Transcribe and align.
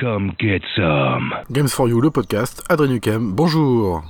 Come 0.00 0.32
get 0.38 0.62
some. 0.76 1.34
Games 1.50 1.68
for 1.68 1.88
You, 1.88 2.00
le 2.00 2.10
podcast, 2.10 2.62
Adrien 2.68 2.92
Nukem, 2.92 3.32
bonjour 3.32 4.04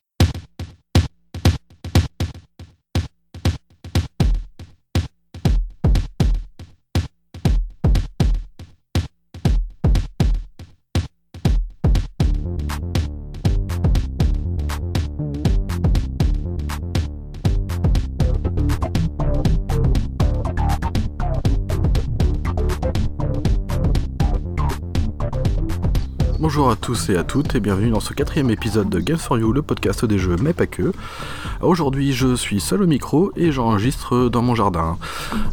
À 26.68 26.76
tous 26.76 27.08
et 27.08 27.16
à 27.16 27.24
toutes 27.24 27.54
et 27.54 27.60
bienvenue 27.60 27.88
dans 27.88 28.00
ce 28.00 28.12
quatrième 28.12 28.50
épisode 28.50 28.90
de 28.90 29.00
Games 29.00 29.16
for 29.16 29.38
You, 29.38 29.54
le 29.54 29.62
podcast 29.62 30.04
des 30.04 30.18
jeux, 30.18 30.36
mais 30.38 30.52
pas 30.52 30.66
que. 30.66 30.92
Aujourd'hui, 31.62 32.12
je 32.12 32.36
suis 32.36 32.60
seul 32.60 32.82
au 32.82 32.86
micro 32.86 33.32
et 33.36 33.52
j'enregistre 33.52 34.28
dans 34.28 34.42
mon 34.42 34.54
jardin. 34.54 34.98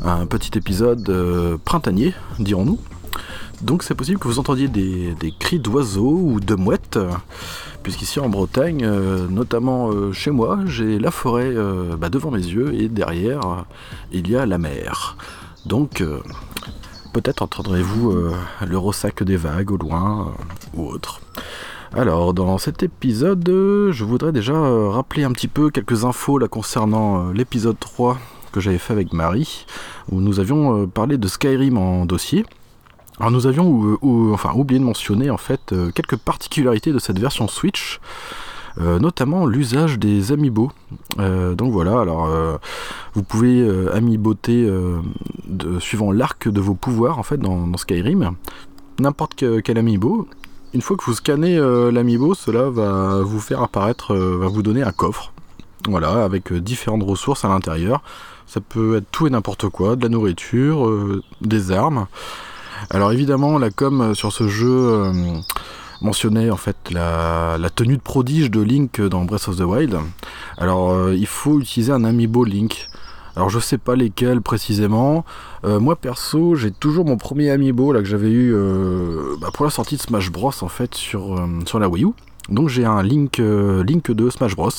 Un 0.04 0.26
petit 0.26 0.58
épisode 0.58 1.10
euh, 1.10 1.58
printanier, 1.64 2.14
dirons-nous. 2.40 2.80
Donc 3.62 3.84
c'est 3.84 3.96
possible 3.96 4.20
que 4.20 4.28
vous 4.28 4.40
entendiez 4.40 4.68
des, 4.68 5.16
cris 5.40 5.60
d'oiseaux 5.60 6.20
ou 6.22 6.42
de 6.42 6.56
mouettes, 6.56 7.00
puisqu'ici 7.82 8.20
en 8.20 8.28
Bretagne, 8.28 8.84
euh, 8.84 9.30
notamment 9.30 9.92
euh, 9.92 10.12
chez 10.12 10.32
moi, 10.32 10.60
j'ai 10.66 11.00
la 11.00 11.12
forêt 11.12 11.54
bah, 11.98 12.10
devant 12.10 12.32
mes 12.32 12.46
yeux 12.46 12.74
et 12.74 12.90
derrière, 12.90 13.64
il 14.12 14.30
y 14.30 14.36
a 14.36 14.46
la 14.46 14.58
mer. 14.58 15.16
Donc 15.66 16.04
peut-être 17.16 17.44
entendrez-vous 17.44 18.12
euh, 18.12 18.34
le 18.68 18.78
ressac 18.78 19.24
des 19.24 19.38
vagues 19.38 19.72
au 19.72 19.78
loin 19.78 20.28
euh, 20.28 20.78
ou 20.78 20.90
autre. 20.90 21.22
Alors, 21.94 22.34
dans 22.34 22.58
cet 22.58 22.84
épisode, 22.84 23.48
je 23.48 24.04
voudrais 24.04 24.34
déjà 24.34 24.52
euh, 24.52 24.90
rappeler 24.90 25.24
un 25.24 25.32
petit 25.32 25.48
peu 25.48 25.70
quelques 25.70 26.04
infos 26.04 26.40
concernant 26.50 27.32
l'épisode 27.32 27.80
3 27.80 28.18
que 28.52 28.60
j'avais 28.60 28.78
fait 28.80 28.92
avec 28.92 29.14
Marie, 29.14 29.66
où 30.12 30.20
nous 30.20 30.42
avions 30.42 30.88
parlé 30.88 31.18
de 31.18 31.28
Skyrim 31.30 31.78
en 31.78 32.06
dossier. 32.06 32.46
Alors 33.18 33.32
nous 33.32 33.48
avions 33.48 33.98
enfin, 34.34 34.52
oublié 34.54 34.80
de 34.80 34.86
mentionner 34.86 35.30
en 35.30 35.38
fait 35.38 35.74
quelques 35.94 36.18
particularités 36.18 36.92
de 36.92 37.00
cette 37.00 37.18
version 37.18 37.48
Switch, 37.48 38.02
notamment 38.78 39.46
l'usage 39.46 39.98
des 40.00 40.32
amiibo. 40.32 40.72
Euh, 41.20 41.56
donc 41.56 41.72
voilà, 41.72 42.00
alors 42.02 42.26
euh, 42.26 42.58
vous 43.14 43.24
pouvez 43.24 43.62
euh, 43.62 43.96
amiiboter 43.96 44.66
euh, 44.66 45.00
suivant 45.80 46.12
l'arc 46.12 46.48
de 46.50 46.60
vos 46.60 46.74
pouvoirs 46.76 47.18
en 47.20 47.24
fait 47.24 47.38
dans, 47.38 47.76
Skyrim, 47.78 48.32
n'importe 49.00 49.36
que- 49.36 49.60
quel 49.60 49.78
amiibo. 49.78 50.28
Une 50.74 50.82
fois 50.82 50.98
que 50.98 51.06
vous 51.06 51.14
scannez 51.14 51.58
euh, 51.58 51.90
l'amiibo, 51.90 52.34
cela 52.34 52.70
va 52.70 53.22
vous 53.22 53.40
faire 53.40 53.62
apparaître, 53.62 54.14
euh, 54.14 54.38
va 54.40 54.48
vous 54.48 54.62
donner 54.62 54.84
un 54.84 54.92
coffre. 54.92 55.32
Voilà, 55.88 56.26
avec 56.26 56.52
euh, 56.52 56.60
différentes 56.60 57.04
ressources 57.04 57.46
à 57.46 57.48
l'intérieur. 57.48 58.02
Ça 58.46 58.60
peut 58.60 58.98
être 58.98 59.06
tout 59.12 59.26
et 59.26 59.30
n'importe 59.30 59.70
quoi, 59.70 59.96
de 59.96 60.04
la 60.04 60.10
nourriture, 60.10 60.88
euh, 60.88 61.24
des 61.42 61.72
armes. 61.72 62.08
Alors 62.90 63.12
évidemment, 63.14 63.58
la 63.58 63.70
com 63.70 64.02
euh, 64.02 64.14
sur 64.14 64.34
ce 64.34 64.48
jeu 64.50 64.70
euh, 64.70 65.14
mentionnait 66.02 66.50
en 66.50 66.58
fait 66.58 66.76
la, 66.92 67.58
tenue 67.76 67.98
de 67.98 68.02
prodige 68.02 68.52
de 68.52 68.62
Link 68.62 69.02
dans 69.02 69.26
Breath 69.26 69.48
of 69.48 69.58
the 69.58 69.62
Wild. 69.62 69.98
Alors 70.58 70.92
euh, 70.92 71.16
il 71.16 71.28
faut 71.28 71.60
utiliser 71.60 71.92
un 71.92 72.04
amiibo 72.04 72.44
Link. 72.44 72.88
Alors 73.36 73.50
je 73.50 73.60
sais 73.60 73.78
pas 73.78 73.96
lesquels 73.96 74.42
précisément. 74.42 75.26
Euh, 75.66 75.80
moi 75.80 75.96
perso, 75.96 76.56
j'ai 76.56 76.72
toujours 76.72 77.06
mon 77.06 77.18
premier 77.18 77.50
amiibo 77.52 77.92
là 77.92 78.00
que 78.00 78.06
j'avais 78.06 78.30
eu 78.30 78.54
euh, 78.54 79.36
bah, 79.40 79.50
pour 79.54 79.66
la 79.66 79.72
sortie 79.72 79.98
de 79.98 80.02
Smash 80.02 80.32
Bros 80.32 80.54
en 80.62 80.70
fait 80.70 80.96
sur, 80.96 81.36
la 81.80 81.90
Wii 81.90 82.06
U. 82.06 82.10
Donc 82.50 82.70
j'ai 82.70 82.86
un 82.86 83.02
Link, 83.02 83.38
Link 83.40 84.12
de 84.12 84.30
Smash 84.30 84.56
Bros 84.56 84.70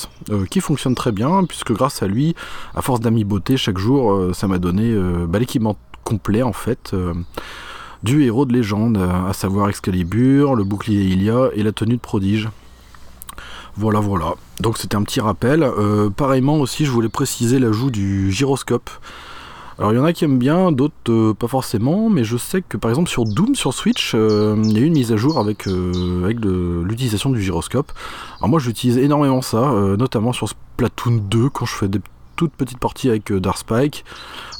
qui 0.50 0.60
fonctionne 0.60 0.94
très 0.94 1.12
bien 1.12 1.44
puisque 1.44 1.72
grâce 1.72 2.02
à 2.02 2.06
lui, 2.06 2.34
à 2.74 2.82
force 2.82 3.00
d'amiiboter 3.00 3.56
chaque 3.56 3.78
jour, 3.78 4.34
ça 4.34 4.46
m'a 4.46 4.58
donné 4.58 4.94
bah, 5.26 5.40
l'équipement 5.40 5.76
complet 6.04 6.44
en 6.44 6.52
fait 6.52 6.94
du 8.02 8.24
héros 8.24 8.44
de 8.44 8.52
légende, 8.52 8.98
à 8.98 9.32
savoir 9.32 9.68
Excalibur, 9.68 10.54
le 10.54 10.64
bouclier 10.64 11.02
Ilia 11.02 11.50
et 11.54 11.62
la 11.62 11.72
tenue 11.72 11.96
de 11.96 12.00
prodige. 12.00 12.48
Voilà, 13.78 14.00
voilà. 14.00 14.34
Donc 14.60 14.78
c'était 14.78 14.96
un 14.96 15.02
petit 15.02 15.20
rappel. 15.20 15.62
Euh, 15.62 16.08
pareillement 16.08 16.56
aussi, 16.56 16.86
je 16.86 16.90
voulais 16.90 17.10
préciser 17.10 17.58
l'ajout 17.58 17.90
du 17.90 18.32
gyroscope. 18.32 18.88
Alors 19.78 19.92
il 19.92 19.96
y 19.96 19.98
en 19.98 20.04
a 20.04 20.14
qui 20.14 20.24
aiment 20.24 20.38
bien, 20.38 20.72
d'autres 20.72 20.94
euh, 21.10 21.34
pas 21.34 21.48
forcément, 21.48 22.08
mais 22.08 22.24
je 22.24 22.38
sais 22.38 22.62
que 22.62 22.78
par 22.78 22.90
exemple 22.90 23.10
sur 23.10 23.26
Doom 23.26 23.54
sur 23.54 23.74
Switch, 23.74 24.12
euh, 24.14 24.56
il 24.64 24.72
y 24.72 24.78
a 24.78 24.80
eu 24.80 24.86
une 24.86 24.94
mise 24.94 25.12
à 25.12 25.18
jour 25.18 25.38
avec, 25.38 25.66
l'utilisation 25.66 27.28
du 27.28 27.42
gyroscope. 27.42 27.92
Alors 28.38 28.48
moi 28.48 28.58
j'utilise 28.58 28.96
énormément 28.96 29.42
ça, 29.42 29.70
notamment 29.98 30.32
sur 30.32 30.48
Splatoon 30.48 31.20
2 31.28 31.50
quand 31.50 31.66
je 31.66 31.74
fais 31.74 31.88
des 31.88 32.00
toutes 32.36 32.52
petites 32.52 32.78
parties 32.78 33.08
avec 33.08 33.32
euh, 33.32 33.40
Dark 33.40 33.58
Spike. 33.58 34.04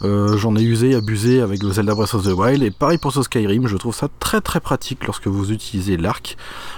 Euh, 0.02 0.36
J'en 0.36 0.56
ai 0.56 0.62
usé, 0.62 0.94
abusé 0.94 1.40
avec 1.40 1.62
le 1.62 1.70
Zelda 1.70 1.94
Breath 1.94 2.14
of 2.14 2.24
the 2.24 2.32
Wild, 2.32 2.62
et 2.62 2.70
pareil 2.70 2.98
pour 2.98 3.12
ce 3.12 3.22
Skyrim, 3.22 3.66
je 3.66 3.76
trouve 3.76 3.94
ça 3.94 4.08
très 4.18 4.40
très 4.40 4.60
pratique 4.60 5.06
lorsque 5.06 5.26
vous 5.26 5.52
utilisez 5.52 5.96
l'arc, 5.96 6.36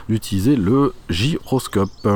d'utiliser 0.09 0.57
le 0.57 0.93
gyroscope. 1.09 2.09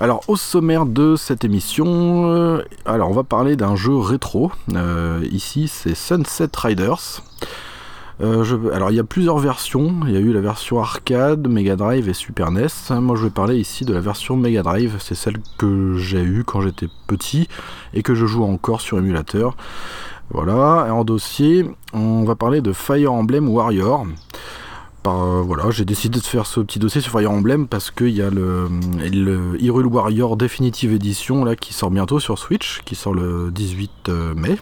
Alors 0.00 0.22
au 0.28 0.36
sommaire 0.36 0.86
de 0.86 1.16
cette 1.16 1.44
émission, 1.44 2.32
euh, 2.32 2.62
alors 2.86 3.10
on 3.10 3.14
va 3.14 3.24
parler 3.24 3.56
d'un 3.56 3.74
jeu 3.74 3.96
rétro. 3.96 4.52
Ici 5.30 5.68
c'est 5.68 5.94
Sunset 5.94 6.50
Riders. 6.56 7.22
Euh, 8.20 8.72
alors 8.74 8.90
il 8.90 8.96
y 8.96 9.00
a 9.00 9.04
plusieurs 9.04 9.38
versions. 9.38 9.94
Il 10.06 10.12
y 10.12 10.16
a 10.16 10.20
eu 10.20 10.32
la 10.32 10.40
version 10.40 10.80
arcade, 10.80 11.48
Mega 11.48 11.76
Drive 11.76 12.08
et 12.08 12.14
Super 12.14 12.50
NES. 12.50 12.66
Moi 13.00 13.16
je 13.16 13.24
vais 13.24 13.30
parler 13.30 13.56
ici 13.56 13.84
de 13.84 13.94
la 13.94 14.00
version 14.00 14.36
Mega 14.36 14.62
Drive. 14.62 14.96
C'est 14.98 15.14
celle 15.14 15.38
que 15.58 15.96
j'ai 15.96 16.22
eue 16.22 16.44
quand 16.44 16.60
j'étais 16.60 16.88
petit 17.06 17.48
et 17.94 18.02
que 18.02 18.14
je 18.14 18.26
joue 18.26 18.44
encore 18.44 18.80
sur 18.80 18.98
émulateur. 18.98 19.56
Voilà. 20.30 20.86
Et 20.88 20.90
en 20.90 21.04
dossier, 21.04 21.66
on 21.92 22.24
va 22.24 22.34
parler 22.34 22.60
de 22.60 22.72
Fire 22.72 23.12
Emblem 23.12 23.48
Warrior. 23.48 24.06
Euh, 25.06 25.42
voilà, 25.42 25.70
j'ai 25.70 25.86
décidé 25.86 26.18
de 26.18 26.24
faire 26.24 26.44
ce 26.44 26.60
petit 26.60 26.78
dossier 26.78 27.00
sur 27.00 27.12
Fire 27.12 27.30
Emblem 27.30 27.66
parce 27.66 27.90
qu'il 27.90 28.10
y 28.10 28.20
a 28.20 28.28
le, 28.28 28.68
le 29.10 29.56
Hyrule 29.58 29.86
Warrior 29.86 30.36
Definitive 30.36 30.92
Edition 30.92 31.46
qui 31.54 31.72
sort 31.72 31.90
bientôt 31.90 32.20
sur 32.20 32.38
Switch, 32.38 32.82
qui 32.84 32.94
sort 32.94 33.14
le 33.14 33.50
18 33.50 33.90
euh, 34.08 34.34
mai. 34.34 34.58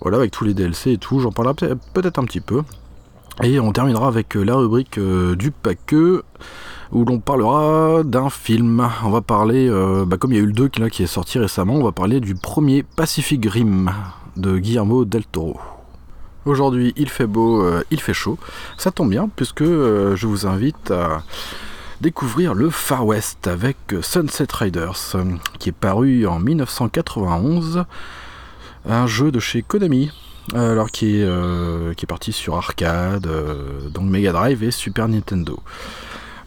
Voilà, 0.00 0.18
avec 0.18 0.30
tous 0.30 0.44
les 0.44 0.54
DLC 0.54 0.92
et 0.92 0.98
tout, 0.98 1.20
j'en 1.20 1.32
parlerai 1.32 1.54
peut- 1.54 1.78
peut-être 1.94 2.18
un 2.18 2.24
petit 2.24 2.40
peu. 2.40 2.62
Et 3.42 3.58
on 3.58 3.72
terminera 3.72 4.08
avec 4.08 4.36
euh, 4.36 4.42
la 4.42 4.54
rubrique 4.56 4.98
euh, 4.98 5.34
du 5.34 5.50
paqueux, 5.50 6.24
où 6.92 7.04
l'on 7.04 7.20
parlera 7.20 8.02
d'un 8.04 8.28
film. 8.28 8.86
On 9.04 9.10
va 9.10 9.22
parler, 9.22 9.68
euh, 9.68 10.04
bah, 10.04 10.16
comme 10.18 10.32
il 10.32 10.36
y 10.36 10.38
a 10.38 10.42
eu 10.42 10.46
le 10.46 10.52
2 10.52 10.68
qui, 10.68 11.02
est 11.02 11.06
sorti 11.06 11.38
récemment, 11.38 11.74
on 11.74 11.84
va 11.84 11.92
parler 11.92 12.20
du 12.20 12.34
premier 12.34 12.82
Pacific 12.82 13.46
Rim 13.46 13.90
de 14.36 14.58
Guillermo 14.58 15.04
del 15.04 15.24
Toro. 15.24 15.58
Aujourd'hui, 16.46 16.92
il 16.96 17.08
fait 17.08 17.26
beau, 17.26 17.62
il 17.90 18.00
fait 18.00 18.14
chaud. 18.14 18.38
Ça 18.78 18.90
tombe 18.90 19.10
bien, 19.10 19.28
puisque 19.34 19.62
je 19.62 20.26
vous 20.26 20.46
invite 20.46 20.90
à 20.90 21.22
découvrir 22.00 22.54
le 22.54 22.70
Far 22.70 23.04
West 23.06 23.46
avec 23.46 23.76
Sunset 24.00 24.46
Riders, 24.50 25.16
qui 25.58 25.68
est 25.68 25.72
paru 25.72 26.26
en 26.26 26.38
1991 26.38 27.84
un 28.88 29.06
jeu 29.06 29.30
de 29.30 29.40
chez 29.40 29.62
Konami, 29.62 30.10
euh, 30.54 30.72
alors 30.72 30.90
qui 30.90 31.20
est, 31.20 31.24
euh, 31.24 31.94
qui 31.94 32.04
est 32.04 32.08
parti 32.08 32.32
sur 32.32 32.56
arcade, 32.56 33.26
euh, 33.26 33.88
donc 33.88 34.06
Mega 34.06 34.32
Drive 34.32 34.64
et 34.64 34.70
Super 34.70 35.08
Nintendo. 35.08 35.58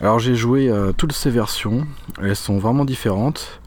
Alors 0.02 0.20
j'ai 0.20 0.36
joué 0.36 0.70
toutes 0.98 1.14
ces 1.14 1.30
versions, 1.30 1.88
elles 2.22 2.36
sont 2.36 2.58
vraiment 2.58 2.84
différentes. 2.84 3.62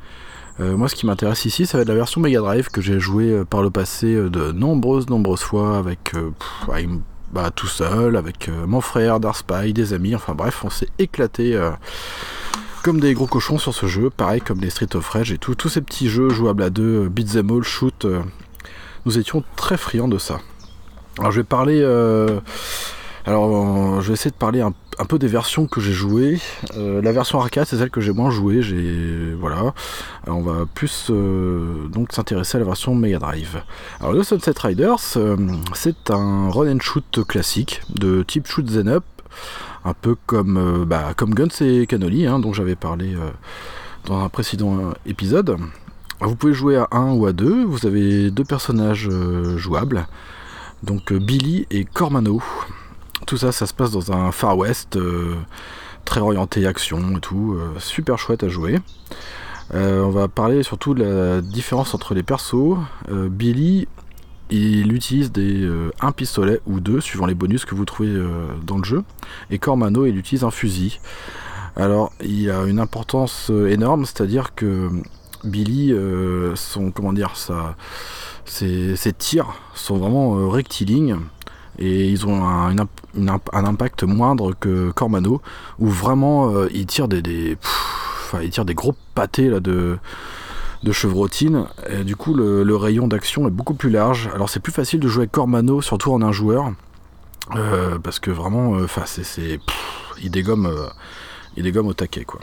Moi 0.58 0.88
ce 0.88 0.94
qui 0.94 1.06
m'intéresse 1.06 1.46
ici, 1.46 1.64
ça 1.64 1.78
va 1.78 1.82
être 1.82 1.88
la 1.88 1.94
version 1.94 2.20
Mega 2.20 2.40
Drive 2.40 2.68
que 2.68 2.82
j'ai 2.82 3.00
joué 3.00 3.42
par 3.48 3.62
le 3.62 3.70
passé 3.70 4.14
de 4.14 4.52
nombreuses, 4.52 5.08
nombreuses 5.08 5.40
fois 5.40 5.78
avec, 5.78 6.12
avec, 6.70 6.88
bah, 7.32 7.50
tout 7.50 7.68
seul, 7.68 8.16
avec 8.16 8.50
mon 8.66 8.82
frère, 8.82 9.18
Darspy, 9.18 9.72
des 9.72 9.94
amis, 9.94 10.14
enfin 10.14 10.34
bref, 10.34 10.62
on 10.62 10.68
s'est 10.68 10.90
éclaté. 10.98 11.58
comme 12.82 13.00
des 13.00 13.14
gros 13.14 13.26
cochons 13.26 13.56
sur 13.56 13.72
ce 13.72 13.86
jeu, 13.86 14.10
pareil 14.10 14.42
comme 14.42 14.60
les 14.60 14.68
Street 14.68 14.94
of 14.94 15.08
Rage 15.08 15.32
et 15.32 15.38
tout, 15.38 15.54
tous 15.54 15.70
ces 15.70 15.80
petits 15.80 16.10
jeux 16.10 16.28
jouables 16.28 16.64
à 16.64 16.70
deux, 16.70 17.08
beat'em 17.08 17.50
all, 17.50 17.62
shoot, 17.62 18.06
nous 19.06 19.18
étions 19.18 19.42
très 19.56 19.78
friands 19.78 20.08
de 20.08 20.18
ça. 20.18 20.40
Alors 21.18 21.32
je 21.32 21.40
vais 21.40 21.44
parler, 21.44 21.80
euh, 21.80 22.40
alors 23.24 23.46
euh, 23.46 24.00
je 24.02 24.08
vais 24.08 24.12
essayer 24.12 24.30
de 24.30 24.36
parler 24.36 24.60
un, 24.60 24.74
peu 25.08 25.18
des 25.18 25.28
versions 25.28 25.66
que 25.66 25.80
j'ai 25.80 25.92
jouées. 25.92 26.38
Euh, 26.76 27.00
la 27.00 27.12
version 27.12 27.40
arcade 27.40 27.66
c'est 27.66 27.76
celle 27.76 27.90
que 27.90 28.02
j'ai 28.02 28.12
moins 28.12 28.30
jouée, 28.30 28.60
j'ai 28.60 29.32
voilà. 29.40 29.72
Alors, 30.26 30.38
on 30.38 30.42
va 30.42 30.66
plus 30.66 31.06
euh, 31.08 31.88
donc 31.88 32.12
s'intéresser 32.12 32.56
à 32.56 32.58
la 32.58 32.66
version 32.66 32.94
Mega 32.94 33.18
Drive. 33.18 33.62
Alors 34.00 34.12
le 34.12 34.22
Sunset 34.22 34.52
Riders, 34.58 35.16
euh, 35.16 35.36
c'est 35.72 36.10
un 36.10 36.50
run 36.50 36.76
and 36.76 36.80
shoot 36.80 37.24
classique 37.26 37.80
de 37.94 38.22
type 38.22 38.46
shoot 38.46 38.68
'em 38.76 38.88
up 38.88 39.04
un 39.86 39.94
peu 39.94 40.16
comme, 40.26 40.56
euh, 40.56 40.84
bah, 40.84 41.14
comme 41.16 41.32
Guns 41.32 41.48
et 41.60 41.86
Cannoli, 41.86 42.26
hein, 42.26 42.40
dont 42.40 42.52
j'avais 42.52 42.74
parlé 42.74 43.14
euh, 43.14 43.30
dans 44.04 44.20
un 44.24 44.28
précédent 44.28 44.78
euh, 44.78 44.92
épisode. 45.06 45.56
Vous 46.20 46.34
pouvez 46.34 46.54
jouer 46.54 46.76
à 46.76 46.88
1 46.92 47.12
ou 47.12 47.26
à 47.26 47.32
2, 47.32 47.64
vous 47.64 47.84
avez 47.86 48.30
deux 48.30 48.44
personnages 48.44 49.06
euh, 49.10 49.58
jouables, 49.58 50.06
donc 50.82 51.12
euh, 51.12 51.18
Billy 51.18 51.66
et 51.70 51.84
Cormano. 51.84 52.42
Tout 53.26 53.36
ça, 53.36 53.52
ça 53.52 53.66
se 53.66 53.74
passe 53.74 53.90
dans 53.90 54.12
un 54.12 54.32
Far 54.32 54.56
West 54.56 54.98
très 56.04 56.20
orienté 56.20 56.66
action 56.66 57.16
et 57.16 57.20
tout, 57.20 57.58
super 57.78 58.18
chouette 58.18 58.44
à 58.44 58.48
jouer. 58.48 58.78
on 59.74 60.10
va 60.10 60.28
parler 60.28 60.62
surtout 60.62 60.94
de 60.94 61.02
la 61.02 61.40
différence 61.40 61.94
entre 61.94 62.14
les 62.14 62.22
persos. 62.22 62.76
Billy, 63.08 63.88
il 64.50 64.92
utilise 64.92 65.32
un 66.00 66.12
pistolet 66.12 66.60
ou 66.66 66.78
deux, 66.78 67.00
suivant 67.00 67.26
les 67.26 67.34
bonus 67.34 67.64
que 67.64 67.74
vous 67.74 67.84
trouvez 67.84 68.14
dans 68.64 68.78
le 68.78 68.84
jeu. 68.84 69.02
Et 69.50 69.58
Cormano, 69.58 70.06
il 70.06 70.16
utilise 70.16 70.44
un 70.44 70.52
fusil. 70.52 71.00
Alors, 71.74 72.12
il 72.22 72.48
a 72.50 72.62
une 72.62 72.78
importance 72.78 73.50
énorme, 73.50 74.04
c'est-à-dire 74.04 74.54
que 74.54 74.88
Billy, 75.46 75.94
son, 76.54 76.90
comment 76.90 77.12
dire, 77.12 77.32
ses, 78.44 79.12
tirs 79.18 79.54
sont 79.74 79.96
vraiment 79.96 80.48
rectilignes 80.48 81.18
et 81.78 82.08
ils 82.08 82.26
ont 82.26 82.46
un, 82.46 82.76
impact 83.52 84.04
moindre 84.04 84.54
que 84.58 84.90
Cormano, 84.90 85.40
où 85.78 85.88
vraiment 85.88 86.50
euh, 86.50 86.68
il 86.72 86.86
tire 86.86 87.08
des, 87.08 87.22
des 87.22 88.74
gros 88.74 88.94
pâtés 89.14 89.48
là, 89.48 89.60
de, 89.60 89.98
de 90.82 90.92
chevrotine, 90.92 91.66
et 91.88 92.04
du 92.04 92.16
coup 92.16 92.34
le, 92.34 92.76
rayon 92.76 93.08
d'action 93.08 93.46
est 93.46 93.50
beaucoup 93.50 93.74
plus 93.74 93.90
large. 93.90 94.30
Alors 94.34 94.48
c'est 94.48 94.60
plus 94.60 94.72
facile 94.72 95.00
de 95.00 95.08
jouer 95.08 95.26
Cormano, 95.26 95.82
surtout 95.82 96.12
en 96.12 96.22
un 96.22 96.32
joueur, 96.32 96.72
euh, 97.54 97.98
parce 97.98 98.18
que 98.18 98.30
vraiment, 98.30 98.76
euh, 98.76 98.86
c'est, 99.04 99.60
il 100.22 100.30
dégomme, 100.30 100.72
il 101.56 101.62
dégomme 101.62 101.86
au 101.86 101.94
taquet 101.94 102.24
quoi. 102.24 102.40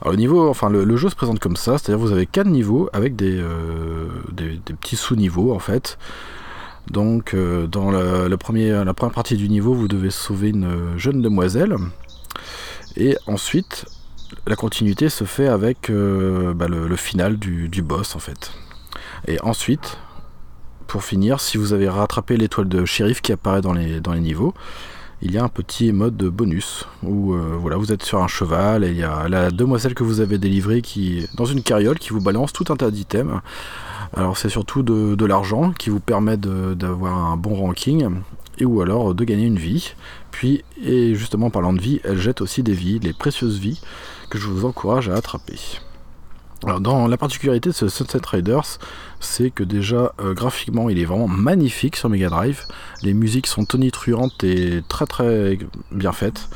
Alors 0.00 0.12
le 0.12 0.18
niveau, 0.18 0.48
enfin 0.48 0.68
le, 0.68 0.96
jeu 0.96 1.08
se 1.08 1.16
présente 1.16 1.38
comme 1.38 1.56
ça, 1.56 1.78
c'est-à-dire 1.78 1.98
vous 1.98 2.12
avez 2.12 2.26
quatre 2.26 2.48
niveaux 2.48 2.88
avec 2.92 3.16
des, 3.16 3.42
des 4.32 4.74
petits 4.74 4.96
sous-niveaux 4.96 5.52
en 5.54 5.58
fait. 5.58 5.98
Donc, 6.90 7.34
euh, 7.34 7.66
dans 7.66 7.90
la, 7.90 8.36
première, 8.36 8.84
partie 8.94 9.36
du 9.36 9.48
niveau, 9.48 9.74
vous 9.74 9.88
devez 9.88 10.10
sauver 10.10 10.48
une 10.48 10.96
jeune 10.96 11.22
demoiselle. 11.22 11.76
Et 12.96 13.16
ensuite, 13.26 13.86
la 14.46 14.56
continuité 14.56 15.08
se 15.08 15.24
fait 15.24 15.46
avec 15.46 15.90
euh, 15.90 16.52
bah, 16.52 16.66
le, 16.68 16.96
final 16.96 17.38
du, 17.38 17.82
boss, 17.82 18.16
en 18.16 18.18
fait. 18.18 18.52
Et 19.28 19.40
ensuite, 19.42 19.98
pour 20.88 21.04
finir, 21.04 21.40
si 21.40 21.58
vous 21.58 21.72
avez 21.72 21.88
rattrapé 21.88 22.36
l'étoile 22.36 22.68
de 22.68 22.84
shérif 22.84 23.20
qui 23.20 23.32
apparaît 23.32 23.62
dans 23.62 23.72
les, 23.72 24.00
niveaux, 24.20 24.52
il 25.22 25.32
y 25.32 25.38
a 25.38 25.44
un 25.44 25.48
petit 25.48 25.92
mode 25.92 26.16
de 26.16 26.28
bonus 26.28 26.86
où 27.02 27.34
euh, 27.34 27.58
vous 27.58 27.92
êtes 27.92 28.02
sur 28.02 28.22
un 28.22 28.28
cheval 28.28 28.84
et 28.84 28.90
il 28.90 28.96
y 28.96 29.02
a 29.02 29.28
la 29.28 29.50
demoiselle 29.50 29.94
que 29.94 30.02
vous 30.02 30.20
avez 30.20 30.38
délivrée 30.38 30.82
qui 30.82 31.26
dans 31.34 31.44
une 31.44 31.62
carriole 31.62 31.98
qui 31.98 32.10
vous 32.10 32.20
balance 32.20 32.52
tout 32.52 32.64
un 32.70 32.76
tas 32.76 32.90
d'items 32.90 33.40
alors 34.14 34.36
c'est 34.36 34.48
surtout 34.48 34.82
de, 34.82 35.24
l'argent 35.24 35.72
qui 35.72 35.90
vous 35.90 36.00
permet 36.00 36.36
d'avoir 36.36 37.16
un 37.16 37.36
bon 37.36 37.54
ranking 37.54 38.08
et 38.58 38.64
ou 38.64 38.80
alors 38.80 39.14
de 39.14 39.24
gagner 39.24 39.46
une 39.46 39.58
vie. 39.58 39.94
Puis, 40.30 40.64
et 40.82 41.14
justement 41.14 41.50
parlant 41.50 41.72
de 41.72 41.80
vie, 41.80 42.00
elle 42.04 42.18
jette 42.18 42.40
aussi 42.40 42.62
des 42.62 42.72
vies, 42.72 42.98
les 42.98 43.12
précieuses 43.12 43.58
vies 43.58 43.80
que 44.28 44.38
je 44.38 44.48
vous 44.48 44.64
encourage 44.64 45.08
à 45.08 45.14
attraper. 45.14 45.58
Alors 46.66 46.80
dans 46.80 47.08
la 47.08 47.16
particularité 47.16 47.70
de 47.70 47.74
ce 47.74 47.88
Sunset 47.88 48.20
Riders, 48.30 48.78
c'est 49.18 49.50
que 49.50 49.64
déjà 49.64 50.12
euh, 50.20 50.34
graphiquement 50.34 50.90
il 50.90 50.98
est 50.98 51.06
vraiment 51.06 51.28
magnifique 51.28 51.96
sur 51.96 52.10
Mega 52.10 52.28
Drive. 52.28 52.66
Les 53.02 53.14
musiques 53.14 53.46
sont 53.46 53.64
tonitruantes 53.64 54.44
et 54.44 54.82
très 54.86 55.06
très 55.06 55.58
bien 55.90 56.12
faites, 56.12 56.50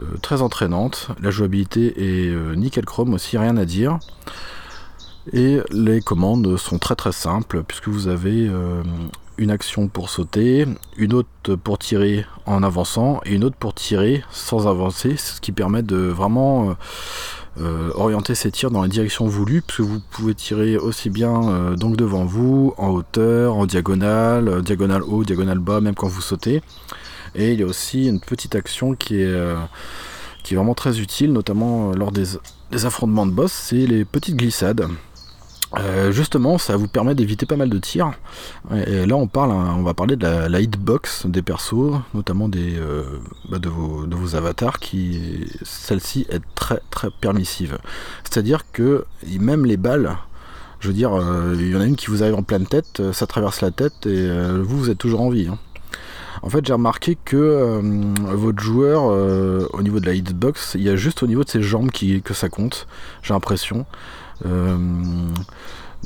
euh, 0.00 0.16
très 0.22 0.40
entraînantes. 0.40 1.08
La 1.20 1.30
jouabilité 1.30 1.88
est 1.98 2.30
euh, 2.30 2.54
nickel 2.54 2.86
chrome 2.86 3.12
aussi, 3.12 3.36
rien 3.36 3.58
à 3.58 3.66
dire. 3.66 3.98
Et 5.34 5.58
les 5.72 6.00
commandes 6.00 6.56
sont 6.56 6.78
très 6.78 6.96
très 6.96 7.12
simples 7.12 7.62
puisque 7.64 7.88
vous 7.88 8.08
avez 8.08 8.50
une 9.36 9.50
action 9.50 9.86
pour 9.88 10.08
sauter, 10.08 10.66
une 10.96 11.12
autre 11.12 11.54
pour 11.54 11.78
tirer 11.78 12.24
en 12.46 12.62
avançant 12.62 13.20
et 13.26 13.34
une 13.34 13.44
autre 13.44 13.56
pour 13.56 13.74
tirer 13.74 14.24
sans 14.30 14.66
avancer, 14.66 15.18
ce 15.18 15.38
qui 15.42 15.52
permet 15.52 15.82
de 15.82 15.98
vraiment 15.98 16.74
euh, 17.60 17.88
euh, 17.88 17.90
orienter 17.94 18.34
ces 18.34 18.50
tirs 18.50 18.70
dans 18.70 18.82
la 18.82 18.88
direction 18.88 19.26
voulue 19.26 19.62
puisque 19.62 19.80
vous 19.80 20.00
pouvez 20.10 20.34
tirer 20.34 20.76
aussi 20.76 21.10
bien 21.10 21.74
donc 21.76 21.96
devant 21.96 22.24
vous, 22.24 22.74
en 22.76 22.88
hauteur, 22.88 23.56
en 23.56 23.66
diagonale, 23.66 24.62
diagonale 24.62 25.02
haut, 25.02 25.24
diagonale 25.24 25.58
bas, 25.58 25.80
même 25.80 25.94
quand 25.94 26.08
vous 26.08 26.20
sautez. 26.20 26.62
Et 27.34 27.52
il 27.52 27.60
y 27.60 27.62
a 27.62 27.66
aussi 27.66 28.06
une 28.06 28.20
petite 28.20 28.54
action 28.54 28.94
qui 28.94 29.20
est, 29.20 29.54
qui 30.42 30.54
est 30.54 30.56
vraiment 30.56 30.74
très 30.74 31.00
utile, 31.00 31.32
notamment 31.32 31.92
lors 31.92 32.12
des, 32.12 32.24
des 32.70 32.86
affrontements 32.86 33.26
de 33.26 33.32
boss, 33.32 33.52
c'est 33.52 33.86
les 33.86 34.04
petites 34.04 34.36
glissades. 34.36 34.88
Euh, 35.76 36.12
justement, 36.12 36.56
ça 36.56 36.76
vous 36.76 36.88
permet 36.88 37.14
d'éviter 37.14 37.44
pas 37.44 37.56
mal 37.56 37.68
de 37.68 37.78
tirs. 37.78 38.12
Et 38.86 39.04
là, 39.04 39.16
on 39.16 39.26
parle, 39.26 39.50
on 39.50 39.82
va 39.82 39.92
parler 39.92 40.16
de 40.16 40.26
la, 40.26 40.60
hitbox 40.60 41.26
des 41.26 41.42
persos, 41.42 42.00
notamment 42.14 42.48
des, 42.48 42.78
euh, 42.78 43.04
bah, 43.50 43.58
de, 43.58 43.68
vos, 43.68 44.06
de, 44.06 44.16
vos, 44.16 44.34
avatars, 44.34 44.78
qui 44.78 45.46
celle-ci 45.62 46.26
est 46.30 46.42
très 46.54 46.80
très 46.90 47.10
permissive. 47.10 47.78
C'est-à-dire 48.24 48.64
que 48.72 49.04
même 49.38 49.66
les 49.66 49.76
balles, 49.76 50.16
je 50.80 50.88
veux 50.88 50.94
dire, 50.94 51.12
euh, 51.12 51.54
il 51.58 51.68
y 51.70 51.76
en 51.76 51.80
a 51.80 51.84
une 51.84 51.96
qui 51.96 52.06
vous 52.06 52.22
arrive 52.22 52.36
en 52.36 52.42
pleine 52.42 52.66
tête, 52.66 53.02
ça 53.12 53.26
traverse 53.26 53.60
la 53.60 53.70
tête 53.70 54.06
et 54.06 54.28
vous, 54.62 54.78
vous 54.78 54.90
êtes 54.90 54.98
toujours 54.98 55.20
en 55.20 55.28
vie. 55.28 55.48
Hein. 55.48 55.58
En 56.40 56.50
fait, 56.50 56.64
j'ai 56.64 56.72
remarqué 56.72 57.18
que 57.24 57.80
votre 58.32 58.62
joueur, 58.62 59.02
au 59.74 59.82
niveau 59.82 59.98
de 59.98 60.06
la 60.06 60.14
hitbox, 60.14 60.76
il 60.76 60.82
y 60.82 60.88
a 60.88 60.94
juste 60.94 61.24
au 61.24 61.26
niveau 61.26 61.42
de 61.42 61.50
ses 61.50 61.62
jambes 61.62 61.90
qui, 61.90 62.22
que 62.22 62.32
ça 62.32 62.48
compte. 62.48 62.86
J'ai 63.22 63.34
l'impression. 63.34 63.86
Euh, 64.46 64.76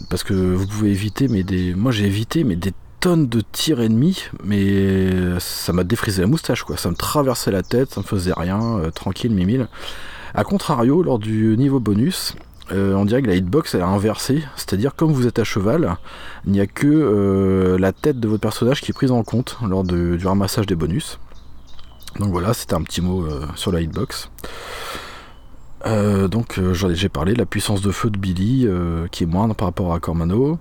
parce 0.09 0.25
que 0.25 0.35
vous 0.35 0.67
pouvez 0.67 0.91
éviter, 0.91 1.29
mais 1.29 1.43
des. 1.43 1.75
Moi 1.75 1.93
j'ai 1.93 2.07
évité, 2.07 2.45
mais 2.45 2.57
des 2.57 2.73
tonnes 3.01 3.29
de 3.29 3.41
tirs 3.41 3.81
ennemis, 3.81 4.25
mais 4.45 5.39
ça 5.41 5.73
m'a 5.73 5.85
défrisé 5.85 6.23
la 6.23 6.29
moustache, 6.29 6.63
quoi. 6.63 6.77
Ça 6.77 6.91
me 6.91 6.95
traversait 6.95 7.51
la 7.51 7.63
tête, 7.63 7.91
ça 7.91 8.01
me 8.01 8.07
faisait 8.07 8.33
rien, 8.35 8.79
euh, 8.79 8.91
tranquille, 8.91 9.33
mimile. 9.33 9.69
A 10.35 10.45
contrario, 10.45 11.03
lors 11.03 11.19
du 11.19 11.57
niveau 11.59 11.81
bonus, 11.81 12.35
euh, 12.71 12.95
on 12.95 13.05
dirait 13.05 13.21
que 13.21 13.27
la 13.27 13.35
hitbox 13.35 13.75
elle 13.75 13.83
a 13.83 13.89
inversé, 13.89 14.45
c'est-à-dire 14.57 14.95
comme 14.95 15.13
vous 15.13 15.27
êtes 15.27 15.39
à 15.39 15.45
cheval, 15.45 15.97
il 16.47 16.53
n'y 16.53 16.61
a 16.61 16.67
que 16.67 17.77
la 17.79 17.93
tête 17.93 18.19
de 18.19 18.29
votre 18.29 18.41
personnage 18.41 18.81
qui 18.81 18.93
est 18.93 18.95
prise 18.95 19.11
en 19.11 19.25
compte 19.25 19.59
lors 19.69 19.85
du 19.85 20.27
ramassage 20.27 20.67
des 20.67 20.77
bonus. 20.77 21.19
Donc 22.19 22.31
voilà, 22.31 22.55
c'était 22.55 22.75
un 22.75 22.83
petit 22.83 23.03
mot 23.03 23.27
sur 23.57 23.73
la 23.73 23.81
hitbox. 23.81 24.31
Euh, 25.87 26.29
donc 26.29 26.59
euh, 26.59 26.75
j'ai 26.75 27.09
parlé, 27.09 27.35
la 27.35 27.47
puissance 27.47 27.81
de 27.83 27.91
feu 27.91 28.11
de 28.11 28.19
Billy 28.19 28.67
euh, 28.67 29.07
qui 29.11 29.25
est 29.25 29.27
moindre 29.27 29.55
par 29.55 29.69
rapport 29.69 29.93
à 29.93 30.01
Cormano, 30.01 30.59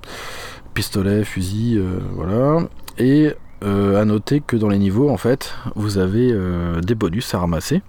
pistolet, 0.74 1.24
fusil, 1.24 1.82
voilà. 2.16 2.68
Et 2.98 3.34
à 3.64 4.06
noter 4.06 4.42
que 4.42 4.56
dans 4.56 4.70
les 4.70 4.80
niveaux, 4.80 5.10
en 5.10 5.18
fait, 5.18 5.54
vous 5.76 6.00
avez 6.00 6.36
des 6.82 6.96
bonus 6.96 7.34
à 7.36 7.40
ramasser. 7.40 7.82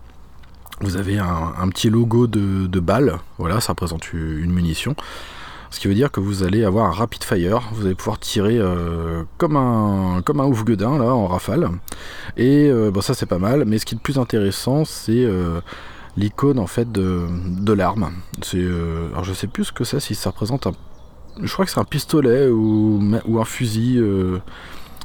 Vous 0.81 0.97
avez 0.97 1.19
un, 1.19 1.69
petit 1.69 1.89
logo 1.89 2.27
de, 2.27 2.81
balle, 2.81 3.19
voilà, 3.39 3.61
ça 3.61 3.73
représente 3.73 4.13
une 4.13 4.53
munition. 4.53 4.95
Ce 5.71 5.81
qui 5.81 5.89
veut 5.89 5.95
dire 5.95 6.11
que 6.11 6.21
vous 6.21 6.43
allez 6.43 6.65
avoir 6.65 6.87
un 6.87 6.91
rapid 6.91 7.25
fire, 7.25 7.71
vous 7.73 7.87
allez 7.87 7.95
pouvoir 7.95 8.19
tirer 8.19 8.61
comme 9.39 9.57
un 9.57 10.21
comme 10.23 10.41
un 10.41 10.45
ouf 10.45 10.63
là 10.69 10.87
en 10.87 11.27
rafale. 11.27 11.71
Et 12.37 12.71
bon 12.93 13.01
ça 13.01 13.15
c'est 13.15 13.27
pas 13.27 13.39
mal, 13.39 13.65
mais 13.65 13.79
ce 13.79 13.87
qui 13.87 13.95
est 13.95 13.99
le 13.99 14.03
plus 14.03 14.19
intéressant 14.19 14.85
c'est 14.85 15.27
l'icône 16.17 16.59
en 16.59 16.67
fait 16.67 16.91
de, 16.91 17.27
de 17.47 17.73
l'arme. 17.73 18.11
C'est, 18.43 18.59
euh, 18.59 19.09
alors 19.13 19.25
je 19.25 19.33
sais 19.33 19.47
plus 19.47 19.65
ce 19.65 19.73
que 19.73 19.85
c'est, 19.85 20.01
si 20.01 20.15
ça 20.15 20.31
représente 20.31 20.67
un, 20.67 20.73
je 21.43 21.53
crois 21.53 21.65
que 21.65 21.71
c'est 21.71 21.81
un 21.81 21.85
pistolet 21.85 22.49
ou, 22.49 23.01
ou 23.27 23.41
un 23.41 23.45
fusil. 23.45 23.99
Euh, 23.99 24.39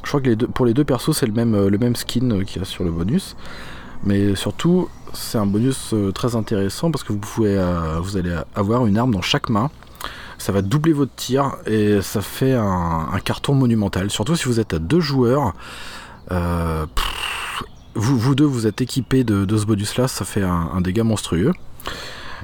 je 0.02 0.08
crois 0.08 0.20
que 0.20 0.28
les 0.28 0.36
deux, 0.36 0.46
pour 0.46 0.66
les 0.66 0.74
deux 0.74 0.84
persos 0.84 1.16
c'est 1.16 1.26
le 1.26 1.32
même, 1.32 1.54
euh, 1.54 1.70
le 1.70 1.78
même 1.78 1.96
skin 1.96 2.44
qu'il 2.44 2.58
y 2.58 2.62
a 2.62 2.64
sur 2.64 2.84
le 2.84 2.90
bonus. 2.90 3.36
Mais 4.04 4.34
surtout 4.34 4.88
c'est 5.12 5.38
un 5.38 5.46
bonus 5.46 5.94
très 6.14 6.36
intéressant 6.36 6.90
parce 6.90 7.02
que 7.02 7.12
vous 7.12 7.18
pouvez, 7.18 7.58
vous 8.00 8.16
allez 8.18 8.36
avoir 8.54 8.86
une 8.86 8.98
arme 8.98 9.12
dans 9.12 9.22
chaque 9.22 9.48
main. 9.48 9.70
Ça 10.36 10.52
va 10.52 10.62
doubler 10.62 10.92
votre 10.92 11.14
tir 11.16 11.56
et 11.66 12.00
ça 12.02 12.20
fait 12.20 12.52
un, 12.52 13.18
carton 13.24 13.54
monumental. 13.54 14.10
Surtout 14.10 14.36
si 14.36 14.44
vous 14.44 14.60
êtes 14.60 14.74
à 14.74 14.78
deux 14.78 15.00
joueurs. 15.00 15.54
Vous, 17.98 18.34
deux, 18.34 18.44
vous 18.44 18.66
êtes 18.66 18.80
équipés 18.80 19.24
de, 19.24 19.56
ce 19.56 19.66
bonus-là, 19.66 20.08
ça 20.08 20.24
fait 20.24 20.42
un, 20.42 20.80
dégât 20.80 21.04
monstrueux. 21.04 21.52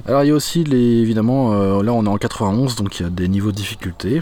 Alors 0.05 0.23
il 0.23 0.27
y 0.27 0.31
a 0.31 0.35
aussi 0.35 0.63
les, 0.63 0.97
évidemment, 1.01 1.53
euh, 1.53 1.81
là 1.81 1.93
on 1.93 2.05
est 2.05 2.09
en 2.09 2.17
91, 2.17 2.75
donc 2.75 2.99
il 2.99 3.03
y 3.03 3.05
a 3.05 3.09
des 3.09 3.29
niveaux 3.29 3.51
de 3.51 3.55
difficulté, 3.55 4.21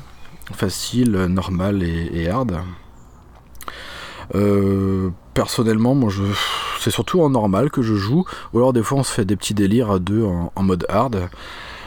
facile, 0.54 1.12
normal 1.12 1.82
et, 1.82 2.30
hard. 2.30 2.60
Euh, 4.36 5.10
personnellement, 5.34 5.96
moi 5.96 6.10
je, 6.12 6.24
c'est 6.80 6.92
surtout 6.92 7.22
en 7.22 7.30
normal 7.30 7.72
que 7.72 7.82
je 7.82 7.96
joue, 7.96 8.26
ou 8.54 8.58
alors 8.60 8.72
des 8.72 8.84
fois 8.84 9.00
on 9.00 9.04
se 9.04 9.12
fait 9.12 9.26
des 9.26 9.36
petits 9.36 9.56
délires 9.56 9.90
à 9.90 10.00
deux 10.00 10.24
en, 10.24 10.64
mode 10.64 10.86
hard. 10.88 11.30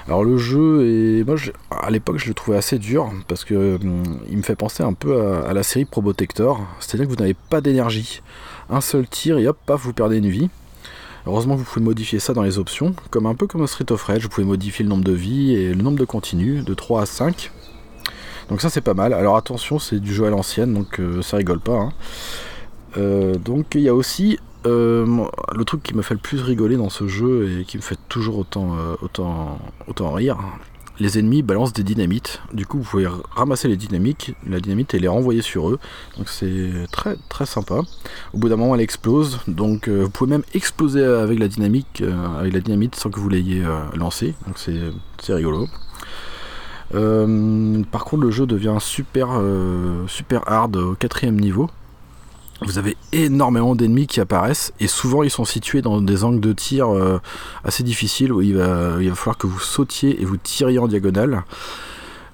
Alors 0.06 0.22
le 0.22 0.38
jeu 0.38 0.86
est, 0.86 1.24
moi 1.24 1.36
à 1.70 1.90
l'époque 1.90 2.18
je 2.18 2.28
le 2.28 2.34
trouvais 2.34 2.56
assez 2.56 2.78
dur 2.78 3.10
parce 3.26 3.44
que 3.44 3.76
hum, 3.76 4.02
il 4.30 4.36
me 4.36 4.42
fait 4.42 4.54
penser 4.54 4.84
un 4.84 4.92
peu 4.92 5.20
à, 5.44 5.52
la 5.52 5.62
série 5.64 5.84
Probotector, 5.84 6.60
c'est-à-dire 6.78 7.06
que 7.06 7.10
vous 7.10 7.18
n'avez 7.18 7.34
pas 7.34 7.60
d'énergie 7.60 8.22
un 8.70 8.80
seul 8.80 9.08
tir 9.08 9.38
et 9.38 9.46
hop, 9.48 9.58
paf, 9.66 9.80
vous 9.82 9.92
perdez 9.92 10.18
une 10.18 10.28
vie. 10.28 10.48
Heureusement, 11.26 11.56
vous 11.56 11.64
pouvez 11.64 11.84
modifier 11.84 12.20
ça 12.20 12.34
dans 12.34 12.42
les 12.42 12.58
options, 12.58 12.94
comme 13.10 13.26
un 13.26 13.34
peu 13.34 13.48
comme 13.48 13.66
Street 13.66 13.90
of 13.90 14.02
Rage, 14.04 14.22
vous 14.22 14.28
pouvez 14.28 14.46
modifier 14.46 14.84
le 14.84 14.88
nombre 14.88 15.02
de 15.02 15.12
vies 15.12 15.54
et 15.54 15.74
le 15.74 15.82
nombre 15.82 15.98
de 15.98 16.04
continues, 16.04 16.62
de 16.62 16.74
3 16.74 17.02
à 17.02 17.06
5. 17.06 17.50
Donc 18.48 18.60
ça 18.60 18.70
c'est 18.70 18.80
pas 18.80 18.94
mal. 18.94 19.12
Alors 19.12 19.36
attention, 19.36 19.80
c'est 19.80 19.98
du 19.98 20.14
jeu 20.14 20.26
à 20.26 20.30
l'ancienne, 20.30 20.72
donc 20.72 21.00
euh, 21.00 21.20
ça 21.22 21.36
rigole 21.36 21.58
pas. 21.58 21.78
Hein. 21.78 21.92
Euh, 22.96 23.34
donc 23.34 23.74
il 23.74 23.80
y 23.80 23.88
a 23.88 23.94
aussi 23.94 24.38
le 24.66 25.64
truc 25.64 25.82
qui 25.82 25.94
me 25.94 26.02
fait 26.02 26.14
le 26.14 26.20
plus 26.20 26.40
rigoler 26.40 26.76
dans 26.76 26.90
ce 26.90 27.06
jeu 27.06 27.60
et 27.60 27.64
qui 27.64 27.76
me 27.76 27.82
fait 27.82 27.98
toujours 28.08 28.38
autant, 28.38 28.76
autant, 29.02 29.58
autant 29.86 30.12
rire, 30.12 30.38
les 30.98 31.18
ennemis 31.18 31.42
balancent 31.42 31.72
des 31.72 31.82
dynamites. 31.82 32.40
Du 32.52 32.66
coup, 32.66 32.78
vous 32.78 32.84
pouvez 32.84 33.08
ramasser 33.30 33.68
les 33.68 33.76
dynamites, 33.76 34.32
la 34.48 34.60
dynamite 34.60 34.94
et 34.94 34.98
les 34.98 35.08
renvoyer 35.08 35.42
sur 35.42 35.68
eux. 35.70 35.78
Donc 36.16 36.28
c'est 36.28 36.70
très 36.90 37.16
très 37.28 37.46
sympa. 37.46 37.80
Au 38.32 38.38
bout 38.38 38.48
d'un 38.48 38.56
moment, 38.56 38.74
elle 38.74 38.80
explose. 38.80 39.40
Donc 39.46 39.88
euh, 39.88 40.04
vous 40.04 40.10
pouvez 40.10 40.30
même 40.30 40.44
exploser 40.54 41.04
avec 41.04 41.38
la 41.38 41.48
dynamique, 41.48 42.02
euh, 42.02 42.38
avec 42.38 42.52
la 42.52 42.60
dynamite 42.60 42.94
sans 42.94 43.10
que 43.10 43.20
vous 43.20 43.28
l'ayez 43.28 43.64
euh, 43.64 43.80
lancé. 43.94 44.34
Donc 44.46 44.58
c'est 44.58 45.34
rigolo. 45.34 45.68
par 46.90 48.04
contre, 48.04 48.22
le 48.22 48.30
jeu 48.30 48.46
devient 48.46 48.76
super 48.80 49.40
super 50.08 50.48
hard 50.50 50.76
au 50.76 50.94
quatrième 50.94 51.38
niveau 51.38 51.68
vous 52.62 52.78
avez 52.78 52.96
énormément 53.12 53.74
d'ennemis 53.74 54.06
qui 54.06 54.20
apparaissent 54.20 54.72
et 54.80 54.86
souvent 54.86 55.22
ils 55.22 55.30
sont 55.30 55.44
situés 55.44 55.82
dans 55.82 56.00
des 56.00 56.24
angles 56.24 56.40
de 56.40 56.52
tir 56.52 56.88
euh, 56.88 57.20
assez 57.64 57.82
difficiles 57.82 58.32
où 58.32 58.40
il 58.40 58.56
va, 58.56 58.94
falloir 59.14 59.36
que 59.36 59.46
vous 59.46 59.58
sautiez 59.58 60.20
et 60.20 60.24
vous 60.24 60.36
tiriez 60.36 60.78
en 60.78 60.88
diagonale. 60.88 61.44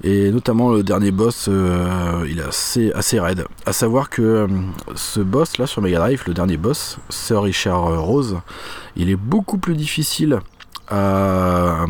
Et 0.04 0.32
notamment 0.32 0.70
le 0.70 0.82
dernier 0.82 1.12
boss, 1.12 1.46
euh, 1.48 2.26
il 2.28 2.40
est 2.40 2.44
assez, 2.44 2.92
assez 2.92 3.20
raide. 3.20 3.46
À 3.66 3.72
savoir 3.72 4.10
que 4.10 4.22
euh, 4.22 4.48
ce 4.96 5.20
boss 5.20 5.58
là 5.58 5.66
sur 5.66 5.80
Mega 5.80 5.98
Drive, 5.98 6.24
le 6.26 6.34
dernier 6.34 6.56
boss, 6.56 6.98
Sir 7.08 7.42
Richard 7.42 8.02
Rose, 8.02 8.38
il 8.96 9.10
est 9.10 9.16
beaucoup 9.16 9.58
plus 9.58 9.76
difficile 9.76 10.40
à, 10.88 11.84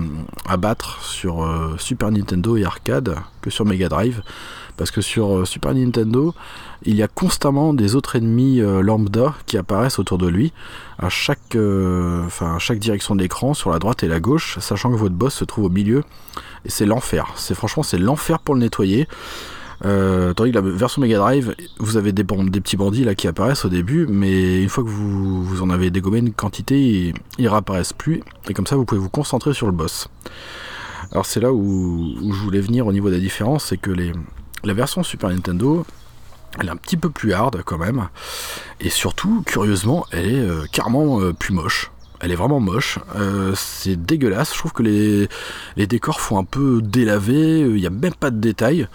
à 0.47 0.57
battre 0.59 1.03
sur 1.03 1.49
Super 1.79 2.11
Nintendo 2.11 2.57
et 2.57 2.65
arcade 2.65 3.17
que 3.41 3.51
sur 3.51 3.65
Mega 3.65 3.89
Drive. 3.89 4.23
Parce 4.77 4.91
que 4.91 5.01
sur 5.01 5.47
Super 5.47 5.75
Nintendo, 5.75 6.35
il 6.85 6.97
y 6.97 7.03
a 7.03 7.09
constamment 7.09 7.75
des 7.75 7.95
autres 7.95 8.17
ennemis 8.17 8.61
euh, 8.61 8.83
lambda 8.83 9.35
qui 9.47 9.57
apparaissent 9.57 9.99
autour 9.99 10.19
de 10.19 10.27
lui 10.27 10.53
à 10.99 11.09
chaque, 11.09 11.57
euh, 11.57 12.25
chaque 12.59 12.79
direction 12.79 13.15
de 13.15 13.23
l'écran, 13.23 13.55
sur 13.55 13.71
la 13.71 13.79
droite 13.79 14.03
et 14.03 14.09
la 14.09 14.21
gauche, 14.21 14.59
sachant 14.61 14.91
que 14.91 14.97
votre 14.97 15.15
boss 15.15 15.35
se 15.35 15.45
trouve 15.45 15.67
au 15.67 15.71
milieu. 15.71 16.03
Et 16.65 16.71
c'est 16.71 16.87
l'enfer. 16.87 17.29
C'est 17.37 17.55
franchement 17.55 17.83
c'est 17.83 17.99
l'enfer 17.99 18.39
pour 18.39 18.55
le 18.55 18.61
nettoyer. 18.61 19.09
Euh, 19.85 20.33
tandis 20.33 20.53
que 20.53 20.57
la 20.57 20.63
version 20.63 21.03
Mega 21.03 21.19
Drive, 21.19 21.57
vous 21.79 21.97
avez 21.97 22.13
des, 22.13 22.23
petits 22.23 22.77
bandits 22.77 23.05
là 23.05 23.17
qui 23.17 23.27
apparaissent 23.27 23.65
au 23.65 23.69
début, 23.69 24.07
mais 24.09 24.63
une 24.63 24.69
fois 24.69 24.85
que 24.85 24.89
vous, 24.89 25.43
vous 25.43 25.63
en 25.63 25.71
avez 25.71 25.91
dégommé 25.91 26.19
une 26.19 26.33
quantité, 26.33 26.81
ils, 26.81 27.15
ils 27.39 27.49
réapparaissent 27.49 27.93
plus. 27.93 28.23
Et 28.49 28.55
comme 28.55 28.67
ça, 28.67 28.77
vous 28.77 28.85
pouvez 28.85 29.01
vous 29.01 29.11
concentrer 29.11 29.55
sur 29.55 29.67
le 29.67 29.73
boss. 29.73 30.09
Alors 31.11 31.27
c'est 31.27 31.41
là 31.41 31.53
où, 31.53 32.15
où, 32.23 32.33
je 32.33 32.41
voulais 32.41 32.61
venir 32.61 32.87
au 32.87 32.93
niveau 32.93 33.11
des 33.11 33.19
différences, 33.19 33.67
c'est 33.67 33.77
que 33.77 33.91
les, 33.91 34.13
la 34.65 34.75
version 34.75 35.03
Super 35.03 35.31
Nintendo, 35.31 35.85
elle 36.61 36.67
est 36.67 36.71
un 36.71 36.77
petit 36.77 36.97
peu 36.97 37.11
plus 37.11 37.33
hard 37.33 37.63
quand 37.65 37.79
même. 37.79 38.09
Et 38.81 38.91
surtout, 38.91 39.43
curieusement, 39.47 40.07
elle 40.11 40.27
est 40.27 40.41
euh, 40.41 40.65
carrément 40.71 41.21
euh, 41.21 41.33
plus 41.33 41.55
moche. 41.55 41.91
Elle 42.21 42.31
est 42.31 42.37
vraiment 42.37 42.61
moche. 42.61 42.99
Euh, 43.17 43.53
c'est 43.57 43.97
dégueulasse. 43.97 44.53
Je 44.53 44.59
trouve 44.59 44.73
que 44.73 44.83
les, 44.83 45.29
les, 45.77 45.87
décors 45.87 46.21
font 46.21 46.39
un 46.39 46.45
peu 46.45 46.81
délavé. 46.83 47.61
Il 47.61 47.75
n'y 47.75 47.87
a 47.87 47.91
même 47.91 48.15
pas 48.15 48.31
de 48.31 48.39
détails. 48.39 48.87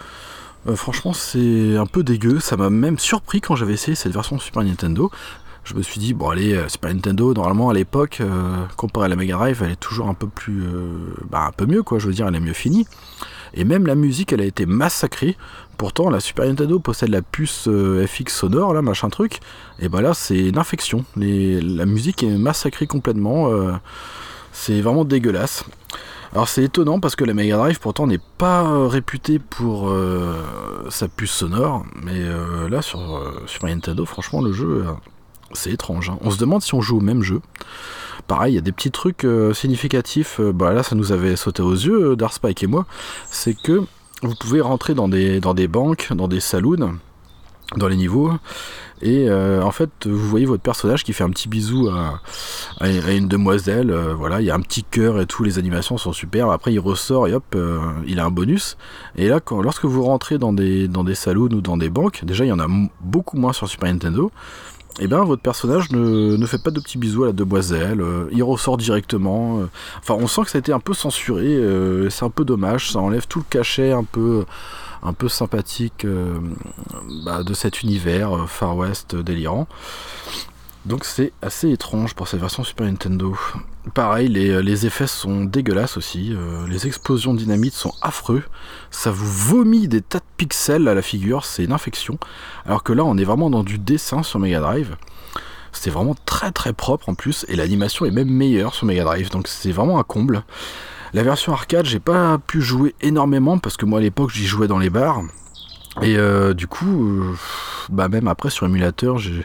franchement, 0.74 1.12
c'est 1.12 1.76
un 1.76 1.86
peu 1.86 2.02
dégueu. 2.02 2.40
Ça 2.40 2.56
m'a 2.56 2.70
même 2.70 2.98
surpris 2.98 3.40
quand 3.40 3.54
j'avais 3.54 3.74
essayé 3.74 3.94
cette 3.94 4.12
version 4.12 4.38
Super 4.38 4.62
Nintendo. 4.62 5.10
Je 5.64 5.74
me 5.74 5.82
suis 5.82 6.00
dit, 6.00 6.14
bon, 6.14 6.30
allez, 6.30 6.58
Super 6.68 6.94
Nintendo, 6.94 7.34
normalement 7.34 7.68
à 7.68 7.74
l'époque, 7.74 8.22
comparé 8.78 9.04
à 9.04 9.08
la 9.08 9.16
Mega 9.16 9.36
Drive, 9.36 9.62
elle 9.62 9.72
est 9.72 9.76
toujours 9.76 10.08
un 10.08 10.14
peu 10.14 10.26
plus. 10.26 10.62
bah, 11.28 11.44
un 11.48 11.52
peu 11.52 11.66
mieux, 11.66 11.82
quoi. 11.82 11.98
Je 11.98 12.06
veux 12.06 12.14
dire, 12.14 12.26
elle 12.26 12.34
est 12.34 12.40
mieux 12.40 12.54
finie. 12.54 12.86
Et 13.54 13.64
même 13.64 13.86
la 13.86 13.94
musique, 13.94 14.32
elle 14.32 14.40
a 14.40 14.44
été 14.44 14.66
massacrée. 14.66 15.36
Pourtant, 15.76 16.10
la 16.10 16.20
Super 16.20 16.46
Nintendo 16.46 16.78
possède 16.78 17.10
la 17.10 17.22
puce 17.22 17.68
euh, 17.68 18.06
FX 18.06 18.34
sonore, 18.34 18.74
là, 18.74 18.82
machin 18.82 19.08
truc. 19.10 19.40
Et 19.78 19.88
ben 19.88 20.00
là, 20.00 20.14
c'est 20.14 20.48
une 20.48 20.58
infection. 20.58 21.04
la 21.16 21.86
musique 21.86 22.22
est 22.22 22.36
massacrée 22.36 22.86
complètement. 22.86 23.50
Euh, 23.50 23.72
c'est 24.52 24.80
vraiment 24.80 25.04
dégueulasse. 25.04 25.64
Alors 26.32 26.48
c'est 26.48 26.64
étonnant 26.64 27.00
parce 27.00 27.16
que 27.16 27.24
la 27.24 27.32
Mega 27.32 27.56
Drive 27.56 27.80
pourtant 27.80 28.06
n'est 28.06 28.20
pas 28.36 28.86
réputée 28.86 29.38
pour 29.38 29.88
euh, 29.88 30.34
sa 30.90 31.08
puce 31.08 31.30
sonore, 31.30 31.86
mais 32.02 32.22
là 32.68 32.82
sur 32.82 33.00
Super 33.46 33.70
Nintendo, 33.70 34.04
franchement 34.04 34.42
le 34.42 34.52
jeu 34.52 34.84
c'est 35.52 35.70
étrange. 35.70 36.10
Hein. 36.10 36.18
On 36.22 36.30
se 36.30 36.38
demande 36.38 36.62
si 36.62 36.74
on 36.74 36.80
joue 36.80 36.98
au 36.98 37.02
même 37.02 37.22
jeu. 37.22 37.40
Pareil, 38.26 38.52
il 38.52 38.56
y 38.56 38.58
a 38.58 38.62
des 38.62 38.72
petits 38.72 38.90
trucs 38.90 39.26
significatifs. 39.54 40.40
bah 40.40 40.72
là, 40.72 40.82
ça 40.82 40.94
nous 40.94 41.12
avait 41.12 41.34
sauté 41.36 41.62
aux 41.62 41.72
yeux, 41.72 42.14
Darspike 42.14 42.62
et 42.62 42.66
moi. 42.66 42.84
C'est 43.30 43.54
que 43.54 43.82
vous 44.22 44.34
pouvez 44.34 44.60
rentrer 44.60 44.94
dans 44.94 45.08
des, 45.08 45.68
banques, 45.68 46.12
dans 46.12 46.28
des 46.28 46.40
saloons, 46.40 46.98
dans 47.76 47.88
les 47.88 47.96
niveaux, 47.96 48.32
et 49.00 49.28
euh, 49.28 49.62
en 49.62 49.70
fait, 49.70 49.90
vous 50.06 50.28
voyez 50.28 50.46
votre 50.46 50.62
personnage 50.62 51.04
qui 51.04 51.12
fait 51.12 51.22
un 51.22 51.30
petit 51.30 51.48
bisou 51.48 51.88
à, 51.88 52.20
une 52.88 53.28
demoiselle. 53.28 53.90
Euh, 53.90 54.14
voilà, 54.14 54.40
il 54.40 54.46
y 54.46 54.50
a 54.50 54.54
un 54.54 54.60
petit 54.60 54.82
cœur 54.82 55.20
et 55.20 55.26
tout, 55.26 55.44
les 55.44 55.58
animations 55.58 55.98
sont 55.98 56.12
super. 56.12 56.50
Après, 56.50 56.72
il 56.72 56.80
ressort 56.80 57.28
et 57.28 57.34
hop, 57.34 57.44
euh, 57.54 57.78
il 58.06 58.18
a 58.18 58.24
un 58.24 58.30
bonus. 58.30 58.76
Et 59.16 59.28
là, 59.28 59.40
lorsque 59.62 59.84
vous 59.84 60.02
rentrez 60.02 60.38
dans 60.38 60.52
des, 60.52 60.88
dans 60.88 61.04
des 61.04 61.14
saloons 61.14 61.52
ou 61.52 61.60
dans 61.60 61.76
des 61.76 61.90
banques, 61.90 62.24
déjà, 62.24 62.44
il 62.44 62.48
y 62.48 62.52
en 62.52 62.58
a 62.58 62.66
beaucoup 63.00 63.36
moins 63.36 63.52
sur 63.52 63.68
Super 63.68 63.92
Nintendo 63.92 64.32
eh 65.00 65.06
bien 65.06 65.22
votre 65.24 65.42
personnage 65.42 65.90
ne, 65.90 66.46
fait 66.46 66.62
pas 66.62 66.70
de 66.70 66.80
petits 66.80 66.98
bisous 66.98 67.24
à 67.24 67.26
la 67.28 67.32
demoiselle, 67.32 68.00
euh, 68.00 68.28
il 68.32 68.42
ressort 68.42 68.76
directement. 68.76 69.60
Euh. 69.60 69.68
enfin, 69.98 70.14
on 70.14 70.26
sent 70.26 70.42
que 70.42 70.50
ça 70.50 70.58
a 70.58 70.60
été 70.60 70.72
un 70.72 70.80
peu 70.80 70.94
censuré, 70.94 71.46
euh, 71.46 72.10
c'est 72.10 72.24
un 72.24 72.30
peu 72.30 72.44
dommage, 72.44 72.92
ça 72.92 72.98
enlève 72.98 73.26
tout 73.26 73.38
le 73.40 73.44
cachet 73.48 73.92
un 73.92 74.04
peu, 74.04 74.44
un 75.02 75.12
peu 75.12 75.28
sympathique 75.28 76.06
bah, 77.24 77.42
de 77.42 77.54
cet 77.54 77.82
univers 77.82 78.48
Far 78.48 78.76
West 78.76 79.14
délirant. 79.14 79.68
Donc 80.86 81.04
c'est 81.04 81.32
assez 81.42 81.70
étrange 81.70 82.14
pour 82.14 82.28
cette 82.28 82.40
version 82.40 82.64
Super 82.64 82.86
Nintendo. 82.86 83.36
Pareil, 83.94 84.28
les, 84.28 84.86
effets 84.86 85.06
sont 85.06 85.44
dégueulasses 85.44 85.96
aussi. 85.96 86.32
Euh, 86.32 86.66
les 86.68 86.86
explosions 86.86 87.34
dynamites 87.34 87.74
sont 87.74 87.92
affreux. 88.02 88.42
Ça 88.90 89.10
vous 89.10 89.30
vomit 89.30 89.88
des 89.88 90.02
tas 90.02 90.18
de 90.18 90.24
pixels 90.36 90.88
à 90.88 90.94
la 90.94 91.02
figure, 91.02 91.44
c'est 91.44 91.64
une 91.64 91.72
infection. 91.72 92.18
Alors 92.66 92.82
que 92.82 92.92
là, 92.92 93.04
on 93.04 93.16
est 93.16 93.24
vraiment 93.24 93.50
dans 93.50 93.62
du 93.62 93.78
dessin 93.78 94.22
sur 94.22 94.40
Mega 94.40 94.60
Drive. 94.60 94.96
C'est 95.72 95.90
vraiment 95.90 96.16
très 96.26 96.50
très 96.50 96.72
propre 96.72 97.08
en 97.08 97.14
plus, 97.14 97.44
et 97.48 97.56
l'animation 97.56 98.04
est 98.04 98.10
même 98.10 98.30
meilleure 98.30 98.74
sur 98.74 98.86
Mega 98.86 99.04
Drive, 99.04 99.30
donc 99.30 99.48
c'est 99.48 99.70
vraiment 99.70 99.98
un 99.98 100.02
comble. 100.02 100.42
La 101.14 101.22
version 101.22 101.52
arcade, 101.52 101.86
j'ai 101.86 102.00
pas 102.00 102.38
pu 102.38 102.60
jouer 102.60 102.94
énormément 103.00 103.58
parce 103.58 103.76
que 103.76 103.86
moi 103.86 104.00
à 104.00 104.02
l'époque 104.02 104.30
j'y 104.30 104.46
jouais 104.46 104.68
dans 104.68 104.78
les 104.78 104.90
bars. 104.90 105.22
Et 106.02 106.16
euh, 106.16 106.54
du 106.54 106.66
coup, 106.66 107.04
euh, 107.04 107.34
bah 107.90 108.08
même 108.08 108.28
après 108.28 108.50
sur 108.50 108.66
émulateur, 108.66 109.18
j'ai 109.18 109.44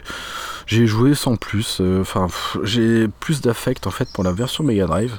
j'ai 0.66 0.86
joué 0.86 1.14
sans 1.14 1.36
plus. 1.36 1.78
Euh, 1.80 2.00
enfin, 2.00 2.28
j'ai 2.62 3.08
plus 3.08 3.40
d'affect 3.40 3.86
en 3.86 3.90
fait 3.90 4.08
pour 4.12 4.24
la 4.24 4.32
version 4.32 4.64
Mega 4.64 4.86
Drive 4.86 5.18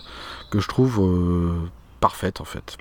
que 0.50 0.60
je 0.60 0.68
trouve 0.68 1.00
euh, 1.02 1.54
parfaite 2.00 2.42
en 2.42 2.46
fait. 2.46 2.78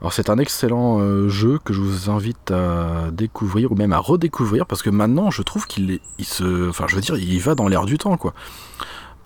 Alors 0.00 0.12
c'est 0.12 0.28
un 0.28 0.38
excellent 0.38 0.98
euh, 1.00 1.28
jeu 1.28 1.58
que 1.64 1.72
je 1.72 1.80
vous 1.80 2.10
invite 2.10 2.50
à 2.50 3.10
découvrir 3.12 3.72
ou 3.72 3.74
même 3.74 3.92
à 3.92 3.98
redécouvrir 3.98 4.66
parce 4.66 4.82
que 4.82 4.90
maintenant 4.90 5.30
je 5.30 5.42
trouve 5.42 5.66
qu'il 5.66 6.00
il 6.18 6.24
se, 6.26 6.68
enfin 6.68 6.84
je 6.88 6.96
veux 6.96 7.00
dire, 7.00 7.16
il 7.16 7.40
va 7.40 7.54
dans 7.54 7.68
l'air 7.68 7.86
du 7.86 7.96
temps 7.96 8.16
quoi. 8.18 8.34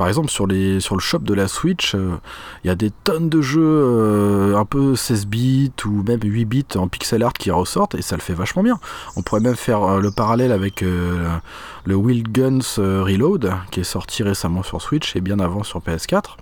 Par 0.01 0.09
exemple, 0.09 0.31
sur, 0.31 0.47
le 0.47 0.81
shop 0.81 1.19
de 1.19 1.35
la 1.35 1.47
Switch, 1.47 1.95
euh, 1.95 2.17
il 2.65 2.69
y 2.69 2.71
a 2.71 2.75
des 2.75 2.91
tonnes 2.91 3.29
de 3.29 3.43
jeux 3.43 3.61
euh, 3.63 4.57
un 4.57 4.65
peu 4.65 4.97
16 4.97 5.27
bits 5.27 5.73
ou 5.85 6.03
même 6.03 6.21
8 6.23 6.45
bits 6.47 6.65
en 6.77 6.89
pixel 6.89 7.23
art 7.23 7.35
qui 7.35 7.51
ressortent 7.51 7.95
et 7.95 8.01
ça 8.01 8.17
le 8.17 8.23
fait 8.23 8.33
vachement 8.33 8.63
bien. 8.63 8.81
On 9.17 9.21
pourrait 9.21 9.43
même 9.43 9.57
faire 9.57 9.83
euh, 9.83 10.01
le 10.01 10.11
parallèle 10.11 10.53
avec 10.53 10.81
le 10.81 11.95
Wild 11.95 12.33
Guns 12.33 12.79
Reload 12.79 13.53
qui 13.71 13.81
est 13.81 13.85
sorti 13.85 14.23
récemment 14.23 14.63
sur 14.63 14.81
Switch 14.81 15.17
et 15.17 15.21
bien 15.21 15.39
avant 15.39 15.65
sur 15.65 15.81
PS4. 15.81 16.37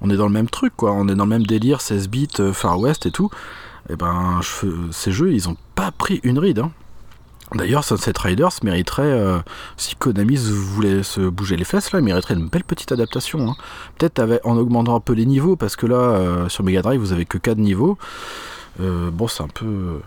On 0.00 0.10
est 0.10 0.16
dans 0.16 0.26
le 0.26 0.32
même 0.32 0.50
truc, 0.50 0.72
quoi. 0.76 0.90
On 0.90 1.06
est 1.06 1.14
dans 1.14 1.22
le 1.22 1.30
même 1.30 1.46
délire 1.46 1.80
16 1.80 2.08
bits 2.08 2.52
Far 2.52 2.80
West 2.80 3.06
et 3.06 3.12
tout. 3.12 3.30
Et 3.90 3.94
ben, 3.94 4.40
ces 4.90 5.12
jeux, 5.12 5.32
ils 5.32 5.48
ont 5.48 5.56
pas 5.76 5.92
pris 5.92 6.18
une 6.24 6.40
ride. 6.40 6.58
Hein. 6.58 6.72
D'ailleurs, 7.54 7.82
Sunset 7.82 8.12
Riders 8.18 8.52
mériterait, 8.62 9.02
euh, 9.04 9.38
si 9.76 9.96
Konami 9.96 10.36
voulait 10.36 11.02
se 11.02 11.20
bouger 11.20 11.56
les 11.56 11.64
fesses, 11.64 11.92
là, 11.92 12.00
mériterait 12.00 12.34
une 12.34 12.48
belle 12.48 12.64
petite 12.64 12.92
adaptation. 12.92 13.50
Hein. 13.50 13.56
Peut-être 13.96 14.40
en 14.44 14.56
augmentant 14.56 14.96
un 14.96 15.00
peu 15.00 15.14
les 15.14 15.24
niveaux, 15.24 15.56
parce 15.56 15.74
que 15.74 15.86
là, 15.86 15.96
euh, 15.96 16.48
sur 16.48 16.62
Mega 16.62 16.82
Drive, 16.82 17.00
vous 17.00 17.12
avez 17.12 17.24
que 17.24 17.38
4 17.38 17.58
niveaux. 17.58 17.96
Euh, 18.80 19.10
bon, 19.10 19.28
c'est 19.28 19.42
un 19.42 19.48
peu. 19.48 20.00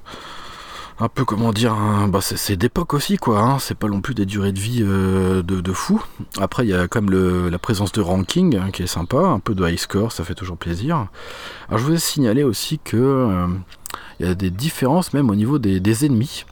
Un 1.00 1.10
peu, 1.10 1.26
comment 1.26 1.52
dire, 1.52 1.76
bah 2.10 2.20
c'est 2.22 2.56
d'époque 2.56 2.94
aussi, 2.94 3.18
quoi. 3.18 3.40
Hein. 3.40 3.58
C'est 3.58 3.74
pas 3.74 3.88
non 3.88 4.02
plus 4.02 4.14
des 4.14 4.28
durées 4.28 4.52
de 4.52 4.60
vie 4.60 4.84
de, 4.84 5.74
fou. 5.74 6.04
Après, 6.40 6.64
il 6.64 6.70
y 6.70 6.76
a 6.76 6.88
quand 6.88 7.02
même 7.02 7.50
la 7.50 7.58
présence 7.58 7.92
de 7.92 8.02
ranking 8.02 8.56
hein, 8.56 8.70
qui 8.70 8.84
est 8.84 8.88
sympa, 8.88 9.18
un 9.18 9.40
peu 9.40 9.56
de 9.56 9.68
high 9.68 9.80
score, 9.80 10.12
ça 10.12 10.24
fait 10.24 10.36
toujours 10.36 10.58
plaisir. 10.58 11.08
Alors, 11.70 11.80
je 11.80 11.86
voulais 11.86 11.98
signaler 11.98 12.44
aussi 12.44 12.78
que. 12.78 13.48
il 14.20 14.28
y 14.28 14.30
a 14.30 14.36
des 14.36 14.52
différences 14.52 15.12
même 15.14 15.32
au 15.32 15.36
niveau 15.36 15.58
des 15.58 16.06
ennemis 16.06 16.46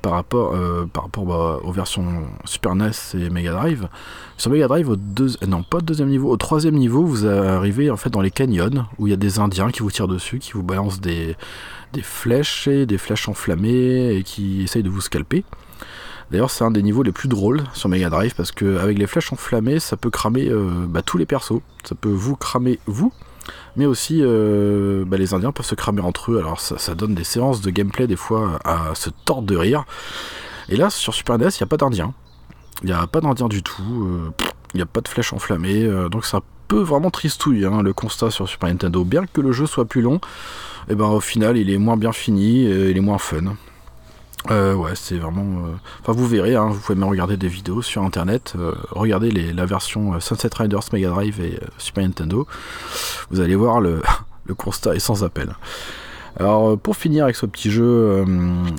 par 0.00 0.12
rapport, 0.12 0.54
euh, 0.54 0.86
par 0.92 1.04
rapport 1.04 1.24
bah, 1.24 1.60
aux 1.62 1.72
versions 1.72 2.24
Super 2.44 2.74
NES 2.74 2.90
et 3.14 3.30
Mega 3.30 3.52
Drive. 3.52 3.88
Sur 4.36 4.50
Mega 4.50 4.68
Drive, 4.68 4.88
au 4.88 4.96
deux, 4.96 5.36
euh, 5.42 5.46
non 5.46 5.62
pas 5.62 5.78
au 5.78 5.80
deuxième 5.80 6.08
niveau, 6.08 6.30
au 6.30 6.36
troisième 6.36 6.74
niveau, 6.74 7.04
vous 7.04 7.26
arrivez 7.26 7.90
en 7.90 7.96
fait 7.96 8.10
dans 8.10 8.20
les 8.20 8.30
canyons 8.30 8.86
où 8.98 9.06
il 9.06 9.10
y 9.10 9.12
a 9.12 9.16
des 9.16 9.38
Indiens 9.38 9.70
qui 9.70 9.80
vous 9.80 9.90
tirent 9.90 10.08
dessus, 10.08 10.38
qui 10.38 10.52
vous 10.52 10.62
balancent 10.62 11.00
des, 11.00 11.36
des 11.92 12.02
flèches 12.02 12.68
et 12.68 12.86
des 12.86 12.98
flèches 12.98 13.28
enflammées 13.28 14.14
et 14.14 14.22
qui 14.22 14.62
essayent 14.62 14.82
de 14.82 14.90
vous 14.90 15.00
scalper. 15.00 15.44
D'ailleurs, 16.30 16.50
c'est 16.50 16.64
un 16.64 16.70
des 16.70 16.82
niveaux 16.82 17.02
les 17.02 17.12
plus 17.12 17.28
drôles 17.28 17.62
sur 17.74 17.88
Mega 17.88 18.08
Drive 18.08 18.34
parce 18.34 18.52
qu'avec 18.52 18.98
les 18.98 19.06
flèches 19.06 19.32
enflammées, 19.32 19.80
ça 19.80 19.98
peut 19.98 20.08
cramer 20.08 20.50
bah, 20.88 21.02
tous 21.02 21.18
les 21.18 21.26
persos. 21.26 21.60
Ça 21.84 21.94
peut 21.94 22.08
vous 22.08 22.36
cramer 22.36 22.78
vous, 22.86 23.12
mais 23.76 23.86
aussi 23.86 24.22
bah, 24.22 25.16
les 25.16 25.34
Indiens 25.34 25.52
peuvent 25.52 25.66
se 25.66 25.74
cramer 25.74 26.02
entre 26.02 26.32
eux. 26.32 26.38
Alors 26.38 26.60
ça, 26.60 26.94
donne 26.94 27.14
des 27.14 27.24
séances 27.24 27.60
de 27.60 27.70
gameplay 27.70 28.06
des 28.06 28.16
fois 28.16 28.58
à 28.64 28.94
se 28.94 29.10
tordre 29.24 29.46
de 29.46 29.56
rire. 29.56 29.84
Et 30.68 30.76
là, 30.76 30.90
sur 30.90 31.14
Super 31.14 31.38
NES, 31.38 31.48
il 31.48 31.62
n'y 31.62 31.64
a 31.64 31.66
pas 31.66 31.76
d'Indiens. 31.76 32.14
Il 32.82 32.86
n'y 32.86 32.92
a 32.92 33.06
pas 33.06 33.20
d'Indiens 33.20 33.48
du 33.48 33.62
tout. 33.62 34.32
Il 34.74 34.76
n'y 34.76 34.82
a 34.82 34.86
pas 34.86 35.00
de 35.00 35.08
flèches 35.08 35.32
enflammées. 35.32 35.86
donc 36.10 36.24
c'est 36.24 36.36
un 36.36 36.42
peu 36.68 36.80
vraiment 36.80 37.10
tristouille 37.10 37.66
hein, 37.66 37.82
le 37.82 37.92
constat 37.92 38.30
sur 38.30 38.48
Super 38.48 38.68
Nintendo. 38.68 39.04
Bien 39.04 39.26
que 39.26 39.40
le 39.40 39.52
jeu 39.52 39.66
soit 39.66 39.84
plus 39.84 40.00
long, 40.00 40.16
et 40.16 40.92
eh 40.92 40.94
ben 40.94 41.06
au 41.06 41.20
final 41.20 41.56
il 41.56 41.70
est 41.70 41.78
moins 41.78 41.96
bien 41.96 42.12
fini, 42.12 42.64
et 42.64 42.90
il 42.90 42.96
est 42.96 43.00
moins 43.00 43.18
fun. 43.18 43.54
Euh, 44.50 44.74
ouais, 44.74 44.92
c'est 44.94 45.18
vraiment. 45.18 45.66
Euh, 45.66 45.72
enfin, 46.00 46.12
vous 46.12 46.26
verrez, 46.26 46.56
hein, 46.56 46.68
vous 46.70 46.80
pouvez 46.80 46.98
même 46.98 47.08
regarder 47.08 47.36
des 47.36 47.48
vidéos 47.48 47.82
sur 47.82 48.02
internet. 48.02 48.54
Euh, 48.58 48.74
regardez 48.90 49.30
la 49.30 49.66
version 49.66 50.18
Sunset 50.20 50.50
Riders 50.56 50.82
Mega 50.92 51.10
Drive 51.10 51.40
et 51.40 51.60
Super 51.78 52.04
Nintendo. 52.04 52.46
Vous 53.30 53.40
allez 53.40 53.54
voir, 53.54 53.80
le, 53.80 54.02
constat 54.56 54.94
est 54.96 55.00
sans 55.00 55.24
appel. 55.24 55.54
Alors, 56.38 56.78
pour 56.78 56.96
finir 56.96 57.24
avec 57.24 57.36
ce 57.36 57.46
petit 57.46 57.70
jeu, 57.70 58.24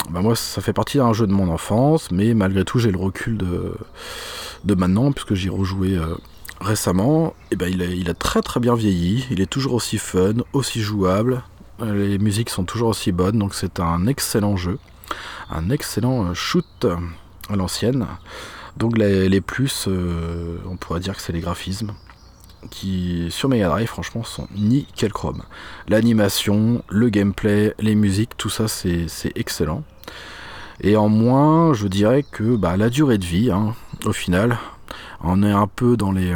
bah, 0.10 0.22
moi, 0.22 0.36
ça 0.36 0.62
fait 0.62 0.74
partie 0.74 0.98
d'un 0.98 1.14
jeu 1.14 1.28
de 1.28 1.32
mon 1.32 1.50
enfance, 1.50 2.12
mais 2.12 2.34
malgré 2.34 2.66
tout, 2.66 2.80
j'ai 2.80 2.92
le 2.92 2.98
recul 2.98 3.38
de, 3.38 3.74
de 4.66 4.76
maintenant, 4.76 5.12
puisque 5.12 5.36
j'y 5.36 5.50
rejoué 5.50 6.00
récemment. 6.60 7.36
Et 7.52 7.56
ben, 7.56 7.68
il, 7.72 7.82
il 7.82 8.10
a 8.10 8.16
très 8.16 8.42
très 8.42 8.60
bien 8.60 8.76
vieilli. 8.76 9.28
Il 9.30 9.40
est 9.40 9.50
toujours 9.50 9.76
aussi 9.76 10.00
fun, 10.00 10.34
aussi 10.52 10.82
jouable. 10.82 11.44
Les 11.80 12.18
musiques 12.18 12.50
sont 12.50 12.64
toujours 12.64 12.90
aussi 12.90 13.12
bonnes, 13.12 13.38
donc 13.38 13.54
c'est 13.54 13.80
un 13.80 14.08
excellent 14.08 14.58
jeu 14.58 14.80
un 15.50 15.70
excellent 15.70 16.26
euh, 16.26 16.34
shoot 16.34 16.86
à 17.50 17.56
l'ancienne. 17.56 18.08
Donc 18.78 18.98
les, 18.98 19.42
plus, 19.42 19.86
euh, 19.88 20.58
on 20.68 20.78
pourrait 20.78 21.00
dire 21.00 21.16
que 21.16 21.22
c'est 21.22 21.34
les 21.34 21.42
graphismes 21.42 21.94
qui 22.72 23.28
sur 23.30 23.50
Mega 23.50 23.68
Drive 23.68 23.88
franchement 23.88 24.24
sont 24.24 24.48
nickel 24.56 25.12
chrome. 25.12 25.44
L'animation, 25.90 26.82
le 26.88 27.10
gameplay, 27.10 27.76
les 27.80 27.94
musiques, 27.94 28.38
tout 28.38 28.50
ça 28.50 28.68
c'est 28.68 29.08
excellent. 29.36 29.84
Et 30.82 30.96
en 30.96 31.10
moins, 31.10 31.74
je 31.74 31.88
dirais 31.88 32.24
que 32.24 32.56
bah, 32.56 32.78
la 32.78 32.90
durée 32.90 33.18
de 33.18 33.26
vie, 33.26 33.52
hein, 33.52 33.76
au 34.06 34.14
final, 34.14 34.58
on 35.22 35.44
est 35.44 35.52
un 35.52 35.68
peu 35.68 35.98
dans 35.98 36.12
les, 36.12 36.34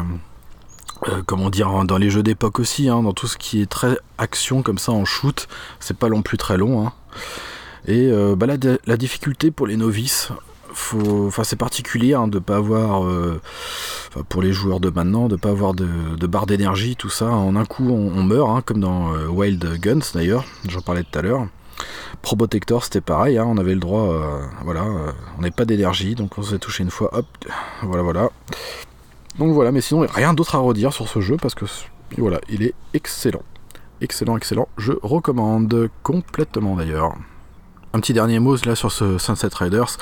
euh, 1.07 1.21
comment 1.25 1.49
dire, 1.49 1.85
dans 1.85 1.97
les 1.97 2.09
jeux 2.09 2.23
d'époque 2.23 2.59
aussi, 2.59 2.89
hein, 2.89 3.03
dans 3.03 3.13
tout 3.13 3.27
ce 3.27 3.37
qui 3.37 3.61
est 3.61 3.69
très 3.69 3.97
action 4.17 4.61
comme 4.61 4.77
ça 4.77 4.91
en 4.91 5.05
shoot, 5.05 5.47
c'est 5.79 5.97
pas 5.97 6.09
non 6.09 6.21
plus 6.21 6.37
très 6.37 6.57
long. 6.57 6.85
Hein. 6.85 6.93
Et 7.85 8.09
euh, 8.11 8.35
bah, 8.35 8.47
la, 8.47 8.97
difficulté 8.97 9.51
pour 9.51 9.67
les 9.67 9.77
novices, 9.77 10.29
c'est 11.43 11.55
particulier 11.55 12.13
hein, 12.13 12.27
de 12.27 12.39
pas 12.39 12.57
avoir, 12.57 13.05
euh, 13.05 13.39
pour 14.29 14.41
les 14.41 14.51
joueurs 14.51 14.79
de 14.79 14.89
maintenant, 14.89 15.27
de 15.27 15.35
pas 15.35 15.49
avoir 15.49 15.73
de, 15.73 16.27
barre 16.27 16.47
d'énergie, 16.47 16.95
tout 16.95 17.09
ça. 17.09 17.29
En 17.29 17.55
un 17.55 17.65
coup, 17.65 17.89
on, 17.89 18.23
meurt, 18.23 18.49
hein, 18.49 18.61
comme 18.65 18.79
dans 18.79 19.13
euh, 19.13 19.27
Wild 19.27 19.79
Guns 19.79 19.99
d'ailleurs. 20.13 20.45
J'en 20.67 20.81
parlais 20.81 21.03
tout 21.03 21.19
à 21.19 21.21
l'heure. 21.21 21.47
Probotector, 22.21 22.83
c'était 22.83 23.01
pareil. 23.01 23.37
Hein, 23.37 23.45
on 23.47 23.57
avait 23.57 23.75
le 23.75 23.79
droit, 23.79 24.11
voilà, 24.63 24.83
on 25.37 25.41
n'avait 25.41 25.51
pas 25.51 25.65
d'énergie, 25.65 26.15
donc 26.15 26.37
on 26.39 26.41
s'est 26.41 26.57
touché 26.57 26.83
une 26.83 26.89
fois. 26.89 27.11
Hop, 27.13 27.27
voilà, 27.83 28.01
voilà. 28.01 28.31
Donc 29.37 29.53
voilà, 29.53 29.71
mais 29.71 29.81
sinon 29.81 30.05
rien 30.09 30.33
d'autre 30.33 30.55
à 30.55 30.57
redire 30.57 30.91
sur 30.91 31.07
ce 31.07 31.21
jeu 31.21 31.37
parce 31.39 31.53
que 31.53 31.65
voilà, 32.17 32.41
il 32.49 32.63
est 32.63 32.73
excellent, 32.95 33.43
excellent, 34.01 34.35
excellent. 34.35 34.67
Je 34.77 34.93
recommande 35.03 35.89
complètement 36.01 36.75
d'ailleurs. 36.75 37.13
Un 37.97 37.99
petit 37.99 38.13
dernier 38.13 38.37
mot 38.37 38.55
là 38.63 38.75
sur 38.75 38.91
ce 38.91 39.17
Sunset 39.17 39.49
Riders. 39.55 39.97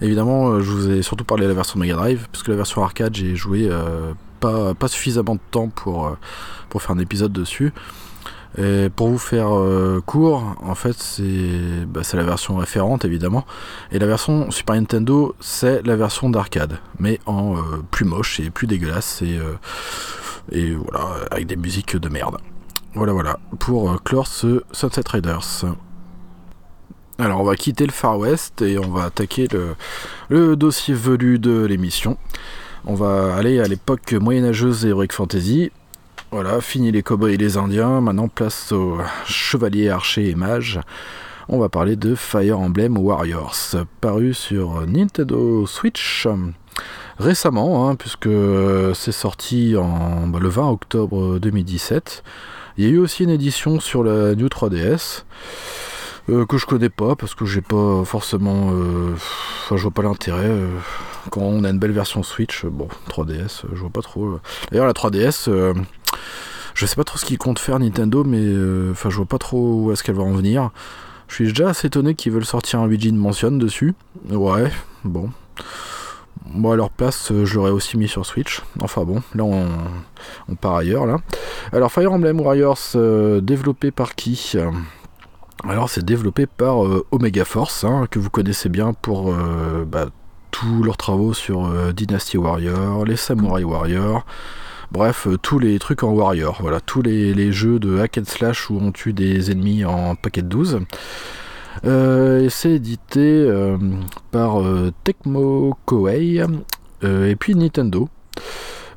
Évidemment, 0.00 0.48
euh, 0.48 0.62
je 0.62 0.70
vous 0.72 0.90
ai 0.90 1.02
surtout 1.02 1.22
parlé 1.22 1.44
de 1.44 1.48
la 1.48 1.54
version 1.54 1.78
Mega 1.78 1.94
Drive, 1.94 2.26
puisque 2.32 2.48
la 2.48 2.56
version 2.56 2.82
arcade, 2.82 3.14
j'ai 3.14 3.36
joué 3.36 3.68
euh, 3.70 4.12
pas, 4.40 4.88
suffisamment 4.88 5.36
de 5.36 5.40
temps 5.52 5.68
pour, 5.68 6.08
euh, 6.08 6.18
pour 6.68 6.82
faire 6.82 6.90
un 6.90 6.98
épisode 6.98 7.30
dessus. 7.30 7.72
Et 8.58 8.88
pour 8.88 9.10
vous 9.10 9.18
faire 9.18 9.50
court, 10.06 10.56
en 10.60 10.74
fait, 10.74 10.96
bah, 11.86 12.00
c'est 12.02 12.16
la 12.16 12.24
version 12.24 12.56
référente 12.56 13.04
évidemment. 13.04 13.46
Et 13.92 14.00
la 14.00 14.06
version 14.06 14.50
Super 14.50 14.74
Nintendo, 14.74 15.36
c'est 15.38 15.86
la 15.86 15.94
version 15.94 16.30
d'arcade, 16.30 16.80
mais 16.98 17.20
en 17.26 17.54
plus 17.92 18.06
moche 18.06 18.40
et 18.40 18.50
plus 18.50 18.66
dégueulasse. 18.66 19.22
Et, 19.22 19.38
et 20.50 20.72
voilà, 20.72 21.10
avec 21.30 21.46
des 21.46 21.56
musiques 21.56 21.96
de 21.96 22.08
merde. 22.08 22.38
Voilà, 22.94 23.12
voilà, 23.12 23.38
pour 23.60 24.02
clore 24.02 24.26
ce 24.26 24.62
Sunset 24.72 25.02
Riders. 25.06 25.66
Alors 27.18 27.40
on 27.40 27.44
va 27.44 27.56
quitter 27.56 27.86
le 27.86 27.92
Far 27.92 28.18
West 28.18 28.60
et 28.60 28.78
on 28.78 28.90
va 28.90 29.04
attaquer 29.04 29.48
le, 30.28 30.54
dossier 30.54 30.92
velu 30.92 31.38
de 31.38 31.64
l'émission. 31.64 32.18
On 32.84 32.94
va 32.94 33.34
aller 33.34 33.58
à 33.58 33.66
l'époque 33.66 34.12
moyenâgeuse 34.12 34.84
et 34.84 34.90
Heroic 34.90 35.12
Fantasy. 35.12 35.72
Voilà, 36.30 36.60
fini 36.60 36.92
les 36.92 37.02
cowboys 37.02 37.32
et 37.32 37.38
les 37.38 37.56
indiens, 37.56 38.02
maintenant 38.02 38.28
place 38.28 38.70
aux 38.72 38.98
chevaliers, 39.26 39.88
archers 39.88 40.28
et 40.28 40.34
mages. 40.34 40.78
On 41.48 41.58
va 41.58 41.70
parler 41.70 41.96
de 41.96 42.14
Fire 42.14 42.60
Emblem 42.60 42.98
Warriors, 42.98 43.56
paru 44.02 44.34
sur 44.34 44.86
Nintendo 44.86 45.66
Switch 45.66 46.28
récemment, 47.18 47.88
hein, 47.88 47.94
puisque 47.94 48.28
c'est 48.94 49.12
sorti 49.12 49.74
bah, 49.74 50.38
le 50.38 50.48
20 50.48 50.68
octobre 50.68 51.38
2017. 51.38 52.22
Il 52.76 52.84
y 52.84 52.86
a 52.88 52.90
eu 52.90 52.98
aussi 52.98 53.24
une 53.24 53.30
édition 53.30 53.80
sur 53.80 54.04
la 54.04 54.34
New 54.34 54.48
3DS. 54.48 55.22
Euh, 56.28 56.44
que 56.44 56.58
je 56.58 56.66
connais 56.66 56.88
pas 56.88 57.14
parce 57.14 57.34
que 57.34 57.44
j'ai 57.44 57.60
pas 57.60 58.04
forcément. 58.04 58.70
Euh, 58.72 59.14
enfin, 59.14 59.76
je 59.76 59.82
vois 59.82 59.92
pas 59.92 60.02
l'intérêt. 60.02 60.48
Euh, 60.48 60.68
quand 61.30 61.42
on 61.42 61.64
a 61.64 61.70
une 61.70 61.78
belle 61.78 61.92
version 61.92 62.22
Switch, 62.22 62.64
bon, 62.66 62.88
3DS, 63.08 63.62
je 63.72 63.80
vois 63.80 63.90
pas 63.90 64.02
trop. 64.02 64.40
D'ailleurs, 64.70 64.86
la 64.86 64.92
3DS, 64.92 65.48
je 66.74 66.86
sais 66.86 66.96
pas 66.96 67.04
trop 67.04 67.18
ce 67.18 67.24
qu'il 67.24 67.38
compte 67.38 67.58
faire 67.58 67.78
Nintendo, 67.78 68.24
mais 68.24 68.44
enfin, 68.90 69.10
je 69.10 69.16
vois 69.16 69.26
pas 69.26 69.38
trop 69.38 69.82
où 69.82 69.92
est-ce 69.92 70.02
qu'elle 70.02 70.14
va 70.14 70.22
en 70.22 70.32
venir. 70.32 70.70
Je 71.28 71.34
suis 71.34 71.48
déjà 71.48 71.70
assez 71.70 71.88
étonné 71.88 72.14
qu'ils 72.14 72.30
veulent 72.30 72.44
sortir 72.44 72.80
un 72.80 72.86
Luigi 72.86 73.10
Mansion 73.10 73.50
dessus. 73.50 73.94
Ouais, 74.30 74.70
bon. 75.04 75.30
Moi, 76.48 76.74
à 76.74 76.76
leur 76.76 76.90
place, 76.90 77.32
je 77.44 77.54
l'aurais 77.56 77.72
aussi 77.72 77.98
mis 77.98 78.06
sur 78.06 78.24
Switch. 78.24 78.62
Enfin 78.80 79.02
bon, 79.02 79.22
là 79.34 79.42
on, 79.42 79.66
on 80.48 80.54
part 80.54 80.76
ailleurs 80.76 81.06
là. 81.06 81.16
Alors 81.72 81.90
Fire 81.90 82.12
Emblem 82.12 82.40
Warriors, 82.40 82.78
développé 83.42 83.90
par 83.90 84.14
qui? 84.14 84.54
Alors 85.64 85.88
c'est 85.88 86.04
développé 86.04 86.46
par 86.46 86.84
euh, 86.84 87.04
Omega 87.10 87.44
Force, 87.44 87.84
hein, 87.84 88.06
que 88.10 88.18
vous 88.18 88.30
connaissez 88.30 88.68
bien 88.68 88.92
pour 88.92 89.32
euh, 89.32 89.84
bah, 89.86 90.06
tous 90.50 90.82
leurs 90.82 90.96
travaux 90.96 91.34
sur 91.34 91.66
euh, 91.66 91.92
Dynasty 91.92 92.36
Warrior, 92.36 93.04
les 93.04 93.16
Samurai 93.16 93.64
Warrior, 93.64 94.26
bref, 94.92 95.26
tous 95.42 95.58
les 95.58 95.78
trucs 95.78 96.02
en 96.02 96.12
Warrior, 96.12 96.58
voilà, 96.60 96.80
tous 96.80 97.02
les, 97.02 97.52
jeux 97.52 97.78
de 97.78 97.98
hack 97.98 98.18
and 98.18 98.26
slash 98.26 98.70
où 98.70 98.78
on 98.80 98.92
tue 98.92 99.12
des 99.12 99.50
ennemis 99.50 99.84
en 99.84 100.14
paquet 100.14 100.42
de 100.42 100.48
12. 100.48 100.80
et 101.84 102.48
c'est 102.50 102.72
édité 102.72 103.50
par 104.30 104.62
Tecmo 105.04 105.76
Koei 105.86 106.44
et 107.02 107.36
puis 107.36 107.54
Nintendo. 107.54 108.08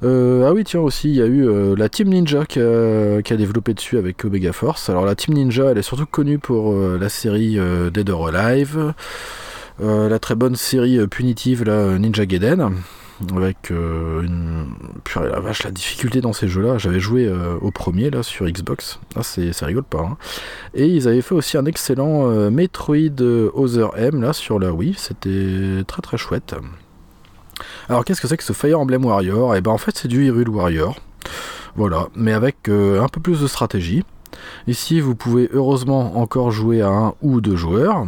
Euh, 0.04 0.48
ah 0.48 0.54
oui, 0.54 0.64
tiens 0.64 0.80
aussi, 0.80 1.10
il 1.10 1.16
y 1.16 1.22
a 1.22 1.26
eu 1.26 1.48
euh, 1.48 1.76
la 1.76 1.90
Team 1.90 2.10
Ninja 2.10 2.46
qui 2.46 2.60
a, 2.60 3.38
développé 3.38 3.74
dessus 3.74 3.98
avec 3.98 4.24
Omega 4.24 4.54
Force. 4.54 4.90
Alors 4.90 5.06
la 5.06 5.16
Team 5.16 5.36
Ninja, 5.36 5.72
elle 5.72 5.78
est 5.78 5.84
surtout 5.84 6.06
connue 6.06 6.40
pour 6.40 6.74
euh, 6.74 6.98
la 7.00 7.10
série 7.10 7.58
Dead 7.94 8.10
or 8.10 8.30
Alive, 8.30 8.94
la 9.80 10.20
très 10.20 10.36
bonne 10.36 10.56
série 10.56 11.06
punitive 11.08 11.64
là, 11.64 11.98
Ninja 11.98 12.26
Gaiden 12.26 12.74
avec 13.36 13.70
une 13.70 14.68
la 15.18 15.40
vache 15.42 15.64
la 15.64 15.72
difficulté 15.72 16.22
dans 16.22 16.32
ces 16.32 16.48
jeux 16.48 16.62
là 16.62 16.78
j'avais 16.78 17.02
joué 17.02 17.30
au 17.62 17.70
premier 17.70 18.10
là 18.10 18.24
sur 18.24 18.46
Xbox 18.46 19.02
ah 19.18 19.24
c'est 19.24 19.52
ça 19.52 19.66
rigole 19.66 19.84
pas 19.84 20.00
hein. 20.00 20.18
et 20.74 20.86
ils 20.86 21.06
avaient 21.06 21.22
fait 21.22 21.36
aussi 21.36 21.58
un 21.58 21.66
excellent 21.66 22.50
Metroid 22.50 23.22
Other 23.54 23.92
M 23.98 24.22
là 24.22 24.32
sur 24.32 24.58
la 24.58 24.72
Wii 24.72 24.96
c'était 24.98 25.84
très 25.86 26.02
très 26.02 26.18
chouette 26.18 26.56
alors 27.90 28.06
qu'est-ce 28.06 28.22
que 28.22 28.28
c'est 28.28 28.38
que 28.38 28.44
ce 28.44 28.54
Fire 28.54 28.80
Emblem 28.80 29.04
Warrior? 29.04 29.56
Et 29.56 29.58
eh 29.58 29.62
ben 29.62 29.72
en 29.72 29.78
fait 29.78 29.98
c'est 29.98 30.08
du 30.08 30.26
Hyrule 30.26 30.50
Warrior. 30.50 30.96
Voilà, 31.76 32.08
mais 32.16 32.34
avec 32.34 32.68
euh, 32.68 33.02
un 33.02 33.08
peu 33.08 33.20
plus 33.20 33.42
de 33.42 33.48
stratégie. 33.48 34.04
Ici, 34.68 35.00
vous 35.00 35.16
pouvez 35.16 35.50
heureusement 35.54 36.18
encore 36.18 36.52
jouer 36.52 36.82
à 36.82 36.90
un 36.90 37.14
ou 37.22 37.42
deux 37.42 37.56
joueurs, 37.56 38.06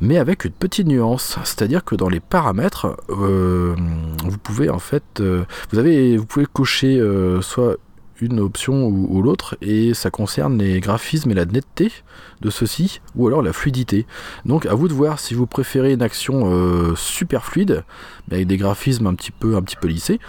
mais 0.00 0.16
avec 0.16 0.44
une 0.44 0.52
petite 0.52 0.86
nuance, 0.86 1.38
c'est-à-dire 1.44 1.84
que 1.84 1.94
dans 1.94 2.08
les 2.08 2.18
paramètres, 2.18 2.96
euh, 3.10 3.76
vous 4.24 4.38
pouvez 4.38 4.70
en 4.70 4.78
fait, 4.78 5.04
euh, 5.20 5.44
vous 5.70 5.78
avez, 5.78 6.16
vous 6.16 6.24
pouvez 6.24 6.46
cocher 6.46 7.00
soit 7.42 7.76
une 8.20 8.40
option 8.40 8.86
ou, 8.86 9.22
l'autre, 9.22 9.56
et 9.60 9.94
ça 9.94 10.10
concerne 10.10 10.58
les 10.58 10.80
graphismes 10.80 11.30
et 11.30 11.34
la 11.34 11.44
netteté 11.44 11.92
de 12.40 12.50
ceux-ci, 12.50 13.00
ou 13.16 13.26
alors 13.26 13.42
la 13.42 13.52
fluidité. 13.52 14.06
Donc 14.44 14.66
à 14.66 14.74
vous 14.74 14.88
de 14.88 14.92
voir 14.92 15.18
si 15.18 15.34
vous 15.34 15.46
préférez 15.46 15.92
une 15.92 16.02
action 16.02 16.42
euh, 16.44 16.94
super 16.96 17.44
fluide, 17.44 17.84
mais 18.28 18.36
avec 18.36 18.46
des 18.46 18.56
graphismes 18.56 19.06
un 19.06 19.14
petit 19.14 19.32
peu, 19.32 19.56
un 19.56 19.62
petit 19.62 19.76
peu 19.76 19.88
lissés, 19.88 20.20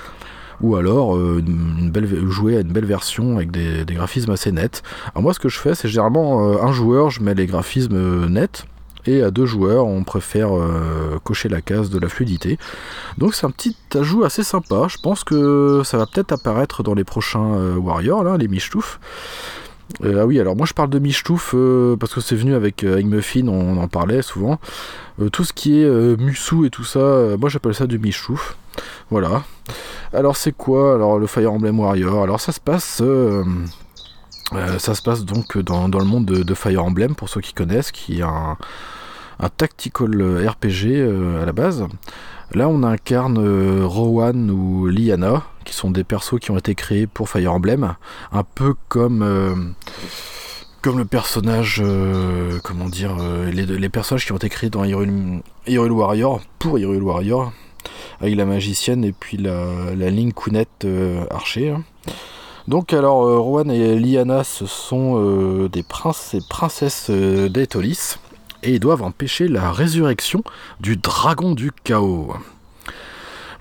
ou 0.62 0.76
alors 0.76 1.16
euh, 1.16 1.44
une 1.46 1.92
belle, 1.92 2.08
jouer 2.28 2.58
à 2.58 2.62
une 2.62 2.72
belle 2.72 2.86
version 2.86 3.38
avec 3.38 3.52
des, 3.52 3.86
graphismes 3.88 4.32
assez 4.32 4.52
nets. 4.52 4.84
Alors 5.14 5.24
moi 5.24 5.34
ce 5.34 5.40
que 5.40 5.50
je 5.50 5.58
fais 5.58 5.76
c'est 5.76 5.90
généralement 5.90 6.48
euh, 6.48 6.62
un 6.62 6.72
joueur, 6.72 7.10
je 7.10 7.22
mets 7.22 7.34
les 7.34 7.46
graphismes 7.46 8.28
nets, 8.28 8.66
Et 9.06 9.24
à 9.24 9.32
deux 9.32 9.46
joueurs, 9.46 9.88
on 9.88 10.04
préfère 10.04 10.50
cocher 11.24 11.50
la 11.50 11.62
case 11.62 11.90
de 11.90 12.00
la 12.00 12.10
fluidité. 12.10 12.58
Donc 13.18 13.34
c'est 13.34 13.46
un 13.46 13.52
petit 13.52 13.76
ajout 13.96 14.24
assez 14.24 14.44
sympa. 14.44 14.88
Je 14.88 14.98
pense 14.98 15.24
que 15.24 15.82
ça 15.84 15.98
va 15.98 16.06
peut-être 16.06 16.32
apparaître 16.32 16.84
dans 16.84 16.94
les 16.94 17.04
prochains 17.04 17.76
Warriors, 17.78 18.24
là, 18.24 18.38
les 18.38 18.48
Michtouf. 18.48 19.00
ah 20.04 20.26
oui, 20.26 20.40
alors 20.40 20.56
moi 20.56 20.66
je 20.66 20.74
parle 20.74 20.90
de 20.90 21.00
Michtouf 21.00 21.56
parce 22.00 22.14
que 22.14 22.22
c'est 22.22 22.36
venu 22.36 22.54
avec, 22.54 22.84
avec 22.84 23.06
Muffin, 23.06 23.48
on, 23.48 23.78
en 23.78 23.88
parlait 23.88 24.22
souvent. 24.22 24.60
tout 25.32 25.44
ce 25.44 25.54
qui 25.54 25.82
est 25.82 26.18
Musu 26.18 26.66
et 26.66 26.70
tout 26.70 26.84
ça, 26.84 27.36
moi 27.40 27.50
j'appelle 27.50 27.74
ça 27.74 27.88
du 27.88 27.98
Michtouf. 27.98 28.56
Voilà. 29.10 29.44
Alors 30.14 30.36
c'est 30.36 30.52
quoi 30.52 30.96
alors 30.96 31.20
le 31.20 31.28
Fire 31.28 31.54
Emblem 31.54 31.80
Warrior 31.80 32.24
Alors 32.24 32.40
ça 32.40 32.52
se 32.52 32.60
passe 32.60 33.02
euh, 34.54 34.58
euh, 34.58 34.80
ça 34.80 34.96
se 34.96 35.02
passe 35.02 35.26
donc 35.26 35.58
dans, 35.58 35.88
le 35.88 36.06
monde 36.06 36.26
de, 36.26 36.54
Fire 36.54 36.84
Emblem 36.84 37.16
pour 37.16 37.30
ceux 37.30 37.42
qui 37.42 37.54
connaissent, 37.54 37.92
qui 37.92 38.20
est 38.20 38.24
un, 38.24 38.58
tactical 39.58 40.48
RPG 40.48 40.88
euh, 40.88 41.42
à 41.42 41.46
la 41.46 41.52
base. 41.52 41.86
Là 42.54 42.68
on 42.68 42.84
incarne 42.84 43.40
Rowan 43.84 44.52
ou 44.52 44.88
Liana, 44.88 45.44
qui 45.64 45.74
sont 45.74 45.90
des 45.90 46.04
persos 46.04 46.40
qui 46.40 46.52
ont 46.52 46.58
été 46.58 46.76
créés 46.76 47.08
pour 47.08 47.30
Fire 47.30 47.54
Emblem, 47.54 47.96
un 48.32 48.44
peu 48.44 48.76
comme 48.90 49.74
le 50.84 51.06
personnage, 51.06 51.82
comment 52.64 52.90
dire, 52.90 53.16
les, 53.54 53.90
personnages 53.90 54.26
qui 54.26 54.34
ont 54.34 54.38
été 54.38 54.50
créés 54.50 54.70
dans 54.70 54.84
Hyrule 54.84 55.92
Warrior 55.92 56.42
pour 56.60 56.78
Hyrule 56.78 57.04
Warrior, 57.04 57.54
avec 58.20 58.36
la 58.36 58.46
magicienne 58.46 59.04
et 59.04 59.12
puis 59.12 59.38
la, 59.38 59.96
la 59.96 60.08
euh, 60.86 61.26
archer. 61.30 61.76
Donc 62.68 62.94
alors 62.94 63.26
euh, 63.28 63.64
et 63.72 63.98
Liana 63.98 64.44
ce 64.44 64.66
sont 64.66 65.14
euh, 65.16 65.70
des 65.70 65.84
princes 65.84 66.34
et 66.34 66.42
princesses 66.48 67.10
d'Etolis 67.10 68.18
et 68.64 68.74
ils 68.76 68.80
doivent 68.80 69.02
empêcher 69.02 69.48
la 69.48 69.72
résurrection 69.72 70.44
du 70.80 70.98
dragon 70.98 71.54
du 71.54 71.72
chaos. 71.84 72.34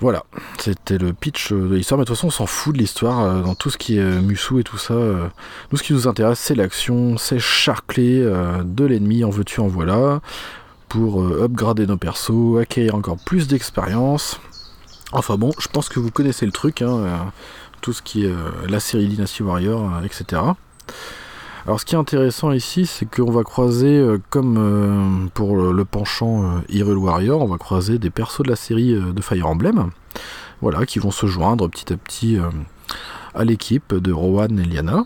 Voilà, 0.00 0.24
c'était 0.58 0.96
le 0.96 1.12
pitch 1.12 1.52
de 1.52 1.74
l'histoire, 1.74 1.98
mais 1.98 2.04
de 2.04 2.08
toute 2.08 2.16
façon 2.16 2.28
on 2.28 2.30
s'en 2.30 2.46
fout 2.46 2.74
de 2.74 2.78
l'histoire 2.78 3.42
dans 3.42 3.54
tout 3.54 3.68
ce 3.68 3.76
qui 3.76 3.98
est 3.98 4.20
Musu 4.22 4.60
et 4.60 4.64
tout 4.64 4.78
ça. 4.78 4.94
nous 4.94 5.76
ce 5.76 5.82
qui 5.82 5.92
nous 5.92 6.08
intéresse 6.08 6.38
c'est 6.38 6.54
l'action, 6.54 7.18
c'est 7.18 7.38
charcler 7.38 8.22
de 8.64 8.84
l'ennemi, 8.86 9.24
en 9.24 9.30
veux-tu 9.30 9.60
en 9.60 9.68
voilà, 9.68 10.20
pour 10.88 11.22
upgrader 11.22 11.86
nos 11.86 11.98
persos, 11.98 12.58
acquérir 12.60 12.94
encore 12.94 13.18
plus 13.18 13.46
d'expérience. 13.46 14.40
Enfin 15.12 15.36
bon, 15.36 15.50
je 15.58 15.66
pense 15.66 15.88
que 15.88 15.98
vous 15.98 16.10
connaissez 16.10 16.46
le 16.46 16.52
truc, 16.52 16.82
hein, 16.82 16.98
euh, 16.98 17.16
tout 17.80 17.92
ce 17.92 18.02
qui 18.02 18.24
est 18.24 18.30
euh, 18.30 18.50
la 18.68 18.80
série 18.80 19.06
Dynasty 19.08 19.42
Warrior, 19.42 19.94
euh, 19.94 20.02
etc. 20.02 20.42
Alors 21.66 21.78
ce 21.78 21.84
qui 21.84 21.94
est 21.94 21.98
intéressant 21.98 22.52
ici, 22.52 22.86
c'est 22.86 23.06
qu'on 23.06 23.30
va 23.30 23.42
croiser, 23.42 24.02
comme 24.30 25.28
pour 25.34 25.56
le, 25.56 25.84
penchant 25.84 26.62
Hyrule 26.70 26.96
Warrior, 26.96 27.42
on 27.42 27.46
va 27.46 27.58
croiser 27.58 27.98
des 27.98 28.08
persos 28.08 28.42
de 28.42 28.48
la 28.48 28.56
série 28.56 28.94
de 28.94 29.20
Fire 29.20 29.46
Emblem, 29.46 29.90
voilà, 30.62 30.86
qui 30.86 30.98
vont 30.98 31.10
se 31.10 31.26
joindre 31.26 31.68
petit 31.68 31.92
à 31.92 31.98
petit 31.98 32.38
à 33.34 33.44
l'équipe 33.44 33.94
de 33.94 34.10
Rowan 34.10 34.58
et 34.58 34.64
Liana. 34.64 35.04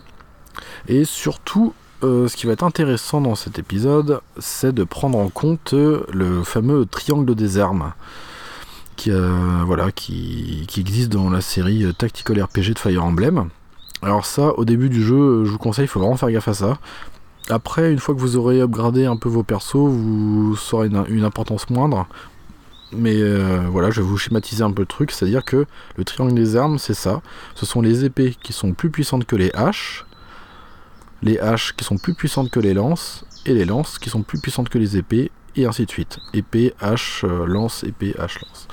Et 0.87 1.03
surtout, 1.03 1.73
ce 2.01 2.33
qui 2.33 2.47
va 2.47 2.53
être 2.53 2.63
intéressant 2.63 3.19
dans 3.19 3.35
cet 3.35 3.59
épisode, 3.59 4.21
c'est 4.39 4.73
de 4.73 4.85
prendre 4.85 5.19
en 5.19 5.27
compte 5.27 5.73
le 5.73 6.41
fameux 6.43 6.85
triangle 6.85 7.35
des 7.35 7.59
armes 7.59 7.91
qui, 8.95 9.11
euh, 9.11 9.63
voilà, 9.65 9.91
qui, 9.91 10.65
existe 10.77 11.09
dans 11.09 11.29
la 11.29 11.41
série 11.41 11.85
Tactical 11.97 12.41
RPG 12.41 12.73
de 12.73 12.79
Fire 12.79 13.03
Emblem. 13.03 13.49
Alors 14.01 14.25
ça, 14.25 14.57
au 14.57 14.65
début 14.65 14.89
du 14.89 15.03
jeu, 15.03 15.45
je 15.45 15.51
vous 15.51 15.57
conseille, 15.57 15.85
il 15.85 15.87
faut 15.87 15.99
vraiment 15.99 16.17
faire 16.17 16.31
gaffe 16.31 16.47
à 16.47 16.53
ça. 16.53 16.77
Après, 17.49 17.91
une 17.91 17.99
fois 17.99 18.15
que 18.15 18.19
vous 18.19 18.37
aurez 18.37 18.61
upgradé 18.61 19.05
un 19.05 19.17
peu 19.17 19.29
vos 19.29 19.43
persos, 19.43 19.75
vous 19.75 20.57
aurez 20.71 20.87
une, 20.87 21.23
importance 21.23 21.69
moindre. 21.69 22.07
Mais 22.91 23.15
euh, 23.15 23.67
voilà, 23.69 23.91
je 23.91 24.01
vais 24.01 24.07
vous 24.07 24.17
schématiser 24.17 24.63
un 24.63 24.71
peu 24.71 24.81
le 24.81 24.87
truc, 24.87 25.11
c'est-à-dire 25.11 25.43
que 25.43 25.65
le 25.95 26.03
triangle 26.03 26.33
des 26.33 26.55
armes, 26.55 26.79
c'est 26.79 26.93
ça. 26.93 27.21
Ce 27.55 27.65
sont 27.65 27.81
les 27.81 28.05
épées 28.05 28.35
qui 28.41 28.53
sont 28.53 28.73
plus 28.73 28.89
puissantes 28.89 29.25
que 29.25 29.35
les 29.35 29.51
haches, 29.53 30.05
les 31.21 31.39
haches 31.39 31.75
qui 31.75 31.83
sont 31.83 31.97
plus 31.97 32.13
puissantes 32.13 32.49
que 32.49 32.59
les 32.59 32.73
lances, 32.73 33.25
et 33.45 33.53
les 33.53 33.65
lances 33.65 33.99
qui 33.99 34.09
sont 34.09 34.23
plus 34.23 34.39
puissantes 34.39 34.69
que 34.69 34.77
les 34.77 34.97
épées, 34.97 35.31
et 35.55 35.65
ainsi 35.65 35.85
de 35.85 35.91
suite. 35.91 36.19
Épée, 36.33 36.73
hache, 36.79 37.23
euh, 37.23 37.45
lance, 37.45 37.83
épée, 37.83 38.15
hache, 38.19 38.39
lance. 38.41 38.67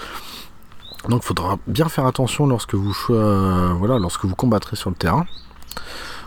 Donc 1.08 1.22
il 1.24 1.26
faudra 1.26 1.58
bien 1.66 1.88
faire 1.88 2.06
attention 2.06 2.46
lorsque 2.46 2.74
vous, 2.74 2.94
voilà, 3.08 3.98
lorsque 3.98 4.24
vous 4.24 4.36
combattrez 4.36 4.76
sur 4.76 4.90
le 4.90 4.96
terrain. 4.96 5.26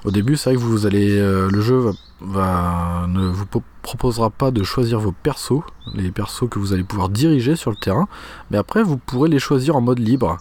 Au 0.06 0.12
début, 0.12 0.38
c'est 0.38 0.52
vrai 0.52 0.62
que 0.62 0.62
vous 0.62 0.86
allez, 0.86 1.18
euh, 1.18 1.50
le 1.50 1.62
jeu 1.62 1.92
va, 2.22 3.08
ne 3.10 3.28
vous 3.28 3.48
proposera 3.82 4.30
pas 4.30 4.52
de 4.52 4.64
choisir 4.64 5.00
vos 5.00 5.12
persos, 5.12 5.64
les 5.96 6.12
persos 6.12 6.48
que 6.48 6.60
vous 6.60 6.74
allez 6.74 6.84
pouvoir 6.84 7.10
diriger 7.10 7.56
sur 7.56 7.72
le 7.72 7.76
terrain, 7.76 8.08
mais 8.52 8.58
après 8.58 8.84
vous 8.84 8.98
pourrez 8.98 9.30
les 9.30 9.40
choisir 9.40 9.76
en 9.76 9.82
mode 9.82 9.98
libre 9.98 10.38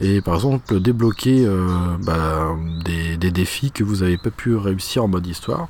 et 0.00 0.20
par 0.20 0.34
exemple 0.34 0.80
débloquer 0.80 1.44
euh, 1.46 1.96
bah, 2.02 2.48
des, 2.84 3.16
défis 3.30 3.70
que 3.70 3.84
vous 3.84 3.96
n'avez 3.96 4.18
pas 4.18 4.30
pu 4.30 4.56
réussir 4.56 5.04
en 5.04 5.08
mode 5.08 5.26
histoire. 5.26 5.68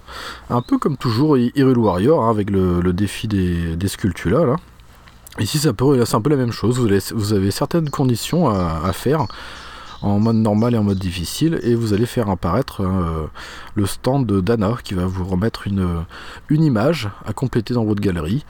Un 0.51 0.63
peu 0.63 0.79
comme 0.79 0.97
toujours 0.97 1.37
Hyrule 1.37 1.79
Warrior 1.79 2.25
hein, 2.25 2.31
avec 2.31 2.51
le, 2.51 2.93
défi 2.93 3.29
des, 3.29 3.77
des 3.77 3.89
sculptures 3.89 4.47
là. 4.47 4.57
Ici 5.41 5.59
c'est 5.59 5.69
un, 5.69 5.75
peu, 5.75 6.01
un 6.01 6.21
peu 6.21 6.31
la 6.31 6.37
même 6.37 6.53
chose, 6.53 6.79
vous 6.79 7.33
avez, 7.33 7.51
certaines 7.51 7.91
conditions 7.91 8.49
à, 8.49 8.93
faire 8.93 9.27
en 10.01 10.21
mode 10.21 10.37
normal 10.37 10.75
et 10.75 10.79
en 10.79 10.85
mode 10.85 10.99
difficile 10.99 11.59
et 11.63 11.75
vous 11.75 11.93
allez 11.93 12.07
faire 12.07 12.31
apparaître 12.31 12.85
hein, 12.85 13.29
le 13.75 13.87
stand 13.87 14.27
de 14.27 14.41
Dana 14.41 14.77
qui 14.85 14.95
va 14.95 15.07
vous 15.07 15.25
remettre 15.25 15.67
une, 15.67 16.05
une 16.51 16.63
image 16.63 17.09
à 17.27 17.33
compléter 17.33 17.75
dans 17.75 17.85
votre 17.85 18.01
galerie. 18.01 18.45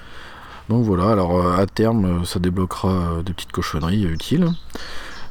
Donc 0.68 0.84
voilà, 0.84 1.10
alors 1.10 1.36
euh, 1.36 1.56
à 1.56 1.66
terme 1.66 2.24
ça 2.24 2.38
débloquera 2.38 2.88
euh, 2.88 3.22
des 3.22 3.32
petites 3.32 3.52
cochonneries 3.52 4.04
utiles. 4.04 4.48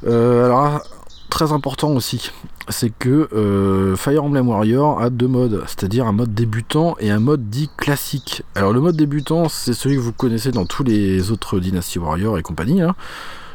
Euh, 0.06 0.46
alors, 0.46 0.82
très 1.30 1.52
important 1.52 1.92
aussi, 1.92 2.32
c'est 2.70 2.92
que 2.92 3.30
euh, 3.34 3.96
Fire 3.96 4.24
Emblem 4.24 4.48
Warrior 4.48 5.02
a 5.02 5.10
deux 5.10 5.28
modes, 5.28 5.64
c'est-à-dire 5.68 6.08
un 6.08 6.12
mode 6.12 6.34
débutant 6.34 6.96
et 7.00 7.12
un 7.12 7.20
mode 7.20 7.50
dit 7.50 7.70
classique. 7.78 8.44
Alors 8.56 8.74
le 8.74 8.82
mode 8.82 8.96
débutant, 8.96 9.50
c'est 9.50 9.74
celui 9.74 9.96
que 9.96 10.02
vous 10.02 10.14
connaissez 10.14 10.52
dans 10.52 10.66
tous 10.66 10.84
les 10.84 11.32
autres 11.32 11.60
Dynasty 11.60 12.00
Warrior 12.00 12.38
et 12.38 12.44
compagnie. 12.44 12.82
Hein. 12.82 12.96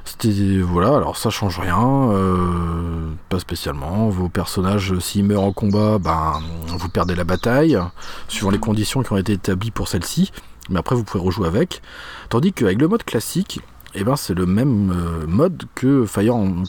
C'était 0.04 0.58
voilà, 0.58 0.96
alors 0.96 1.18
ça 1.18 1.28
change 1.28 1.60
rien, 1.60 2.10
euh, 2.12 3.10
pas 3.28 3.38
spécialement. 3.38 4.08
Vos 4.08 4.28
personnages, 4.28 4.98
s'ils 4.98 5.24
meurent 5.24 5.44
en 5.44 5.52
combat, 5.52 5.98
ben 5.98 6.40
vous 6.66 6.88
perdez 6.88 7.14
la 7.14 7.24
bataille, 7.24 7.78
suivant 8.26 8.50
les 8.50 8.58
conditions 8.58 9.02
qui 9.02 9.12
ont 9.12 9.18
été 9.18 9.34
établies 9.34 9.70
pour 9.70 9.86
celle-ci. 9.86 10.32
Mais 10.70 10.78
après, 10.78 10.96
vous 10.96 11.04
pouvez 11.04 11.22
rejouer 11.22 11.46
avec. 11.46 11.82
Tandis 12.28 12.52
qu'avec 12.52 12.80
le 12.80 12.88
mode 12.88 13.04
classique, 13.04 13.60
eh 13.94 14.04
ben, 14.04 14.16
c'est 14.16 14.34
le 14.34 14.46
même 14.46 14.92
euh, 14.92 15.26
mode 15.26 15.64
que, 15.74 16.04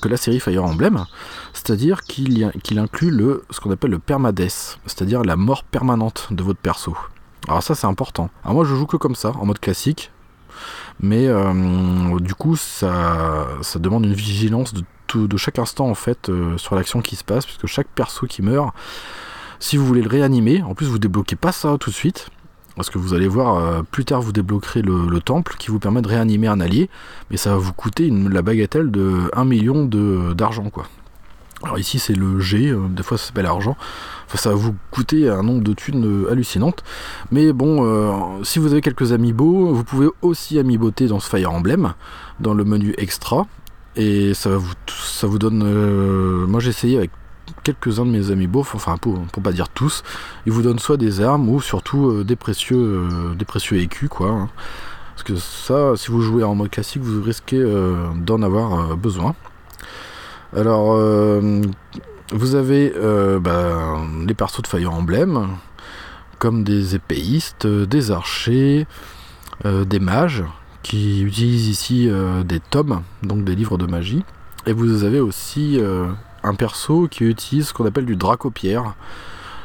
la 0.08 0.17
série 0.17 0.39
Fire 0.39 0.63
Emblem, 0.63 1.05
c'est-à-dire 1.53 2.03
qu'il 2.03 2.51
inclut 2.77 3.12
le, 3.12 3.43
ce 3.49 3.60
qu'on 3.60 3.71
appelle 3.71 3.91
le 3.91 3.99
permadeath, 3.99 4.79
c'est-à-dire 4.86 5.23
la 5.23 5.36
mort 5.36 5.63
permanente 5.63 6.29
de 6.32 6.43
votre 6.43 6.60
perso. 6.60 6.95
Alors 7.47 7.63
ça 7.63 7.75
c'est 7.75 7.88
important. 7.88 8.29
Alors 8.43 8.55
moi 8.55 8.65
je 8.65 8.75
joue 8.75 8.86
que 8.86 8.97
comme 8.97 9.15
ça, 9.15 9.32
en 9.39 9.45
mode 9.45 9.60
classique, 9.60 10.12
mais 10.99 11.27
euh, 11.27 12.19
du 12.19 12.36
coup 12.36 12.55
ça, 12.55 13.47
ça 13.62 13.79
demande 13.79 14.05
une 14.05 14.13
vigilance 14.13 14.73
de, 14.73 14.84
tout, 15.08 15.27
de 15.27 15.38
chaque 15.38 15.60
instant 15.60 15.89
en 15.89 15.95
fait 15.95 16.29
euh, 16.29 16.58
sur 16.58 16.75
l'action 16.75 17.01
qui 17.01 17.15
se 17.15 17.23
passe, 17.23 17.45
puisque 17.45 17.67
chaque 17.67 17.88
perso 17.88 18.27
qui 18.27 18.41
meurt, 18.41 18.73
si 19.60 19.75
vous 19.75 19.86
voulez 19.86 20.01
le 20.01 20.10
réanimer, 20.10 20.63
en 20.63 20.73
plus 20.73 20.88
vous 20.88 20.99
débloquez 20.99 21.36
pas 21.36 21.51
ça 21.51 21.77
tout 21.79 21.89
de 21.89 21.95
suite, 21.95 22.29
parce 22.80 22.89
que 22.89 22.98
vous 22.98 23.13
allez 23.13 23.28
voir, 23.28 23.58
euh, 23.58 23.82
plus 23.84 24.06
tard 24.06 24.22
vous 24.22 24.32
débloquerez 24.32 24.82
le, 24.82 25.20
temple 25.20 25.56
qui 25.60 25.70
vous 25.70 25.80
permet 25.80 26.02
de 26.02 26.08
réanimer 26.08 26.48
un 26.48 26.62
allié, 26.62 26.89
mais 27.30 27.36
ça 27.36 27.50
va 27.50 27.58
vous 27.58 27.74
coûter 27.74 28.10
la 28.10 28.42
bagatelle 28.42 28.89
de 28.89 29.30
1 29.34 29.44
million 29.44 29.84
d'argent 29.84 30.70
quoi. 30.70 30.86
Alors 31.62 31.78
ici 31.78 32.00
c'est 32.00 32.13
le 32.13 32.39
G, 32.39 32.70
euh, 32.70 32.88
des 32.88 33.04
fois 33.04 33.18
ça 33.18 33.26
s'appelle 33.26 33.48
argent, 33.48 33.76
enfin, 34.28 34.38
ça 34.38 34.52
va 34.52 34.56
vous 34.56 34.74
coûter 34.92 35.28
un 35.28 35.44
nombre 35.44 35.62
de 35.62 35.74
thunes 35.74 36.06
euh, 36.06 36.32
hallucinantes, 36.32 36.86
mais 37.34 37.52
bon, 37.52 38.46
si 38.46 38.60
vous 38.60 38.72
avez 38.72 38.80
quelques 38.80 39.12
amiibo, 39.12 39.74
vous 39.74 39.84
pouvez 39.84 40.08
aussi 40.22 40.58
amiiboter 40.58 41.08
dans 41.08 41.20
ce 41.20 41.30
Fire 41.30 41.52
Emblem, 41.52 41.96
dans 42.39 42.54
le 42.54 42.63
menu 42.63 42.94
extra, 42.98 43.46
et 43.98 44.34
ça, 44.34 44.56
vous, 44.56 44.72
ça 44.88 45.28
vous 45.28 45.38
donne... 45.38 46.46
moi 46.48 46.62
j'ai 46.62 46.70
essayé 46.70 46.96
avec 46.96 47.12
quelques-uns 47.63 48.05
de 48.05 48.12
mes 48.12 48.31
amis 48.31 48.47
beaufs, 48.47 48.75
enfin 48.75 48.97
pour, 48.97 49.19
pas 49.43 49.51
dire 49.51 49.69
tous, 49.69 50.03
ils 50.45 50.51
vous 50.51 50.62
donnent 50.62 50.79
soit 50.79 50.97
des 50.97 51.21
armes 51.21 51.49
ou 51.49 51.62
surtout 51.62 52.09
euh, 52.09 52.23
des 52.23 52.35
précieux 52.35 52.77
euh, 52.77 53.35
des 53.35 53.45
précieux 53.45 53.77
écus 53.77 54.09
quoi. 54.09 54.29
Hein. 54.29 54.49
Parce 55.15 55.23
que 55.23 55.35
ça, 55.35 55.97
si 55.97 56.12
vous 56.12 56.21
jouez 56.21 56.43
en 56.43 56.55
mode 56.55 56.69
classique, 56.69 57.01
vous 57.01 57.21
risquez 57.21 57.59
euh, 57.59 58.07
d'en 58.15 58.41
avoir 58.41 58.95
besoin. 58.95 59.35
Alors, 60.55 60.97
vous 62.31 62.55
avez 62.55 62.93
bah, 63.41 63.97
les 64.25 64.33
persos 64.33 64.62
de 64.62 64.67
Fire 64.67 64.93
Emblem, 64.93 65.49
comme 66.39 66.63
des 66.63 66.95
épéistes, 66.95 67.67
des 67.67 68.12
archers, 68.12 68.88
des 69.65 69.99
mages, 69.99 70.45
qui 70.83 71.21
utilisent 71.21 71.67
ici 71.67 72.09
des 72.45 72.62
tomes, 72.62 73.03
donc 73.21 73.43
des 73.43 73.55
livres 73.55 73.77
de 73.77 73.85
magie. 73.85 74.23
Et 74.65 74.73
vous 74.73 75.03
avez 75.03 75.19
aussi 75.19 75.79
un 76.43 76.54
perso 76.56 77.08
qui 77.08 77.25
utilise 77.25 77.67
ce 77.67 77.73
qu'on 77.73 77.86
appelle 77.86 78.06
du 78.06 78.15
dracopierre. 78.15 78.93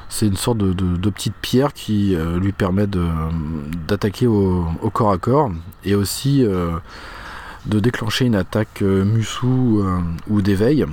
C'est 0.08 0.26
une 0.26 0.36
sorte 0.36 0.58
de, 0.58 1.10
petite 1.10 1.34
pierre 1.34 1.72
qui 1.72 2.16
lui 2.36 2.52
permet 2.52 2.86
d'attaquer 2.86 4.26
au, 4.26 4.66
corps 4.92 5.10
à 5.10 5.18
corps 5.18 5.50
et 5.84 5.94
aussi 5.96 6.44
de 6.44 7.80
déclencher 7.80 8.26
une 8.26 8.36
attaque 8.36 8.82
Musou 8.82 9.84
ou 10.28 10.40
d'éveil 10.40 10.86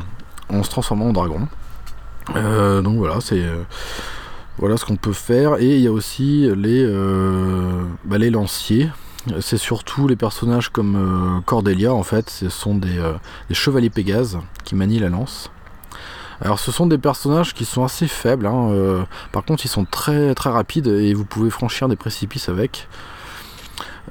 en 0.50 0.64
se 0.64 0.70
transformant 0.70 1.10
en 1.10 1.14
dragon. 1.14 1.48
donc 2.34 2.98
voilà, 2.98 3.22
c'est 3.22 3.44
voilà 4.58 4.78
ce 4.78 4.86
qu'on 4.86 4.96
peut 4.96 5.14
faire. 5.14 5.62
Et 5.62 5.76
il 5.76 5.82
y 5.82 5.88
a 5.88 5.92
aussi 5.92 6.50
les, 6.56 6.88
bah, 8.06 8.18
lanciers 8.18 8.90
c'est 9.40 9.58
surtout 9.58 10.08
les 10.08 10.16
personnages 10.16 10.70
comme 10.70 10.96
euh, 10.96 11.42
Cordelia, 11.42 11.94
en 11.94 12.04
fait, 12.04 12.30
ce 12.30 12.50
sont 12.50 12.80
euh, 12.86 13.14
des, 13.50 13.56
chevaliers 13.56 13.90
Pégase 13.90 14.40
qui 14.64 14.76
manient 14.76 15.00
la 15.00 15.10
lance. 15.10 15.52
Alors 16.42 16.60
ce 16.60 16.72
sont 16.72 16.88
des 16.88 16.98
personnages 16.98 17.54
qui 17.54 17.66
sont 17.66 17.84
assez 17.84 18.08
faibles, 18.08 18.48
hein, 18.48 18.70
euh, 18.72 19.04
par 19.32 19.46
contre 19.46 19.64
ils 19.64 19.70
sont 19.70 19.86
très 19.86 20.34
très 20.34 20.50
rapides 20.50 20.88
et 20.88 21.14
vous 21.14 21.26
pouvez 21.26 21.52
franchir 21.52 21.88
des 21.88 21.96
précipices 21.96 22.50
avec. 22.50 22.88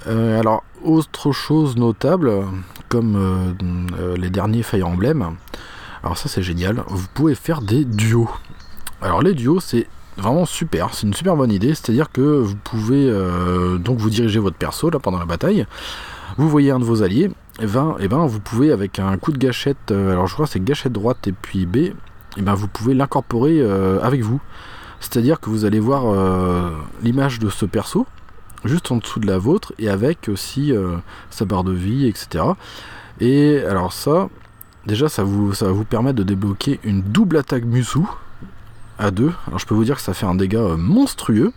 alors 0.06 0.62
autre 0.82 1.32
chose 1.32 1.76
notable, 1.76 2.32
comme 2.88 3.54
les 4.16 4.30
derniers 4.30 4.62
Fire 4.62 4.86
Emblem, 4.86 5.36
alors 6.02 6.16
ça 6.16 6.28
c'est 6.28 6.42
génial, 6.42 6.82
vous 6.86 7.08
pouvez 7.12 7.34
faire 7.34 7.60
des 7.60 7.84
duos. 7.84 8.30
Alors 9.02 9.22
les 9.22 9.34
duos 9.34 9.60
c'est 9.60 9.86
vraiment 10.16 10.44
super, 10.44 10.94
c'est 10.94 11.06
une 11.06 11.14
super 11.14 11.36
bonne 11.36 11.52
idée, 11.52 11.74
c'est-à-dire 11.74 12.10
que 12.10 12.20
vous 12.20 12.56
pouvez 12.56 13.08
euh, 13.08 13.78
donc 13.78 13.98
vous 13.98 14.10
diriger 14.10 14.38
votre 14.38 14.56
perso 14.56 14.90
là 14.90 14.98
pendant 14.98 15.18
la 15.18 15.24
bataille, 15.24 15.66
vous 16.36 16.48
voyez 16.48 16.70
un 16.70 16.78
de 16.78 16.84
vos 16.84 17.02
alliés, 17.02 17.30
et 17.60 17.66
ben, 17.66 17.96
et 17.98 18.08
ben 18.08 18.26
vous 18.26 18.40
pouvez 18.40 18.72
avec 18.72 18.98
un 18.98 19.16
coup 19.16 19.32
de 19.32 19.38
gâchette, 19.38 19.90
euh, 19.90 20.12
alors 20.12 20.26
je 20.26 20.34
crois 20.34 20.46
c'est 20.46 20.62
gâchette 20.62 20.92
droite 20.92 21.26
et 21.26 21.32
puis 21.32 21.66
B, 21.66 21.94
et 22.36 22.42
ben 22.42 22.54
vous 22.54 22.68
pouvez 22.68 22.94
l'incorporer 22.94 23.60
euh, 23.60 24.00
avec 24.02 24.22
vous. 24.22 24.40
C'est-à-dire 25.00 25.40
que 25.40 25.48
vous 25.48 25.64
allez 25.64 25.80
voir 25.80 26.14
l'image 27.02 27.38
de 27.38 27.48
ce 27.48 27.64
perso, 27.64 28.06
juste 28.66 28.92
en 28.92 28.98
dessous 28.98 29.18
de 29.18 29.26
la 29.26 29.38
vôtre, 29.38 29.72
et 29.78 29.88
avec 29.88 30.28
aussi 30.28 30.74
sa 31.30 31.46
barre 31.46 31.64
de 31.64 31.72
vie, 31.72 32.06
etc. 32.06 32.44
Et 33.20 33.60
alors 33.60 33.94
ça, 33.94 34.28
déjà 34.86 35.08
ça, 35.08 35.22
vous, 35.22 35.54
ça 35.54 35.66
va 35.66 35.72
vous 35.72 35.84
permettre 35.84 36.16
de 36.16 36.22
débloquer 36.22 36.80
une 36.84 37.02
double 37.02 37.36
attaque 37.36 37.64
Musu, 37.64 38.00
à 38.98 39.10
deux. 39.10 39.32
Alors 39.46 39.58
je 39.58 39.66
peux 39.66 39.74
vous 39.74 39.84
dire 39.84 39.96
que 39.96 40.02
ça 40.02 40.14
fait 40.14 40.26
un 40.26 40.34
dégât 40.34 40.60
euh, 40.60 40.76
monstrueux. 40.76 41.52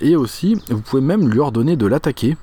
Et 0.00 0.14
aussi, 0.14 0.56
vous 0.70 0.80
pouvez 0.80 1.02
même 1.02 1.28
lui 1.28 1.40
ordonner 1.40 1.76
de 1.76 1.86
l'attaquer. 1.86 2.36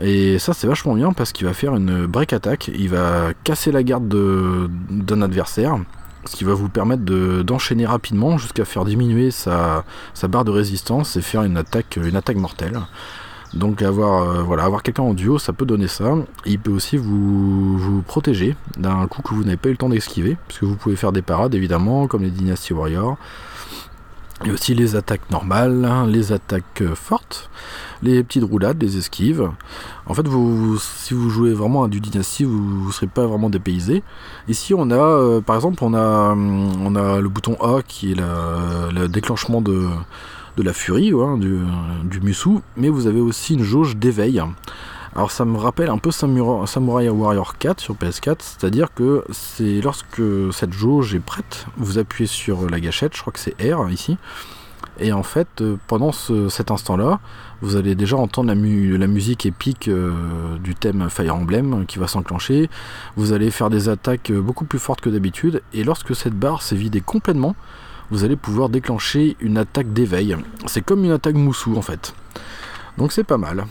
Et 0.00 0.38
ça 0.38 0.54
c'est 0.54 0.66
vachement 0.66 0.94
bien 0.94 1.12
parce 1.12 1.32
qu'il 1.32 1.46
va 1.46 1.52
faire 1.52 1.76
une 1.76 2.06
break 2.06 2.32
attack, 2.32 2.68
il 2.68 2.88
va 2.88 3.34
casser 3.44 3.70
la 3.70 3.82
garde 3.82 4.08
d'un 4.08 5.20
adversaire, 5.20 5.78
ce 6.24 6.36
qui 6.36 6.44
va 6.44 6.54
vous 6.54 6.68
permettre 6.68 7.02
d'enchaîner 7.42 7.86
rapidement 7.86 8.38
jusqu'à 8.38 8.64
faire 8.64 8.84
diminuer 8.84 9.30
sa, 9.30 9.84
barre 10.28 10.44
de 10.44 10.50
résistance 10.50 11.16
et 11.16 11.22
faire 11.22 11.42
une 11.42 11.56
attaque, 11.56 11.98
mortelle. 12.36 12.80
Donc 13.54 13.82
avoir, 13.82 14.50
euh, 14.50 14.56
avoir 14.56 14.82
quelqu'un 14.82 15.02
en 15.02 15.12
duo, 15.12 15.38
ça 15.38 15.52
peut 15.52 15.66
donner 15.66 15.88
ça. 15.88 16.14
il 16.46 16.58
peut 16.58 16.70
aussi 16.70 16.96
vous, 16.96 17.76
vous 17.76 18.00
protéger 18.00 18.56
d'un 18.78 19.06
coup 19.06 19.20
que 19.20 19.34
vous 19.34 19.44
n'avez 19.44 19.58
pas 19.58 19.68
eu 19.68 19.72
le 19.72 19.76
temps 19.76 19.90
d'esquiver, 19.90 20.38
puisque 20.48 20.62
vous 20.62 20.76
pouvez 20.76 20.96
faire 20.96 21.12
des 21.12 21.20
parades 21.20 21.54
évidemment, 21.54 22.06
comme 22.06 22.22
les 22.22 22.30
Dynasty 22.30 22.72
Warriors. 22.72 23.18
Et 24.44 24.50
aussi 24.50 24.74
les 24.74 24.96
attaques 24.96 25.30
normales, 25.30 25.84
hein, 25.84 26.04
les 26.06 26.32
attaques 26.32 26.82
euh, 26.82 26.96
fortes, 26.96 27.48
les 28.02 28.24
petites 28.24 28.42
roulades, 28.42 28.82
les 28.82 28.96
esquives. 28.96 29.48
En 30.06 30.14
fait, 30.14 30.26
vous, 30.26 30.78
si 30.78 31.14
vous 31.14 31.30
jouez 31.30 31.52
vraiment 31.52 31.84
à 31.84 31.88
du 31.88 32.00
Dynasty, 32.00 32.42
vous 32.42 32.86
ne 32.88 32.90
serez 32.90 33.06
pas 33.06 33.24
vraiment 33.24 33.50
dépaysé. 33.50 34.02
Ici, 34.48 34.74
on 34.74 34.90
a, 34.90 34.96
euh, 34.96 35.40
par 35.40 35.54
exemple, 35.54 35.84
on 35.84 35.94
a, 35.94 36.34
on 36.34 36.96
a 36.96 37.20
le 37.20 37.28
bouton 37.28 37.56
A 37.60 37.82
qui 37.86 38.12
est 38.12 38.16
le 38.16 39.06
déclenchement 39.06 39.60
de, 39.60 39.86
de 40.56 40.62
la 40.64 40.72
furie, 40.72 41.12
hein, 41.12 41.38
du, 41.38 41.60
du 42.02 42.20
Musu, 42.20 42.58
mais 42.76 42.88
vous 42.88 43.06
avez 43.06 43.20
aussi 43.20 43.54
une 43.54 43.62
jauge 43.62 43.96
d'éveil. 43.96 44.42
Alors 45.14 45.30
ça 45.30 45.44
me 45.44 45.58
rappelle 45.58 45.90
un 45.90 45.98
peu 45.98 46.10
Samurai, 46.10 47.10
Warrior 47.10 47.58
4 47.58 47.80
sur 47.80 47.94
PS4, 47.94 48.36
c'est-à-dire 48.40 48.94
que 48.94 49.24
c'est 49.30 49.82
lorsque 49.82 50.22
cette 50.52 50.72
jauge 50.72 51.14
est 51.14 51.20
prête, 51.20 51.66
vous 51.76 51.98
appuyez 51.98 52.26
sur 52.26 52.70
la 52.70 52.80
gâchette, 52.80 53.14
je 53.14 53.20
crois 53.20 53.32
que 53.32 53.38
c'est 53.38 53.54
R 53.62 53.90
ici, 53.90 54.16
et 54.98 55.12
en 55.12 55.22
fait 55.22 55.60
euh, 55.60 55.76
pendant 55.86 56.12
cet 56.12 56.70
instant-là, 56.70 57.20
vous 57.60 57.76
allez 57.76 57.94
déjà 57.94 58.16
entendre 58.16 58.48
la, 58.48 59.06
musique 59.06 59.44
épique 59.44 59.88
euh, 59.88 60.56
du 60.64 60.74
thème 60.74 61.10
Fire 61.10 61.36
Emblem 61.36 61.84
qui 61.84 61.98
va 61.98 62.08
s'enclencher, 62.08 62.70
vous 63.16 63.34
allez 63.34 63.50
faire 63.50 63.68
des 63.68 63.90
attaques 63.90 64.32
beaucoup 64.32 64.64
plus 64.64 64.78
fortes 64.78 65.02
que 65.02 65.10
d'habitude, 65.10 65.62
et 65.74 65.84
lorsque 65.84 66.16
cette 66.16 66.34
barre 66.34 66.62
s'est 66.62 66.74
vidée 66.74 67.02
complètement, 67.02 67.54
vous 68.10 68.24
allez 68.24 68.36
pouvoir 68.36 68.70
déclencher 68.70 69.36
une 69.40 69.58
attaque 69.58 69.92
d'éveil. 69.92 70.36
C'est 70.64 70.82
comme 70.82 71.04
une 71.04 71.12
attaque 71.12 71.34
moussou 71.34 71.76
en 71.76 71.82
fait. 71.82 72.14
Donc 72.96 73.12
c'est 73.12 73.24
pas 73.24 73.38
mal. 73.38 73.66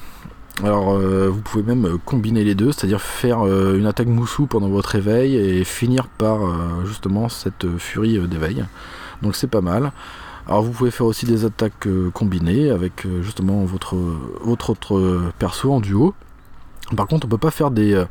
Alors 0.64 0.92
euh, 0.94 1.28
vous 1.28 1.42
pouvez 1.42 1.64
même 1.64 1.98
combiner 2.06 2.44
les 2.44 2.54
deux, 2.54 2.72
c'est-à-dire 2.72 3.02
faire 3.02 3.48
euh, 3.48 3.78
une 3.78 3.88
attaque 3.88 4.08
moussou 4.08 4.46
pendant 4.46 4.70
votre 4.70 4.94
éveil 4.94 5.36
et 5.36 5.64
finir 5.64 6.08
par 6.08 6.46
euh, 6.46 6.86
justement 6.86 7.30
cette 7.30 7.78
furie 7.80 8.20
d'éveil. 8.28 8.64
Donc 9.24 9.36
c'est 9.36 9.48
pas 9.48 9.62
mal. 9.62 9.92
Alors 10.48 10.62
vous 10.62 10.72
pouvez 10.72 10.92
faire 10.92 11.08
aussi 11.08 11.26
des 11.26 11.46
attaques 11.46 11.88
combinées 12.14 12.70
avec 12.70 13.08
justement 13.22 13.64
votre, 13.64 13.96
votre 14.42 14.72
autre 14.72 15.32
perso 15.40 15.72
en 15.72 15.80
duo. 15.80 16.14
Par 16.96 17.08
contre 17.08 17.26
on 17.26 17.30
peut 17.30 17.38
pas 17.38 17.52
faire 17.52 17.72
des, 17.72 18.04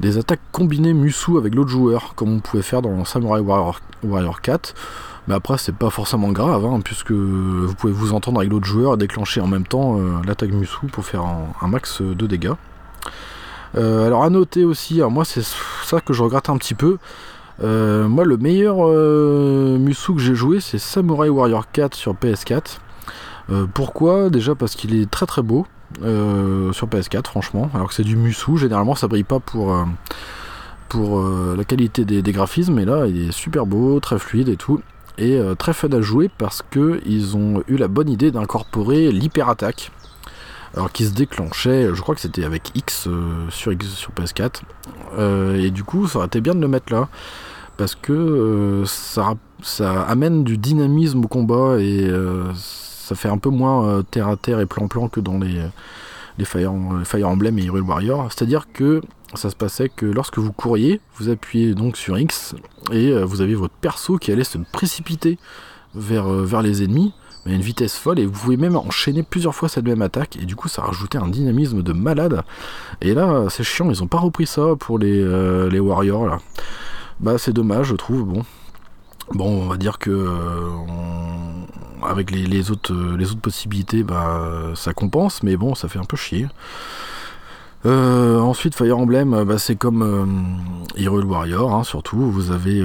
des 0.00 0.18
attaques 0.18 0.40
combinées 0.52 0.92
Musou 0.92 1.38
avec 1.38 1.54
l'autre 1.54 1.70
joueur 1.70 2.14
comme 2.14 2.32
on 2.32 2.40
pouvait 2.40 2.62
faire 2.62 2.82
dans 2.82 3.04
Samurai 3.04 3.40
Warrior, 3.40 3.80
Warrior 4.02 4.40
4. 4.42 4.74
Mais 5.28 5.34
après, 5.34 5.58
c'est 5.58 5.74
pas 5.74 5.90
forcément 5.90 6.30
grave, 6.30 6.64
hein, 6.64 6.80
puisque 6.84 7.10
vous 7.10 7.74
pouvez 7.74 7.92
vous 7.92 8.12
entendre 8.12 8.40
avec 8.40 8.52
l'autre 8.52 8.66
joueur 8.66 8.94
et 8.94 8.96
déclencher 8.96 9.40
en 9.40 9.48
même 9.48 9.66
temps 9.66 9.98
euh, 9.98 10.12
l'attaque 10.24 10.52
Musou 10.52 10.86
pour 10.92 11.04
faire 11.04 11.24
un, 11.24 11.66
max 11.66 12.00
de 12.00 12.26
dégâts. 12.26 12.52
Euh, 13.76 14.06
alors 14.06 14.22
à 14.22 14.30
noter 14.30 14.64
aussi, 14.64 15.00
moi 15.02 15.24
c'est 15.24 15.44
ça 15.84 16.00
que 16.00 16.12
je 16.12 16.22
regrette 16.22 16.48
un 16.48 16.56
petit 16.56 16.74
peu. 16.74 16.98
Euh, 17.62 18.06
moi 18.06 18.24
le 18.24 18.36
meilleur 18.36 18.76
Musou 19.78 20.14
que 20.14 20.20
j'ai 20.20 20.34
joué 20.34 20.60
c'est 20.60 20.78
Samurai 20.78 21.28
Warrior 21.28 21.70
4 21.72 21.94
sur 21.94 22.14
PS4. 22.14 22.78
pourquoi? 23.74 24.30
Déjà 24.30 24.54
parce 24.54 24.76
qu'il 24.76 24.94
est 24.94 25.10
très 25.10 25.26
très 25.26 25.42
beau 25.42 25.66
sur 26.00 26.86
PS4 26.86 27.26
franchement. 27.26 27.68
Alors 27.74 27.88
que 27.88 27.94
c'est 27.94 28.04
du 28.04 28.16
Musou, 28.16 28.56
généralement 28.56 28.94
ça 28.94 29.08
brille 29.08 29.24
pas 29.24 29.40
pour, 29.40 29.76
pour 30.88 31.20
la 31.20 31.64
qualité 31.64 32.04
des, 32.04 32.22
des, 32.22 32.32
graphismes, 32.32 32.74
mais 32.74 32.84
là 32.84 33.06
il 33.06 33.28
est 33.28 33.32
super 33.32 33.66
beau, 33.66 33.98
très 33.98 34.20
fluide 34.20 34.48
et 34.48 34.56
tout 34.56 34.80
et 35.18 35.36
euh, 35.36 35.54
très 35.54 35.72
fun 35.72 35.90
à 35.90 36.00
jouer 36.00 36.30
parce 36.36 36.62
qu'ils 36.62 37.36
ont 37.36 37.62
eu 37.68 37.76
la 37.76 37.88
bonne 37.88 38.08
idée 38.08 38.30
d'incorporer 38.30 39.10
l'hyper-attaque. 39.12 39.90
Alors 40.74 40.92
qui 40.92 41.06
se 41.06 41.12
déclenchait, 41.12 41.88
je 41.94 42.00
crois 42.02 42.14
que 42.14 42.20
c'était 42.20 42.44
avec 42.44 42.70
X 42.74 43.06
euh, 43.06 43.48
sur, 43.50 43.72
sur 43.82 44.10
PS4. 44.12 44.60
Euh, 45.18 45.56
et 45.56 45.70
du 45.70 45.84
coup, 45.84 46.06
ça 46.06 46.18
aurait 46.18 46.26
été 46.26 46.40
bien 46.40 46.54
de 46.54 46.60
le 46.60 46.68
mettre 46.68 46.92
là. 46.92 47.08
Parce 47.78 47.94
que 47.94 48.84
ça, 48.86 49.34
ça 49.62 50.02
amène 50.02 50.44
du 50.44 50.56
dynamisme 50.56 51.24
au 51.24 51.28
combat 51.28 51.76
et 51.78 52.10
ça 52.54 53.14
fait 53.14 53.28
un 53.28 53.36
peu 53.36 53.50
moins 53.50 54.02
terre 54.10 54.28
à 54.28 54.36
terre 54.36 54.60
et 54.60 54.66
plan-plan 54.66 55.08
que 55.08 55.20
dans 55.20 55.38
les, 55.38 55.60
les 56.38 56.44
Fire, 56.46 56.72
Fire 57.04 57.28
Emblem 57.28 57.58
et 57.58 57.64
Hyrule 57.64 57.82
Warrior. 57.82 58.32
C'est-à-dire 58.32 58.68
que 58.72 59.02
ça 59.36 59.50
se 59.50 59.56
passait 59.56 59.88
que 59.88 60.06
lorsque 60.06 60.38
vous 60.38 60.52
couriez, 60.52 61.00
vous 61.16 61.28
appuyez 61.28 61.74
donc 61.74 61.96
sur 61.96 62.18
X 62.18 62.54
et 62.92 63.10
euh, 63.10 63.24
vous 63.24 63.40
avez 63.40 63.54
votre 63.54 63.74
perso 63.74 64.18
qui 64.18 64.32
allait 64.32 64.44
se 64.44 64.58
précipiter 64.72 65.38
vers, 65.94 66.30
euh, 66.30 66.44
vers 66.44 66.62
les 66.62 66.82
ennemis 66.82 67.12
à 67.44 67.50
une 67.50 67.60
vitesse 67.60 67.96
folle 67.96 68.18
et 68.18 68.26
vous 68.26 68.32
pouvez 68.32 68.56
même 68.56 68.76
enchaîner 68.76 69.22
plusieurs 69.22 69.54
fois 69.54 69.68
cette 69.68 69.84
même 69.84 70.02
attaque 70.02 70.36
et 70.36 70.44
du 70.44 70.56
coup 70.56 70.68
ça 70.68 70.82
rajoutait 70.82 71.18
un 71.18 71.28
dynamisme 71.28 71.82
de 71.82 71.92
malade. 71.92 72.42
Et 73.00 73.14
là 73.14 73.46
c'est 73.50 73.64
chiant 73.64 73.90
ils 73.90 74.02
ont 74.02 74.08
pas 74.08 74.18
repris 74.18 74.46
ça 74.46 74.74
pour 74.78 74.98
les, 74.98 75.20
euh, 75.20 75.68
les 75.70 75.80
warriors 75.80 76.26
là. 76.26 76.38
Bah 77.20 77.38
c'est 77.38 77.52
dommage 77.52 77.88
je 77.88 77.94
trouve 77.94 78.24
bon. 78.24 78.44
Bon 79.32 79.62
on 79.62 79.68
va 79.68 79.76
dire 79.76 79.98
que 79.98 80.28
avec 82.02 82.30
les, 82.30 82.70
autres, 82.70 82.94
les 83.16 83.30
autres 83.30 83.40
possibilités 83.40 84.02
bah 84.02 84.72
ça 84.74 84.92
compense 84.92 85.42
mais 85.42 85.56
bon 85.56 85.74
ça 85.74 85.88
fait 85.88 85.98
un 85.98 86.04
peu 86.04 86.16
chier 86.16 86.46
euh, 87.86 88.40
ensuite, 88.40 88.74
Fire 88.74 88.98
Emblem, 88.98 89.32
euh, 89.32 89.44
bah, 89.44 89.58
c'est 89.58 89.76
comme 89.76 90.02
euh, 90.02 91.00
Hero 91.00 91.22
Warrior, 91.22 91.72
hein, 91.72 91.84
surtout. 91.84 92.30
Vous 92.30 92.50
avez 92.50 92.84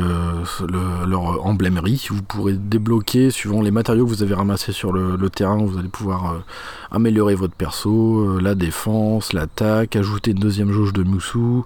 leur 1.08 1.46
emblémerie. 1.46 2.06
Vous 2.10 2.22
pourrez 2.22 2.54
débloquer, 2.54 3.32
suivant 3.32 3.62
les 3.62 3.72
matériaux 3.72 4.06
que 4.06 4.12
vous 4.12 4.22
avez 4.22 4.36
ramassés 4.36 4.72
sur 4.72 4.94
le, 4.94 5.30
terrain, 5.30 5.58
vous 5.58 5.78
allez 5.80 5.90
pouvoir 5.90 6.44
améliorer 6.92 7.36
votre 7.36 7.54
perso, 7.54 8.40
la 8.40 8.54
défense, 8.54 9.34
l'attaque, 9.34 9.96
ajouter 9.96 10.32
une 10.32 10.40
deuxième 10.40 10.72
jauge 10.72 10.94
de 10.94 11.04
Moussou. 11.04 11.66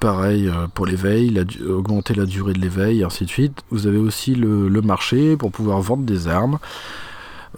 pareil 0.00 0.50
pour 0.74 0.86
l'éveil, 0.86 1.44
augmenter 1.68 2.14
la 2.14 2.24
durée 2.24 2.54
de 2.54 2.60
l'éveil, 2.60 3.04
ainsi 3.04 3.24
de 3.24 3.30
suite. 3.30 3.62
Vous 3.70 3.86
avez 3.86 3.98
aussi 3.98 4.34
le 4.34 4.80
marché 4.80 5.36
pour 5.36 5.52
pouvoir 5.52 5.80
vendre 5.80 6.04
des 6.04 6.26
armes. 6.26 6.58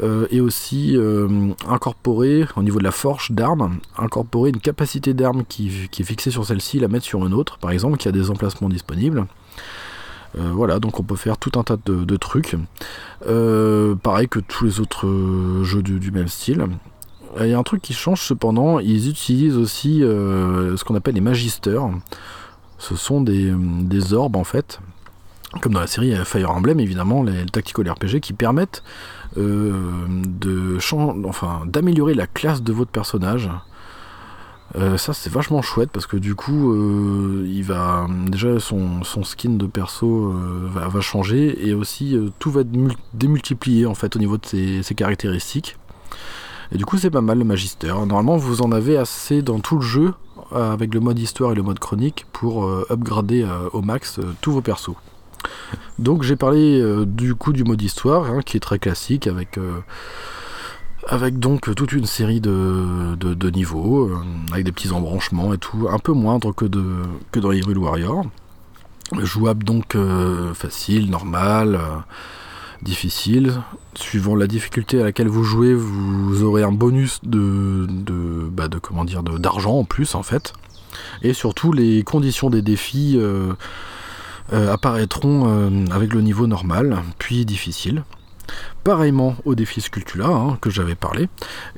Euh, 0.01 0.27
et 0.31 0.41
aussi 0.41 0.97
euh, 0.97 1.53
incorporer 1.69 2.47
au 2.57 2.63
niveau 2.63 2.79
de 2.79 2.85
la 2.85 2.93
forge 2.93 3.31
d'armes, 3.31 3.79
incorporer 3.99 4.49
une 4.49 4.61
capacité 4.61 5.13
d'arme 5.13 5.45
qui, 5.47 5.69
est 5.99 6.03
fixée 6.03 6.31
sur 6.31 6.47
celle-ci, 6.47 6.79
la 6.79 6.89
mettre 6.89 7.05
sur 7.05 7.27
une 7.27 7.35
autre, 7.35 7.59
par 7.59 7.73
exemple, 7.73 7.99
qui 7.99 8.09
a 8.09 8.13
des 8.13 8.31
emplacements 8.31 8.71
disponibles. 8.71 9.27
voilà, 10.35 10.79
donc 10.79 10.99
on 10.99 11.03
peut 11.03 11.17
faire 11.17 11.37
tout 11.37 11.53
un 11.59 11.63
tas 11.63 11.77
de, 11.85 12.17
trucs. 12.17 12.57
pareil 14.03 14.29
que 14.29 14.39
tous 14.39 14.65
les 14.65 14.81
autres 14.81 15.07
jeux 15.63 15.83
du, 15.83 16.11
même 16.11 16.29
style. 16.29 16.67
Il 17.39 17.49
y 17.49 17.53
a 17.53 17.59
un 17.59 17.63
truc 17.63 17.83
qui 17.83 17.93
change 17.93 18.23
cependant, 18.23 18.79
ils 18.79 19.11
utilisent 19.11 19.59
aussi 19.59 20.01
ce 20.01 20.85
qu'on 20.85 20.95
appelle 20.95 21.17
les 21.17 21.21
magisters. 21.21 21.87
Ce 22.79 22.97
sont 22.97 23.21
des, 23.21 23.53
des, 23.55 24.15
orbes 24.15 24.37
en 24.37 24.45
fait, 24.45 24.81
comme 25.61 25.75
dans 25.75 25.81
la 25.81 25.87
série 25.87 26.15
Fire 26.25 26.51
Emblem 26.51 26.81
évidemment, 26.81 27.23
les, 27.23 27.45
tactical 27.47 27.91
RPG 27.91 28.21
qui 28.21 28.33
permettent 28.33 28.83
de 29.37 30.79
enfin, 31.25 31.63
d'améliorer 31.67 32.15
la 32.15 32.27
classe 32.27 32.63
de 32.63 32.73
votre 32.73 32.91
personnage 32.91 33.51
euh, 34.77 34.97
ça 34.97 35.13
c'est 35.13 35.31
vachement 35.31 35.61
chouette 35.61 35.91
parce 35.91 36.07
que 36.07 36.17
du 36.17 36.35
coup 36.35 36.73
euh, 36.73 37.47
il 37.47 37.63
va 37.63 38.07
déjà 38.27 38.59
son, 38.59 39.03
skin 39.05 39.51
de 39.51 39.67
perso 39.67 40.33
euh, 40.33 40.71
va, 40.73 41.01
changer 41.03 41.67
et 41.67 41.75
aussi 41.75 42.17
tout 42.39 42.51
va 42.51 42.63
être 42.63 42.71
démultiplié 43.13 43.85
en 43.85 43.95
fait 43.95 44.17
au 44.17 44.19
niveau 44.19 44.39
de 44.39 44.47
ses, 44.47 44.95
caractéristiques. 44.95 45.77
Et 46.73 46.79
du 46.79 46.87
coup 46.87 46.97
c'est 46.97 47.11
pas 47.11 47.21
mal 47.21 47.39
le 47.39 47.45
magister. 47.45 47.89
Normalement 47.89 48.39
vous 48.39 48.63
en 48.63 48.73
avez 48.73 48.97
assez 48.97 49.43
dans 49.43 49.61
tout 49.61 49.77
le 49.77 49.83
jeu 49.83 50.15
avec 50.53 50.95
le 50.95 51.01
mode 51.01 51.19
histoire 51.19 51.53
et 51.53 51.55
le 51.55 51.63
mode 51.63 51.79
chronique 51.79 52.27
pour 52.33 52.67
upgrader 52.91 53.47
au 53.73 53.83
max 53.83 54.21
tous 54.41 54.53
vos 54.53 54.63
persos. 54.63 54.97
Donc 55.99 56.23
j'ai 56.23 56.37
parlé 56.37 56.83
du 57.07 57.35
coup 57.35 57.53
du 57.53 57.65
mode 57.65 57.81
histoire 57.83 58.31
hein, 58.31 58.41
qui 58.45 58.57
est 58.57 58.61
très 58.61 58.79
classique 58.79 59.27
avec 59.27 59.59
avec 61.09 61.39
donc 61.39 61.75
toute 61.75 61.93
une 61.93 62.07
série 62.07 62.41
de, 62.41 63.15
de, 63.17 63.51
niveaux, 63.51 64.09
euh, 64.09 64.19
avec 64.53 64.65
des 64.65 64.73
petits 64.73 64.93
embranchements 64.93 65.53
et 65.53 65.59
tout, 65.59 65.89
un 65.91 65.99
peu 65.99 66.13
moindre 66.13 66.53
que, 66.53 66.65
de, 66.65 66.85
que 67.31 67.41
dans 67.41 67.53
Hyrule 67.53 67.79
Warrior. 67.79 68.25
Jouable 69.21 69.65
donc 69.65 69.95
euh, 69.95 70.55
facile, 70.55 71.11
normal, 71.11 71.75
euh, 71.75 71.99
difficile. 72.83 73.61
Suivant 73.95 74.37
la 74.37 74.47
difficulté 74.47 75.01
à 75.01 75.05
laquelle 75.05 75.29
vous 75.29 75.45
jouez, 75.45 75.75
vous 75.75 76.43
aurez 76.45 76.63
un 76.63 76.73
bonus 76.73 77.21
de, 77.23 77.87
de, 77.89 78.49
bah 78.51 78.69
de 78.69 78.79
comment 78.79 79.05
dire 79.05 79.23
d'argent 79.23 79.79
en 79.79 79.85
plus 79.85 80.15
en 80.15 80.23
fait. 80.23 80.55
Et 81.21 81.35
surtout 81.35 81.73
les 81.73 82.05
conditions 82.05 82.49
des 82.49 82.63
défis 82.63 83.21
apparaîtront 84.51 85.87
avec 85.93 86.13
le 86.13 86.21
niveau 86.21 86.47
normal, 86.47 86.99
puis 87.19 87.45
difficile 87.45 88.03
pareillement 88.85 89.37
au 89.45 89.55
défi 89.55 89.81
Sculptula 89.81 90.27
hein, 90.27 90.59
que 90.61 90.71
j'avais 90.71 90.95
parlé. 90.95 91.29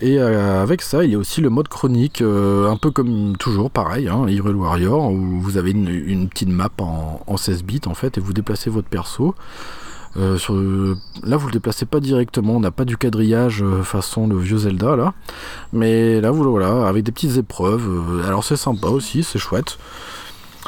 Et 0.01 0.19
euh, 0.19 0.63
avec 0.63 0.83
ça, 0.83 1.05
il 1.05 1.11
y 1.11 1.15
a 1.15 1.19
aussi 1.19 1.41
le 1.41 1.51
mode 1.51 1.69
chronique, 1.69 2.23
euh, 2.23 2.71
un 2.71 2.77
peu 2.77 2.91
comme 2.91 3.37
toujours, 3.37 3.71
pareil, 3.71 4.09
hein, 4.09 4.27
Hyrule 4.29 4.57
Warrior, 4.57 5.11
où 5.11 5.41
vous 5.41 5.57
avez 5.57 5.73
une, 5.73 6.29
petite 6.29 6.49
map 6.49 6.71
en, 6.79 7.37
16 7.37 7.65
bits 7.65 7.81
en 7.87 7.95
fait, 7.95 8.19
et 8.19 8.21
vous 8.21 8.33
déplacez 8.33 8.71
votre 8.71 8.89
perso. 8.89 9.35
Euh, 10.17 10.95
là, 11.25 11.37
vous 11.37 11.49
le 11.49 11.53
déplacez 11.53 11.87
pas 11.87 12.01
directement, 12.01 12.55
on 12.55 12.61
n'a 12.61 12.71
pas 12.71 12.85
du 12.85 12.97
quadrillage 12.97 13.65
façon 13.83 14.29
le 14.29 14.39
vieux 14.39 14.59
Zelda 14.59 14.95
là, 14.95 15.13
mais 15.73 16.21
là, 16.21 16.31
vous 16.31 16.45
voilà, 16.49 16.87
avec 16.87 17.03
des 17.03 17.11
petites 17.11 17.37
épreuves. 17.37 18.23
alors 18.25 18.45
c'est 18.45 18.57
sympa 18.57 18.89
aussi, 18.89 19.25
c'est 19.25 19.41
chouette. 19.41 19.77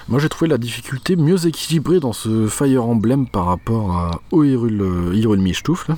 Moi 0.08 0.20
j'ai 0.20 0.28
trouvé 0.28 0.48
la 0.48 0.58
difficulté 0.58 1.16
mieux 1.16 1.46
équilibrée 1.46 1.98
dans 1.98 2.12
ce 2.12 2.46
Fire 2.46 2.84
Emblem 2.84 3.26
par 3.26 3.46
rapport 3.46 3.96
à, 3.96 4.20
au 4.30 4.44
Hyrule, 4.44 5.12
Hyrule 5.14 5.42
Là. 5.88 5.96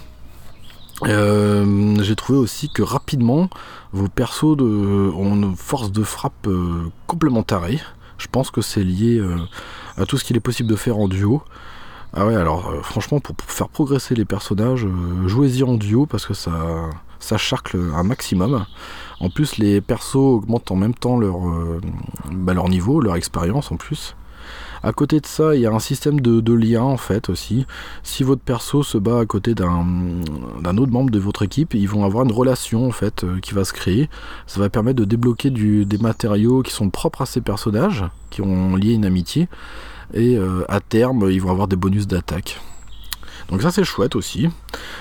Euh, 1.04 1.96
j'ai 2.02 2.16
trouvé 2.16 2.38
aussi 2.38 2.68
que 2.70 2.82
rapidement, 2.82 3.48
vos 3.92 4.08
persos 4.08 4.56
de, 4.56 4.64
ont 4.64 5.34
une 5.34 5.56
force 5.56 5.92
de 5.92 6.02
frappe 6.02 6.46
euh, 6.46 6.90
complémentaire. 7.06 7.62
Je 8.16 8.26
pense 8.26 8.50
que 8.50 8.62
c'est 8.62 8.82
lié 8.82 9.18
euh, 9.18 9.36
à 9.96 10.06
tout 10.06 10.18
ce 10.18 10.24
qu'il 10.24 10.36
est 10.36 10.40
possible 10.40 10.68
de 10.68 10.76
faire 10.76 10.98
en 10.98 11.06
duo. 11.06 11.42
Ah 12.14 12.26
ouais, 12.26 12.34
alors 12.34 12.72
franchement, 12.82 13.20
pour, 13.20 13.36
faire 13.46 13.68
progresser 13.68 14.14
les 14.14 14.24
personnages, 14.24 14.86
jouez-y 15.26 15.62
en 15.62 15.74
duo 15.74 16.06
parce 16.06 16.24
que 16.24 16.32
ça, 16.32 16.50
ça 17.20 17.36
charcle 17.36 17.78
un 17.94 18.02
maximum. 18.02 18.66
En 19.20 19.30
plus, 19.30 19.58
les 19.58 19.80
persos 19.80 20.16
augmentent 20.16 20.70
en 20.70 20.76
même 20.76 20.94
temps 20.94 21.18
leur, 21.18 21.38
bah, 22.30 22.54
leur 22.54 22.68
niveau, 22.68 23.00
leur 23.00 23.16
expérience 23.16 23.72
en 23.72 23.76
plus. 23.76 24.14
À 24.82 24.92
côté 24.92 25.20
de 25.20 25.26
ça, 25.26 25.54
il 25.54 25.60
y 25.60 25.66
a 25.66 25.72
un 25.72 25.80
système 25.80 26.20
de, 26.20 26.52
lien 26.52 26.82
en 26.82 26.96
fait 26.96 27.28
aussi. 27.28 27.66
Si 28.02 28.22
votre 28.22 28.42
perso 28.42 28.82
se 28.82 28.98
bat 28.98 29.20
à 29.20 29.26
côté 29.26 29.54
d'un 29.54 30.76
autre 30.76 30.92
membre 30.92 31.10
de 31.10 31.18
votre 31.18 31.42
équipe, 31.42 31.74
ils 31.74 31.88
vont 31.88 32.04
avoir 32.04 32.24
une 32.24 32.32
relation 32.32 32.86
en 32.86 32.90
fait 32.90 33.24
euh, 33.24 33.38
qui 33.40 33.54
va 33.54 33.64
se 33.64 33.72
créer. 33.72 34.08
Ça 34.46 34.60
va 34.60 34.68
permettre 34.68 34.98
de 34.98 35.04
débloquer 35.04 35.50
des 35.50 35.98
matériaux 35.98 36.62
qui 36.62 36.72
sont 36.72 36.90
propres 36.90 37.22
à 37.22 37.26
ces 37.26 37.40
personnages, 37.40 38.04
qui 38.30 38.42
ont 38.42 38.76
lié 38.76 38.94
une 38.94 39.04
amitié. 39.04 39.48
Et 40.14 40.36
euh, 40.36 40.64
à 40.68 40.80
terme, 40.80 41.30
ils 41.30 41.40
vont 41.40 41.50
avoir 41.50 41.68
des 41.68 41.76
bonus 41.76 42.06
d'attaque. 42.06 42.60
Donc 43.48 43.62
ça 43.62 43.70
c'est 43.70 43.84
chouette 43.84 44.14
aussi. 44.14 44.48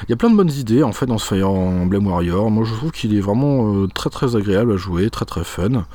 Il 0.04 0.10
y 0.10 0.14
a 0.14 0.16
plein 0.16 0.30
de 0.30 0.36
bonnes 0.36 0.52
idées 0.52 0.84
en 0.84 0.94
fait 0.94 1.06
dans 1.06 1.18
ce 1.18 1.26
Fire 1.26 1.50
Emblem 1.50 2.08
Warrior. 2.08 2.50
Moi 2.50 2.64
je 2.66 2.74
trouve 2.74 2.92
qu'il 2.92 3.16
est 3.16 3.22
vraiment 3.22 3.74
euh, 3.74 3.88
très 3.88 4.10
très 4.10 4.36
agréable 4.36 4.74
à 4.74 4.78
jouer, 4.78 5.10
très 5.10 5.26
très 5.26 5.44
fun. 5.44 5.86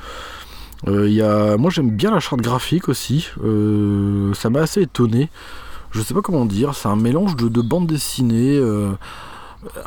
Euh. 0.87 1.57
Moi 1.57 1.71
j'aime 1.71 1.91
bien 1.91 2.11
la 2.11 2.19
charte 2.19 2.41
graphique 2.41 2.89
aussi, 2.89 3.29
euh, 3.43 4.33
ça 4.33 4.49
m'a 4.49 4.61
assez 4.61 4.81
étonné. 4.81 5.29
Je 5.91 6.01
sais 6.01 6.13
pas 6.13 6.21
comment 6.21 6.45
dire, 6.45 6.73
c'est 6.73 6.87
un 6.87 6.95
mélange 6.95 7.35
de, 7.35 7.61
bande 7.61 7.85
dessinée, 7.85 8.57
euh, 8.57 8.91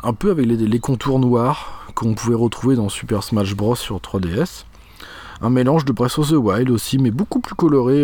un 0.03 0.13
peu 0.13 0.31
avec 0.31 0.45
les, 0.45 0.79
contours 0.79 1.19
noirs 1.19 1.85
qu'on 1.95 2.13
pouvait 2.13 2.35
retrouver 2.35 2.75
dans 2.77 2.87
Super 2.87 3.23
Smash 3.23 3.55
Bros 3.55 3.75
sur 3.75 3.97
3DS. 3.97 4.63
Un 5.41 5.49
mélange 5.49 5.83
de 5.83 5.91
Breath 5.91 6.17
of 6.17 6.29
the 6.29 6.35
Wild 6.35 6.69
aussi, 6.69 6.97
mais 6.97 7.11
beaucoup 7.11 7.41
plus 7.41 7.55
coloré, 7.55 8.01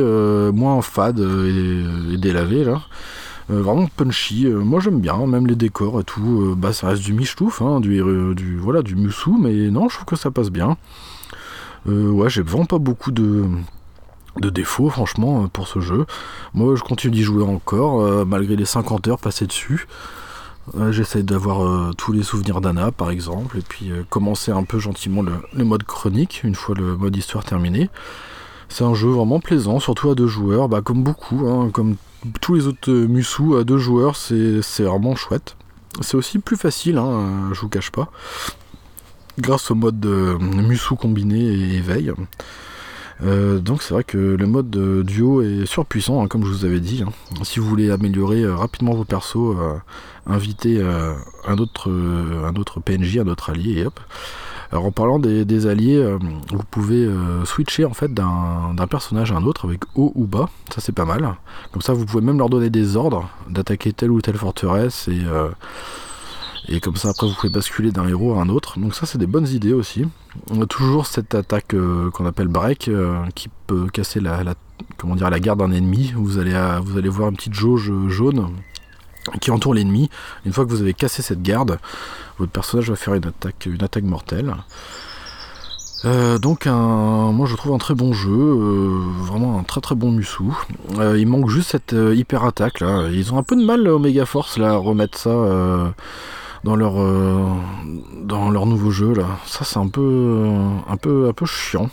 moins 0.51 0.81
fade 0.81 1.19
et, 1.19 2.17
délavé 2.17 2.65
là. 2.65 2.81
Vraiment 3.49 3.87
punchy, 3.97 4.47
moi 4.47 4.79
j'aime 4.79 4.99
bien, 4.99 5.25
même 5.27 5.47
les 5.47 5.55
décors 5.55 5.99
et 5.99 6.03
tout, 6.03 6.55
bah 6.57 6.73
ça 6.73 6.87
reste 6.87 7.03
du 7.03 7.13
michtouf, 7.13 7.61
hein, 7.61 7.79
du, 7.79 8.01
du, 8.35 8.57
voilà, 8.57 8.81
du 8.81 8.95
Musou, 8.95 9.37
mais 9.37 9.69
non, 9.69 9.89
je 9.89 9.95
trouve 9.95 10.05
que 10.05 10.15
ça 10.15 10.31
passe 10.31 10.49
bien. 10.49 10.77
Euh, 11.87 12.09
ouais, 12.09 12.29
j'ai 12.29 12.41
vraiment 12.41 12.65
pas 12.65 12.77
beaucoup 12.77 13.11
de, 13.11 13.45
défauts, 14.39 14.89
franchement, 14.89 15.47
pour 15.47 15.67
ce 15.67 15.79
jeu. 15.79 16.05
Moi, 16.53 16.75
je 16.75 16.83
continue 16.83 17.11
d'y 17.11 17.23
jouer 17.23 17.43
encore, 17.43 18.01
euh, 18.01 18.25
malgré 18.25 18.55
les 18.55 18.65
50 18.65 19.07
heures 19.07 19.19
passées 19.19 19.47
dessus. 19.47 19.87
J'essaie 20.91 21.23
d'avoir 21.23 21.65
euh, 21.65 21.91
tous 21.97 22.13
les 22.13 22.23
souvenirs 22.23 22.61
d'Anna, 22.61 22.91
par 22.93 23.11
exemple, 23.11 23.57
et 23.57 23.61
puis 23.61 23.91
commencer 24.09 24.49
un 24.51 24.63
peu 24.63 24.79
gentiment 24.79 25.21
le, 25.21 25.65
mode 25.65 25.83
chronique, 25.83 26.41
une 26.43 26.55
fois 26.55 26.73
le 26.75 26.95
mode 26.95 27.15
histoire 27.17 27.43
terminé. 27.43 27.89
C'est 28.69 28.85
un 28.85 28.93
jeu 28.93 29.09
vraiment 29.09 29.41
plaisant, 29.41 29.79
surtout 29.79 30.09
à 30.09 30.15
deux 30.15 30.27
joueurs, 30.27 30.69
bah, 30.69 30.81
comme 30.81 31.03
beaucoup, 31.03 31.47
hein, 31.47 31.69
comme 31.71 31.97
tous 32.41 32.55
les 32.55 32.67
autres 32.67 32.91
Musou 32.91 33.55
à 33.55 33.63
deux 33.63 33.77
joueurs, 33.77 34.15
c'est 34.15 34.83
vraiment 34.83 35.15
chouette. 35.15 35.55
C'est 36.01 36.17
aussi 36.17 36.39
plus 36.39 36.57
facile, 36.57 36.97
hein, 36.97 37.49
je 37.53 37.61
vous 37.61 37.69
cache 37.69 37.91
pas 37.91 38.09
grâce 39.37 39.71
au 39.71 39.75
mode 39.75 39.99
de 39.99 40.37
Musou 40.39 40.95
combiné 40.95 41.39
et 41.39 41.75
éveil. 41.75 42.13
Euh, 43.21 43.59
donc 43.59 43.83
c'est 43.83 43.93
vrai 43.93 44.03
que 44.03 44.17
le 44.17 44.45
mode 44.47 44.69
duo 45.05 45.41
est 45.41 45.65
surpuissant, 45.65 46.23
hein, 46.23 46.27
comme 46.27 46.43
je 46.45 46.49
vous 46.49 46.65
avais 46.65 46.79
dit. 46.79 47.03
Hein. 47.03 47.11
Si 47.43 47.59
vous 47.59 47.67
voulez 47.67 47.91
améliorer 47.91 48.41
euh, 48.41 48.55
rapidement 48.55 48.93
vos 48.93 49.05
persos, 49.05 49.55
euh, 49.57 49.75
invitez 50.25 50.81
un, 50.81 51.57
autre, 51.57 51.91
un 51.91 52.55
autre 52.55 52.79
PNJ, 52.79 53.17
un 53.17 53.27
autre 53.27 53.49
allié, 53.49 53.79
et 53.79 53.85
hop. 53.85 53.99
Alors 54.73 54.85
en 54.87 54.91
parlant 54.91 55.19
des, 55.19 55.67
alliés, 55.67 56.03
vous 56.51 56.63
pouvez 56.71 57.07
switcher 57.45 57.85
en 57.85 57.93
fait 57.93 58.11
d'un 58.11 58.87
personnage 58.89 59.31
à 59.31 59.35
un 59.35 59.43
autre 59.43 59.67
avec 59.67 59.81
haut 59.93 60.11
ou 60.15 60.25
bas, 60.25 60.49
ça 60.73 60.81
c'est 60.81 60.91
pas 60.91 61.05
mal. 61.05 61.35
Comme 61.71 61.83
ça 61.83 61.93
vous 61.93 62.05
pouvez 62.05 62.25
même 62.25 62.39
leur 62.39 62.49
donner 62.49 62.71
des 62.71 62.97
ordres 62.97 63.29
d'attaquer 63.47 63.93
telle 63.93 64.09
ou 64.09 64.19
telle 64.19 64.35
forteresse 64.35 65.07
et 65.07 65.21
et 66.69 66.79
comme 66.79 66.95
ça, 66.95 67.09
après, 67.09 67.27
vous 67.27 67.33
pouvez 67.33 67.51
basculer 67.51 67.91
d'un 67.91 68.07
héros 68.07 68.35
à 68.35 68.41
un 68.41 68.49
autre. 68.49 68.79
Donc 68.79 68.95
ça, 68.95 69.05
c'est 69.05 69.17
des 69.17 69.27
bonnes 69.27 69.47
idées 69.47 69.73
aussi. 69.73 70.05
On 70.49 70.61
a 70.61 70.65
toujours 70.65 71.07
cette 71.07 71.35
attaque 71.35 71.73
euh, 71.73 72.09
qu'on 72.11 72.25
appelle 72.25 72.47
break, 72.47 72.87
euh, 72.87 73.21
qui 73.35 73.49
peut 73.67 73.87
casser 73.87 74.21
la, 74.21 74.41
comment 74.97 75.15
dire, 75.15 75.29
la 75.29 75.39
garde 75.39 75.59
d'un 75.59 75.71
ennemi. 75.71 76.13
Vous 76.15 76.37
allez, 76.37 76.57
vous 76.83 76.97
allez 76.97 77.09
voir 77.09 77.29
une 77.29 77.35
petite 77.35 77.53
jauge 77.53 77.91
jaune 78.07 78.47
qui 79.41 79.51
entoure 79.51 79.73
l'ennemi. 79.73 80.09
Une 80.45 80.53
fois 80.53 80.65
que 80.65 80.69
vous 80.69 80.81
avez 80.81 80.93
cassé 80.93 81.21
cette 81.21 81.41
garde, 81.41 81.79
votre 82.39 82.51
personnage 82.51 82.89
va 82.89 82.95
faire 82.95 83.13
une 83.13 83.25
attaque, 83.25 83.65
une 83.65 83.83
attaque 83.83 84.03
mortelle. 84.03 84.55
Euh, 86.05 86.37
donc 86.37 86.65
moi 86.65 87.47
je 87.47 87.55
trouve 87.55 87.73
un 87.73 87.77
très 87.77 87.95
bon 87.95 88.11
jeu, 88.11 88.57
vraiment 89.21 89.57
un 89.57 89.63
très 89.63 89.79
très 89.79 89.95
bon 89.95 90.11
Musou. 90.11 90.53
il 90.99 91.25
manque 91.27 91.49
juste 91.49 91.71
cette 91.71 91.95
hyper 92.13 92.43
attaque 92.43 92.81
là. 92.81 93.07
Ils 93.09 93.33
ont 93.33 93.37
un 93.37 93.43
peu 93.43 93.55
de 93.55 93.63
mal 93.63 93.87
Omega 93.87 94.25
Force 94.25 94.59
à 94.59 94.75
remettre 94.75 95.17
ça 95.17 95.93
dans 96.63 96.75
leur 96.75 96.99
euh, 96.99 97.53
dans 98.21 98.49
leur 98.49 98.65
nouveau 98.65 98.91
jeu. 98.91 99.13
Ça 99.45 99.65
c'est 99.65 99.77
un 99.77 99.87
peu 99.87 100.45
un 100.87 100.97
peu 100.97 101.27
un 101.27 101.33
peu 101.33 101.45
chiant. 101.45 101.89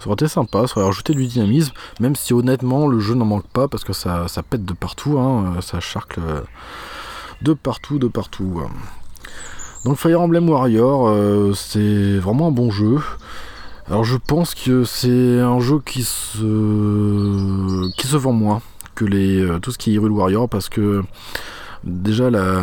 Ça 0.00 0.06
aurait 0.06 0.14
été 0.14 0.28
sympa, 0.28 0.66
ça 0.66 0.78
aurait 0.78 0.86
rajouté 0.86 1.12
du 1.12 1.26
dynamisme, 1.26 1.72
même 2.00 2.16
si 2.16 2.32
honnêtement 2.32 2.88
le 2.88 3.00
jeu 3.00 3.14
n'en 3.14 3.26
manque 3.26 3.46
pas 3.46 3.68
parce 3.68 3.84
que 3.84 3.92
ça, 3.92 4.26
pète 4.48 4.64
de 4.64 4.72
partout, 4.72 5.18
hein, 5.18 5.60
ça 5.60 5.78
charcle 5.78 6.20
de 7.42 7.52
partout, 7.52 7.98
de 7.98 8.08
partout. 8.08 8.62
Donc 9.84 9.98
Fire 9.98 10.22
Emblem 10.22 10.48
Warrior, 10.48 11.08
euh, 11.08 11.52
c'est 11.54 12.18
vraiment 12.18 12.48
un 12.48 12.50
bon 12.50 12.70
jeu. 12.70 12.98
Alors 13.88 14.04
je 14.04 14.16
pense 14.16 14.54
que 14.54 14.84
c'est 14.84 15.40
un 15.40 15.60
jeu 15.60 15.80
qui 15.84 16.02
se 16.04 17.90
qui 17.96 18.06
se 18.06 18.16
vend 18.16 18.32
moins 18.32 18.62
que 18.94 19.04
les, 19.04 19.46
tout 19.60 19.72
ce 19.72 19.78
qui 19.78 19.90
est 19.90 19.94
Hyrule 19.94 20.12
Warrior 20.12 20.48
parce 20.48 20.68
que 20.68 21.02
déjà 21.84 22.30
la, 22.30 22.60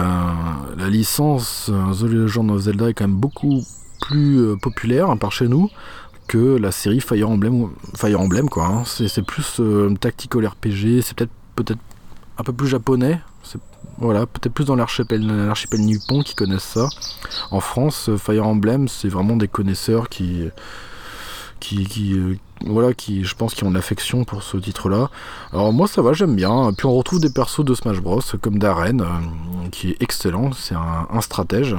la 0.78 0.90
licence 0.90 1.70
The 2.00 2.04
Legend 2.04 2.50
of 2.50 2.62
Zelda 2.62 2.90
est 2.90 2.94
quand 2.94 3.08
même 3.08 3.18
beaucoup 3.18 3.62
plus 4.00 4.58
populaire 4.62 5.16
par 5.20 5.32
chez 5.32 5.48
nous 5.48 5.70
que 6.28 6.58
la 6.58 6.72
série 6.72 7.00
Fire 7.00 7.30
Emblem, 7.30 7.70
Fire 7.96 8.20
Emblem 8.20 8.50
quoi. 8.50 8.66
Hein. 8.66 8.84
C'est 8.86 9.26
plus 9.26 9.62
tactical 10.00 10.48
RPG, 10.48 11.02
c'est 11.02 11.16
peut-être 11.16 11.32
peut-être 11.56 11.80
un 12.38 12.44
peu 12.44 12.54
plus 12.54 12.68
japonais. 12.68 13.20
Voilà, 14.00 14.28
peut-être 14.28 14.54
plus 14.54 14.66
dans 14.66 14.76
l'archipel 14.76 15.22
nippon 15.80 16.22
qui 16.22 16.36
connaissent 16.36 16.62
ça. 16.64 16.88
En 17.50 17.60
France, 17.60 18.12
Fire 18.18 18.46
Emblem, 18.46 18.88
c'est 18.88 19.08
vraiment 19.08 19.36
des 19.36 19.48
connaisseurs 19.48 20.08
qui, 20.08 20.50
qui, 21.60 22.14
euh, 22.14 22.38
voilà, 22.66 22.94
qui, 22.94 23.24
je 23.24 23.36
pense, 23.36 23.54
qui 23.54 23.64
ont 23.64 23.72
l'affection 23.72 24.24
pour 24.24 24.44
ce 24.44 24.58
titre-là. 24.58 25.10
Alors 25.52 25.74
moi, 25.74 25.88
ça 25.88 26.02
va, 26.02 26.14
j'aime 26.14 26.36
bien. 26.36 26.72
Puis 26.78 26.86
on 26.86 26.96
retrouve 26.96 27.20
des 27.20 27.30
persos 27.30 27.64
de 27.64 27.74
Smash 27.74 28.00
Bros, 28.00 28.22
comme 28.42 28.60
Darren, 28.60 29.02
euh, 29.02 29.06
qui 29.72 29.92
est 29.92 30.02
excellent. 30.02 30.52
C'est 30.54 30.76
un, 30.76 31.22
stratège. 31.22 31.76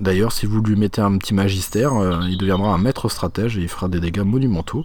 D'ailleurs, 0.00 0.32
si 0.32 0.46
vous 0.46 0.62
lui 0.62 0.76
mettez 0.76 1.00
un 1.00 1.16
petit 1.18 1.34
magistère, 1.34 1.94
euh, 1.94 2.20
il 2.28 2.38
deviendra 2.38 2.72
un 2.72 2.78
maître 2.78 3.08
stratège 3.08 3.58
et 3.58 3.62
il 3.62 3.68
fera 3.68 3.88
des 3.88 4.00
dégâts 4.00 4.20
monumentaux. 4.20 4.84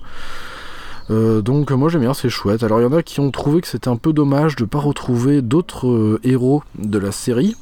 Euh, 1.12 1.42
donc 1.42 1.72
moi 1.72 1.90
j'aime 1.90 2.02
bien, 2.02 2.14
c'est 2.14 2.30
chouette. 2.30 2.64
Alors 2.64 2.80
il 2.80 2.84
y 2.84 2.88
en 2.88 2.94
a 2.94 3.04
qui 3.04 3.20
ont 3.20 3.30
trouvé 3.30 3.62
que 3.62 3.68
c'était 3.68 3.90
un 3.90 3.98
peu 3.98 4.14
dommage 4.14 4.56
de 4.56 4.64
ne 4.64 4.70
pas 4.70 4.80
retrouver 4.80 5.42
d'autres 5.42 5.88
euh, 5.88 6.20
héros 6.24 6.64
de 6.78 6.98
la 6.98 7.12
série. 7.12 7.56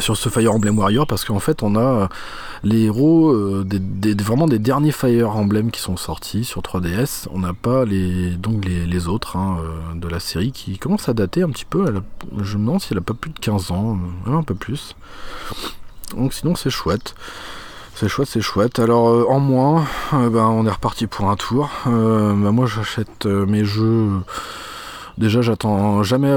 Sur 0.00 0.16
ce 0.16 0.28
Fire 0.28 0.52
Emblem 0.52 0.76
Warrior 0.76 1.06
parce 1.06 1.24
qu'en 1.24 1.38
fait 1.38 1.62
on 1.62 1.76
a 1.76 2.08
les 2.64 2.86
héros 2.86 3.32
vraiment 4.18 4.48
des 4.48 4.58
derniers 4.58 4.90
Fire 4.90 5.36
Emblem 5.36 5.70
qui 5.70 5.80
sont 5.80 5.96
sortis 5.96 6.44
sur 6.44 6.60
3DS 6.60 7.28
on 7.30 7.38
n'a 7.38 7.54
pas 7.54 7.84
les 7.84 8.30
donc 8.30 8.64
les, 8.64 9.06
autres 9.06 9.36
hein, 9.36 9.58
de 9.94 10.08
la 10.08 10.18
série 10.18 10.50
qui 10.50 10.76
commencent 10.76 11.08
à 11.08 11.14
dater 11.14 11.42
un 11.42 11.50
petit 11.50 11.64
peu 11.64 12.02
je 12.40 12.56
me 12.56 12.64
demande 12.64 12.80
si 12.80 12.88
elle 12.90 12.98
a 12.98 13.00
pas 13.00 13.14
plus 13.14 13.30
de 13.30 13.38
15 13.38 13.70
ans 13.70 13.96
un 14.26 14.42
peu 14.42 14.56
plus 14.56 14.96
donc 16.14 16.32
sinon 16.32 16.54
c'est 16.54 16.70
chouette 16.70 17.14
c'est 18.00 18.08
chouette, 18.08 18.28
c'est 18.30 18.40
chouette. 18.40 18.78
Alors 18.78 19.10
euh, 19.10 19.26
en 19.28 19.40
moins, 19.40 19.84
euh, 20.14 20.30
ben, 20.30 20.46
on 20.46 20.64
est 20.64 20.70
reparti 20.70 21.06
pour 21.06 21.28
un 21.28 21.36
tour. 21.36 21.68
Euh, 21.86 22.32
ben, 22.32 22.50
moi 22.50 22.64
j'achète 22.64 23.26
mes 23.26 23.62
jeux. 23.62 24.08
Déjà 25.18 25.42
j'attends 25.42 26.02
jamais 26.02 26.32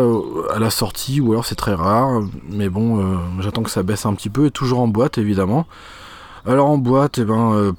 à 0.53 0.59
la 0.59 0.69
sortie 0.69 1.21
ou 1.21 1.31
alors 1.31 1.45
c'est 1.45 1.55
très 1.55 1.73
rare. 1.73 2.21
Mais 2.49 2.67
bon, 2.67 3.17
j'attends 3.39 3.63
que 3.63 3.69
ça 3.69 3.81
baisse 3.81 4.05
un 4.05 4.13
petit 4.13 4.29
peu 4.29 4.47
et 4.47 4.51
toujours 4.51 4.81
en 4.81 4.89
boîte 4.89 5.17
évidemment. 5.17 5.65
Alors 6.45 6.67
en 6.67 6.77
boîte, 6.77 7.17
et 7.17 7.21
eh 7.21 7.23
ben 7.23 7.73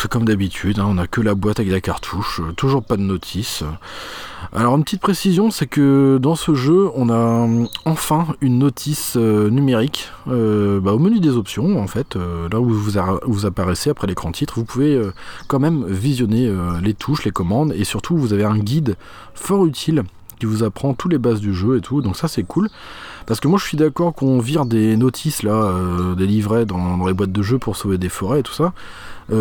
c'est 0.00 0.10
comme 0.10 0.24
d'habitude, 0.24 0.78
hein, 0.78 0.86
on 0.88 0.98
a 0.98 1.06
que 1.06 1.20
la 1.20 1.34
boîte 1.34 1.60
avec 1.60 1.72
la 1.72 1.80
cartouche, 1.80 2.40
toujours 2.56 2.82
pas 2.82 2.96
de 2.96 3.02
notice. 3.02 3.64
Alors 4.52 4.76
une 4.76 4.84
petite 4.84 5.00
précision, 5.00 5.50
c'est 5.50 5.66
que 5.66 6.16
dans 6.22 6.36
ce 6.36 6.54
jeu, 6.54 6.88
on 6.94 7.08
a 7.08 7.14
euh, 7.14 7.64
enfin 7.86 8.28
une 8.40 8.60
notice 8.60 9.14
euh, 9.16 9.50
numérique 9.50 10.10
euh, 10.28 10.78
bah, 10.78 10.92
au 10.92 11.00
menu 11.00 11.18
des 11.18 11.36
options, 11.36 11.82
en 11.82 11.88
fait, 11.88 12.16
là 12.16 12.60
où 12.60 12.68
vous, 12.68 12.92
vous, 13.26 13.46
apparaissez 13.46 13.90
après 13.90 14.06
l'écran 14.06 14.30
titre, 14.30 14.54
vous 14.56 14.64
pouvez 14.64 15.00
quand 15.48 15.58
même 15.58 15.84
visionner 15.86 16.52
les 16.82 16.94
touches, 16.94 17.24
les 17.24 17.32
commandes, 17.32 17.72
et 17.76 17.84
surtout 17.84 18.16
vous 18.16 18.32
avez 18.32 18.44
un 18.44 18.58
guide 18.58 18.96
fort 19.34 19.66
utile 19.66 20.04
qui 20.38 20.46
vous 20.46 20.62
apprend 20.62 20.94
tous 20.94 21.08
les 21.08 21.18
bases 21.18 21.40
du 21.40 21.54
jeu 21.54 21.76
et 21.78 21.80
tout, 21.80 22.00
donc 22.00 22.16
ça 22.16 22.28
c'est 22.28 22.44
cool. 22.44 22.68
Parce 23.26 23.40
que 23.40 23.48
moi 23.48 23.58
je 23.58 23.64
suis 23.64 23.76
d'accord 23.76 24.14
qu'on 24.14 24.38
vire 24.38 24.66
des 24.66 24.96
notices 24.96 25.42
là, 25.42 25.72
des 26.16 26.26
livrets 26.26 26.64
dans, 26.66 26.96
dans, 26.96 27.06
les 27.06 27.14
boîtes 27.14 27.32
de 27.32 27.42
jeu 27.42 27.58
pour 27.58 27.76
sauver 27.76 27.98
des 27.98 28.08
forêts 28.08 28.40
et 28.40 28.42
tout 28.44 28.52
ça. 28.52 28.72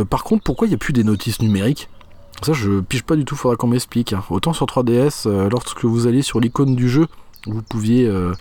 Par 0.10 0.24
contre, 0.24 0.44
pourquoi 0.44 0.68
il 0.68 0.72
n'y 0.72 0.76
a 0.76 0.80
plus 0.80 0.94
des 0.94 1.04
notices 1.04 1.42
numériques? 1.42 1.90
Ça, 2.44 2.52
je 2.52 2.82
pige 2.82 3.04
pas 3.04 3.16
du 3.16 3.24
tout, 3.24 3.36
faudra 3.36 3.56
qu'on 3.56 3.68
m'explique. 3.68 4.12
Hein. 4.12 4.24
Autant 4.30 4.52
sur 4.52 4.66
3DS, 4.66 5.28
euh, 5.28 5.50
lorsque 5.50 5.86
vous 5.86 6.08
allez 6.08 6.22
sur 6.22 6.42
l'icône 6.42 6.76
du 6.76 6.90
jeu, 6.90 7.08
vous 7.48 7.62
pouviez. 7.62 8.06
Euh, 8.06 8.34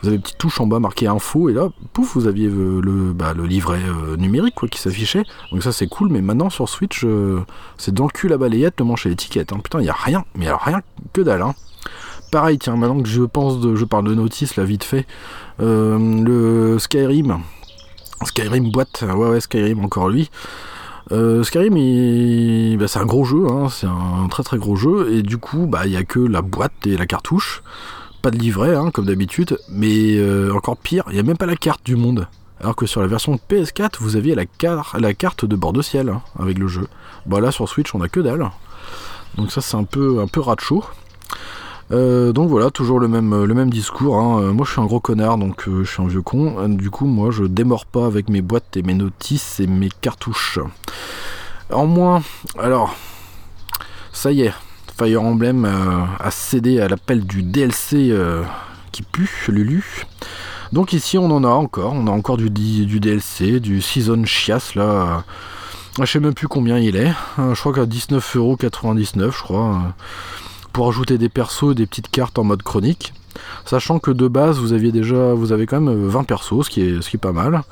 vous 0.00 0.08
avez 0.08 0.16
une 0.16 0.22
petite 0.22 0.38
touche 0.38 0.60
en 0.60 0.66
bas 0.66 0.80
marquée 0.80 1.06
info, 1.06 1.48
et 1.48 1.52
là, 1.52 1.68
pouf, 1.92 2.14
vous 2.14 2.26
aviez 2.26 2.48
euh, 2.48 2.80
le, 2.80 3.12
bah, 3.12 3.32
le 3.32 3.46
livret 3.46 3.80
numérique 4.18 4.56
quoi, 4.56 4.68
qui 4.68 4.80
s'affichait. 4.80 5.22
Donc 5.52 5.62
ça, 5.62 5.70
c'est 5.70 5.86
cool, 5.86 6.08
mais 6.08 6.20
maintenant 6.20 6.50
sur 6.50 6.68
Switch, 6.68 7.06
c'est 7.78 7.94
dans 7.94 8.06
le 8.06 8.10
cul 8.10 8.28
la 8.28 8.38
balayette 8.38 8.78
de 8.78 8.82
mancher 8.82 9.08
l'étiquette. 9.08 9.52
Hein. 9.52 9.60
Putain, 9.62 9.80
il 9.80 9.86
y 9.86 9.90
a 9.90 9.96
rien, 9.96 10.24
mais 10.34 10.48
alors 10.48 10.62
rien 10.62 10.82
que 11.12 11.20
dalle. 11.20 11.42
Hein. 11.42 11.54
Pareil, 12.32 12.58
tiens, 12.58 12.74
maintenant 12.74 13.00
que 13.00 13.08
je 13.08 13.22
pense 13.22 13.62
je 13.62 13.84
parle 13.84 14.08
de 14.08 14.14
notice, 14.14 14.56
là, 14.56 14.64
vite 14.64 14.82
fait, 14.82 15.06
le 15.60 16.76
Skyrim. 16.80 17.38
Skyrim 18.24 18.70
boîte, 18.72 19.04
ouais, 19.06 19.28
ouais, 19.28 19.40
Skyrim, 19.40 19.84
encore 19.84 20.08
lui. 20.08 20.30
Euh, 21.12 21.42
Skyrim, 21.42 22.78
bah, 22.78 22.88
c'est 22.88 22.98
un 22.98 23.04
gros 23.04 23.24
jeu, 23.24 23.46
hein, 23.48 23.68
c'est 23.68 23.86
un 23.86 24.26
très 24.30 24.42
très 24.42 24.58
gros 24.58 24.76
jeu, 24.76 25.12
et 25.12 25.22
du 25.22 25.38
coup, 25.38 25.66
bah, 25.66 25.86
il 25.86 25.90
n'y 25.90 25.96
a 25.96 26.04
que 26.04 26.20
la 26.20 26.42
boîte 26.42 26.86
et 26.86 26.96
la 26.96 27.06
cartouche, 27.06 27.62
pas 28.22 28.30
de 28.30 28.38
livret, 28.38 28.74
hein, 28.74 28.90
comme 28.90 29.04
d'habitude, 29.04 29.58
mais 29.68 30.16
euh, 30.16 30.52
encore 30.54 30.76
pire, 30.76 31.04
il 31.08 31.14
n'y 31.14 31.20
a 31.20 31.22
même 31.22 31.36
pas 31.36 31.46
la 31.46 31.56
carte 31.56 31.84
du 31.84 31.96
monde. 31.96 32.26
Alors 32.60 32.76
que 32.76 32.86
sur 32.86 33.02
la 33.02 33.06
version 33.06 33.38
PS4, 33.50 33.96
vous 34.00 34.16
aviez 34.16 34.34
la, 34.34 34.46
carte 35.14 35.44
de 35.44 35.56
bord 35.56 35.74
de 35.74 35.82
ciel 35.82 36.08
hein, 36.08 36.22
avec 36.38 36.58
le 36.58 36.68
jeu. 36.68 36.88
Bah 37.26 37.40
là, 37.40 37.50
sur 37.50 37.68
Switch, 37.68 37.94
on 37.94 38.00
a 38.00 38.08
que 38.08 38.20
dalle. 38.20 38.48
Donc 39.36 39.52
ça, 39.52 39.60
c'est 39.60 39.76
un 39.76 39.84
peu, 39.84 40.20
un 40.20 40.26
peu 40.26 40.40
rat 40.40 40.56
chaud. 40.58 40.84
Euh, 41.92 42.32
donc 42.32 42.48
voilà, 42.48 42.70
toujours 42.70 42.98
le 42.98 43.08
même, 43.08 43.46
même 43.46 43.70
discours. 43.70 44.16
Hein. 44.16 44.40
Euh, 44.42 44.52
moi 44.52 44.64
je 44.66 44.72
suis 44.72 44.80
un 44.80 44.86
gros 44.86 45.00
connard, 45.00 45.38
donc 45.38 45.68
euh, 45.68 45.84
je 45.84 45.90
suis 45.90 46.02
un 46.02 46.06
vieux 46.06 46.22
con. 46.22 46.68
Du 46.68 46.90
coup, 46.90 47.06
moi 47.06 47.30
je 47.30 47.44
démords 47.44 47.86
pas 47.86 48.06
avec 48.06 48.28
mes 48.28 48.42
boîtes 48.42 48.76
et 48.76 48.82
mes 48.82 48.94
notices 48.94 49.60
et 49.60 49.66
mes 49.66 49.90
cartouches. 50.00 50.58
En 51.72 51.86
moins, 51.86 52.22
alors, 52.58 52.94
ça 54.12 54.32
y 54.32 54.42
est, 54.42 54.52
Fire 54.96 55.22
Emblem 55.22 55.64
a 55.64 56.30
cédé 56.30 56.80
à 56.80 56.88
l'appel 56.88 57.24
du 57.24 57.42
DLC 57.42 58.14
qui 58.92 59.02
pue, 59.02 59.30
Lulu. 59.48 60.04
Donc 60.72 60.92
ici 60.92 61.18
on 61.18 61.30
en 61.30 61.44
a 61.44 61.48
encore, 61.48 61.92
on 61.94 62.06
a 62.06 62.10
encore 62.10 62.36
du, 62.36 62.50
du 62.50 63.00
DLC, 63.00 63.60
du 63.60 63.80
Season 63.80 64.24
Chias 64.24 64.72
là. 64.74 65.24
Je 65.98 66.04
sais 66.06 66.20
même 66.20 66.34
plus 66.34 66.48
combien 66.48 66.78
il 66.78 66.96
est. 66.96 67.12
Je 67.38 67.58
crois 67.58 67.72
qu'à 67.72 67.86
19,99€, 67.86 69.30
je 69.30 69.42
crois 69.42 69.94
pour 70.74 70.88
ajouter 70.88 71.16
des 71.16 71.30
persos 71.30 71.70
et 71.70 71.74
des 71.74 71.86
petites 71.86 72.10
cartes 72.10 72.38
en 72.38 72.44
mode 72.44 72.62
chronique. 72.62 73.14
Sachant 73.64 74.00
que 74.00 74.10
de 74.10 74.28
base, 74.28 74.58
vous 74.58 74.72
aviez 74.72 74.92
déjà, 74.92 75.32
vous 75.32 75.52
avez 75.52 75.66
quand 75.66 75.80
même 75.80 76.08
20 76.08 76.20
euh, 76.20 76.22
persos, 76.24 76.64
ce 76.64 76.70
qui 76.70 76.82
est, 76.82 77.00
ce 77.00 77.08
qui 77.08 77.16
est 77.16 77.18
pas 77.18 77.32
mal. 77.32 77.62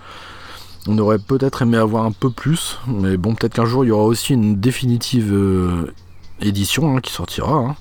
On 0.87 0.97
aurait 0.99 1.19
peut-être 1.19 1.63
aimé 1.63 1.77
avoir 1.77 2.05
un 2.05 2.13
peu 2.13 2.31
plus, 2.31 2.79
mais 2.87 3.17
bon, 3.17 3.35
peut-être 3.35 3.55
qu'un 3.55 3.67
jour 3.67 3.85
il 3.85 3.89
y 3.89 3.91
aura 3.91 4.05
aussi 4.05 4.33
une 4.33 4.59
définitive 4.59 5.33
euh, 5.33 5.93
édition 6.41 6.97
hein, 6.97 7.01
qui 7.01 7.13
sortira. 7.13 7.55
Hein. 7.55 7.77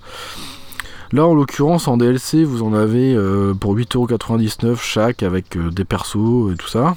Là, 1.12 1.28
en 1.28 1.36
l'occurrence, 1.36 1.88
en 1.88 1.98
DLC, 1.98 2.44
vous 2.44 2.64
en 2.64 2.74
avez 2.74 3.14
euh, 3.14 3.54
pour 3.54 3.76
8,99€ 3.76 4.78
chaque 4.78 5.22
avec 5.22 5.56
des 5.56 5.86
persos 5.86 6.52
et 6.52 6.56
tout 6.56 6.68
ça. 6.68 6.96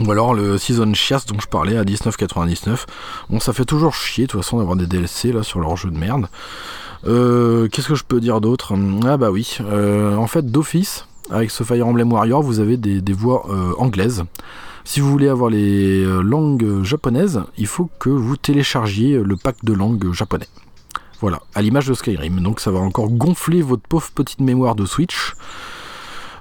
Ou 0.00 0.10
alors 0.10 0.32
le 0.32 0.56
Season 0.56 0.94
Chias 0.94 1.24
dont 1.28 1.38
je 1.38 1.48
parlais 1.48 1.76
à 1.76 1.84
19,99€. 1.84 2.86
Bon, 3.28 3.40
ça 3.40 3.52
fait 3.52 3.66
toujours 3.66 3.94
chier 3.94 4.24
de 4.24 4.30
toute 4.30 4.42
façon 4.42 4.56
d'avoir 4.56 4.76
des 4.76 4.86
DLC 4.86 5.32
là 5.32 5.42
sur 5.42 5.60
leur 5.60 5.76
jeu 5.76 5.90
de 5.90 5.98
merde. 5.98 6.28
Euh, 7.06 7.68
qu'est-ce 7.68 7.88
que 7.88 7.94
je 7.94 8.04
peux 8.04 8.20
dire 8.20 8.40
d'autre? 8.40 8.74
Ah 9.04 9.16
bah 9.16 9.30
oui, 9.30 9.58
euh, 9.60 10.14
en 10.16 10.26
fait 10.26 10.50
d'office, 10.50 11.06
avec 11.30 11.50
ce 11.50 11.64
Fire 11.64 11.86
Emblem 11.86 12.12
Warrior, 12.12 12.42
vous 12.42 12.60
avez 12.60 12.76
des, 12.76 13.12
voix 13.12 13.46
euh, 13.50 13.72
anglaises. 13.78 14.24
Si 14.84 15.00
vous 15.00 15.10
voulez 15.10 15.28
avoir 15.28 15.50
les 15.50 16.04
langues 16.22 16.82
japonaises, 16.82 17.42
il 17.56 17.66
faut 17.66 17.88
que 18.00 18.10
vous 18.10 18.36
téléchargiez 18.36 19.16
le 19.22 19.36
pack 19.36 19.56
de 19.62 19.72
langues 19.72 20.12
japonais. 20.12 20.48
Voilà, 21.20 21.40
à 21.54 21.62
l'image 21.62 21.86
de 21.86 21.94
Skyrim. 21.94 22.40
Donc 22.40 22.58
ça 22.58 22.72
va 22.72 22.80
encore 22.80 23.08
gonfler 23.08 23.62
votre 23.62 23.82
pauvre 23.82 24.10
petite 24.12 24.40
mémoire 24.40 24.74
de 24.74 24.84
Switch. 24.84 25.34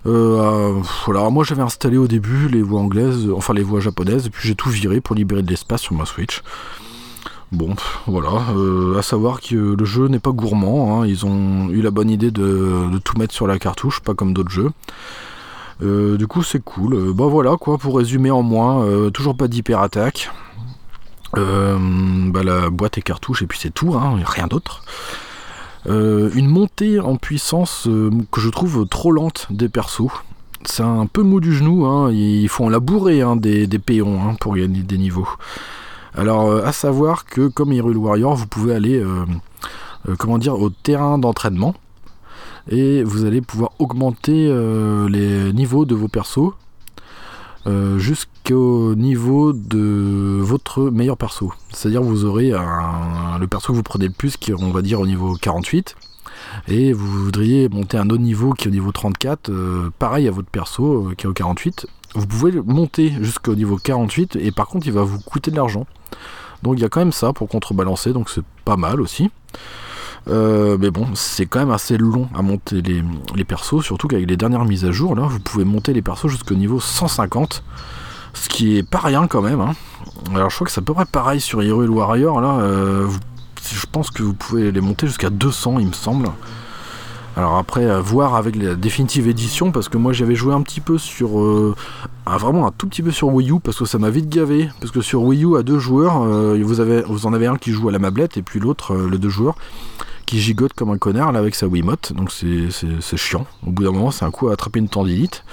voilà, 0.05 1.29
moi 1.29 1.43
j'avais 1.43 1.61
installé 1.61 1.97
au 1.97 2.07
début 2.07 2.47
les 2.47 2.63
voix 2.63 2.81
anglaises, 2.81 3.29
enfin 3.35 3.53
les 3.53 3.61
voix 3.61 3.79
japonaises, 3.79 4.25
et 4.25 4.29
puis 4.31 4.47
j'ai 4.47 4.55
tout 4.55 4.69
viré 4.69 5.01
pour 5.01 5.15
libérer 5.15 5.43
de 5.43 5.49
l'espace 5.49 5.81
sur 5.81 5.93
ma 5.93 6.05
Switch. 6.05 6.41
Bon, 7.51 7.75
voilà, 8.07 8.45
euh, 8.55 8.97
à 8.97 9.01
savoir 9.01 9.41
que 9.41 9.75
le 9.77 9.85
jeu 9.85 10.07
n'est 10.07 10.19
pas 10.19 10.31
gourmand, 10.31 11.01
hein. 11.01 11.05
ils 11.05 11.25
ont 11.25 11.67
eu 11.69 11.81
la 11.81 11.91
bonne 11.91 12.09
idée 12.09 12.31
de, 12.31 12.97
tout 13.03 13.17
mettre 13.17 13.33
sur 13.33 13.45
la 13.45 13.59
cartouche, 13.59 13.99
pas 13.99 14.13
comme 14.13 14.33
d'autres 14.33 14.51
jeux. 14.51 14.71
Euh, 15.83 16.15
du 16.15 16.27
coup 16.27 16.43
c'est 16.43 16.63
cool. 16.63 16.93
Euh, 16.93 17.13
bah 17.13 17.25
voilà 17.25 17.57
quoi, 17.57 17.77
pour 17.77 17.97
résumer 17.97 18.31
en 18.31 18.41
moins, 18.41 19.09
toujours 19.11 19.35
pas 19.35 19.49
d'hyper 19.49 19.81
attaque. 19.81 20.31
bah, 21.33 22.43
la 22.43 22.69
boîte 22.69 22.97
et 22.97 23.01
cartouche 23.01 23.41
et 23.41 23.47
puis 23.47 23.59
c'est 23.61 23.73
tout, 23.73 23.95
hein, 23.95 24.17
rien 24.23 24.47
d'autre. 24.47 24.83
une 25.87 26.47
montée 26.47 27.01
en 27.01 27.17
puissance 27.17 27.89
que 28.31 28.39
je 28.39 28.49
trouve 28.49 28.87
trop 28.87 29.11
lente 29.11 29.47
des 29.49 29.67
persos. 29.67 30.23
C'est 30.63 30.83
un 30.83 31.07
peu 31.07 31.21
mou 31.21 31.41
du 31.41 31.53
genou, 31.53 31.85
hein. 31.85 32.11
il 32.13 32.47
faut 32.47 32.63
en 32.63 32.69
labourer 32.69 33.23
des, 33.35 33.67
des 33.67 33.79
péons 33.79 34.35
pour 34.39 34.55
gagner 34.55 34.83
des 34.83 34.97
niveaux. 34.97 35.27
Alors, 36.15 36.49
euh, 36.49 36.65
à 36.65 36.73
savoir 36.73 37.25
que 37.25 37.47
comme 37.47 37.71
Hyrule 37.71 37.97
Warrior, 37.97 38.35
vous 38.35 38.47
pouvez 38.47 38.75
aller, 38.75 38.99
euh, 38.99 39.25
euh, 40.09 40.49
au 40.49 40.69
terrain 40.69 41.17
d'entraînement 41.17 41.73
et 42.69 43.03
vous 43.03 43.25
allez 43.25 43.41
pouvoir 43.41 43.71
augmenter 43.79 44.47
les 45.09 45.51
niveaux 45.51 45.85
de 45.85 45.95
vos 45.95 46.07
persos 46.07 46.53
jusqu'au 47.97 48.93
niveau 48.93 49.51
de 49.51 50.39
votre 50.41 50.91
meilleur 50.91 51.17
perso. 51.17 51.51
C'est-à-dire 51.71 52.03
vous 52.03 52.23
aurez 52.25 52.51
le 52.51 53.45
perso 53.47 53.73
que 53.73 53.77
vous 53.77 53.83
prenez 53.83 54.05
le 54.05 54.13
plus, 54.13 54.37
qui 54.37 54.53
on 54.53 54.69
va 54.69 54.83
dire 54.83 54.99
au 54.99 55.07
niveau 55.07 55.35
48. 55.41 55.95
et 56.67 56.93
vous 56.93 57.07
voudriez 57.23 57.67
monter 57.67 57.97
un 57.97 58.09
autre 58.11 58.21
niveau 58.21 58.53
qui 58.53 58.65
est 58.65 58.67
au 58.69 58.73
niveau 58.73 58.91
34, 58.91 59.51
pareil 59.97 60.27
à 60.27 60.31
votre 60.31 60.49
perso 60.49 61.11
qui 61.17 61.25
est 61.25 61.29
au 61.29 61.33
48, 61.33 61.87
vous 62.13 62.27
pouvez 62.27 62.51
monter 62.51 63.13
jusqu'au 63.21 63.55
niveau 63.55 63.77
48 63.77 64.35
et 64.35 64.51
par 64.51 64.67
contre 64.67 64.87
il 64.87 64.93
va 64.93 65.03
vous 65.03 65.19
coûter 65.19 65.51
de 65.51 65.55
l'argent. 65.55 65.85
Donc 66.63 66.75
il 66.77 66.81
y 66.81 66.85
a 66.85 66.89
quand 66.89 66.99
même 66.99 67.11
ça 67.11 67.33
pour 67.33 67.47
contrebalancer, 67.47 68.13
donc 68.13 68.29
c'est 68.29 68.43
pas 68.65 68.77
mal 68.77 69.01
aussi. 69.01 69.31
Euh, 70.27 70.77
mais 70.79 70.91
bon, 70.91 71.07
c'est 71.15 71.47
quand 71.47 71.59
même 71.59 71.71
assez 71.71 71.97
long 71.97 72.29
à 72.35 72.41
monter 72.41 72.81
les, 72.81 73.43
persos, 73.43 73.81
surtout 73.81 74.07
qu'avec 74.07 74.29
les 74.29 74.37
dernières 74.37 74.65
mises 74.65 74.85
à 74.85 74.91
jour, 74.91 75.15
là, 75.15 75.23
vous 75.23 75.39
pouvez 75.39 75.65
monter 75.65 75.93
les 75.93 76.03
persos 76.03 76.27
jusqu'au 76.27 76.53
niveau 76.53 76.79
150, 76.79 77.63
ce 78.33 78.49
qui 78.49 78.77
est 78.77 78.87
pas 78.87 78.99
rien 78.99 79.27
quand 79.27 79.41
même. 79.41 79.61
Hein. 79.61 79.73
Alors 80.35 80.49
je 80.51 80.55
crois 80.55 80.65
que 80.65 80.71
c'est 80.71 80.81
à 80.81 80.83
peu 80.83 80.93
près 80.93 81.05
pareil 81.05 81.41
sur 81.41 81.63
Hero 81.63 81.83
Warrior, 81.83 82.39
là, 82.39 82.59
euh, 82.59 83.09
je 83.73 83.85
pense 83.91 84.11
que 84.11 84.21
vous 84.21 84.33
pouvez 84.33 84.71
les 84.71 84.81
monter 84.81 85.07
jusqu'à 85.07 85.31
200, 85.31 85.79
il 85.79 85.87
me 85.87 85.93
semble. 85.93 86.29
Alors 87.37 87.57
après, 87.57 88.01
voir 88.01 88.35
avec 88.35 88.57
la 88.57 88.75
définitive 88.75 89.27
édition, 89.29 89.71
parce 89.71 89.87
que 89.87 89.97
moi 89.97 90.11
j'avais 90.11 90.35
joué 90.35 90.53
un 90.53 90.61
petit 90.61 90.81
peu 90.81 90.97
sur... 90.97 91.39
Euh, 91.39 91.75
vraiment 92.25 92.67
un 92.67 92.71
tout 92.71 92.87
petit 92.87 93.01
peu 93.01 93.11
sur 93.11 93.29
Wii 93.29 93.51
U, 93.51 93.59
parce 93.59 93.77
que 93.77 93.85
ça 93.85 93.97
m'a 93.97 94.09
vite 94.09 94.27
gavé. 94.27 94.69
Parce 94.79 94.91
que 94.91 95.01
sur 95.01 95.23
Wii 95.23 95.45
U, 95.45 95.57
à 95.57 95.63
deux 95.63 95.79
joueurs, 95.79 96.23
euh, 96.23 96.61
vous, 96.61 97.25
en 97.25 97.33
avez 97.33 97.47
un 97.47 97.55
qui 97.55 97.71
joue 97.71 97.87
à 97.87 97.91
la 97.91 97.99
mablette, 97.99 98.35
et 98.35 98.41
puis 98.41 98.59
l'autre, 98.59 98.93
euh, 98.93 99.07
le 99.07 99.17
deux 99.17 99.29
joueurs, 99.29 99.55
qui 100.25 100.41
gigote 100.41 100.73
comme 100.73 100.89
un 100.89 100.97
connard 100.97 101.33
avec 101.35 101.55
sa 101.55 101.67
Wiimote. 101.67 102.11
Donc 102.13 102.31
c'est 102.31 103.17
chiant. 103.17 103.45
Au 103.65 103.71
bout 103.71 103.83
d'un 103.83 103.91
moment, 103.91 104.11
c'est 104.11 104.25
un 104.25 104.31
coup 104.31 104.49
à 104.49 104.53
attraper 104.53 104.79
une 104.79 104.89
tendinite. 104.89 105.43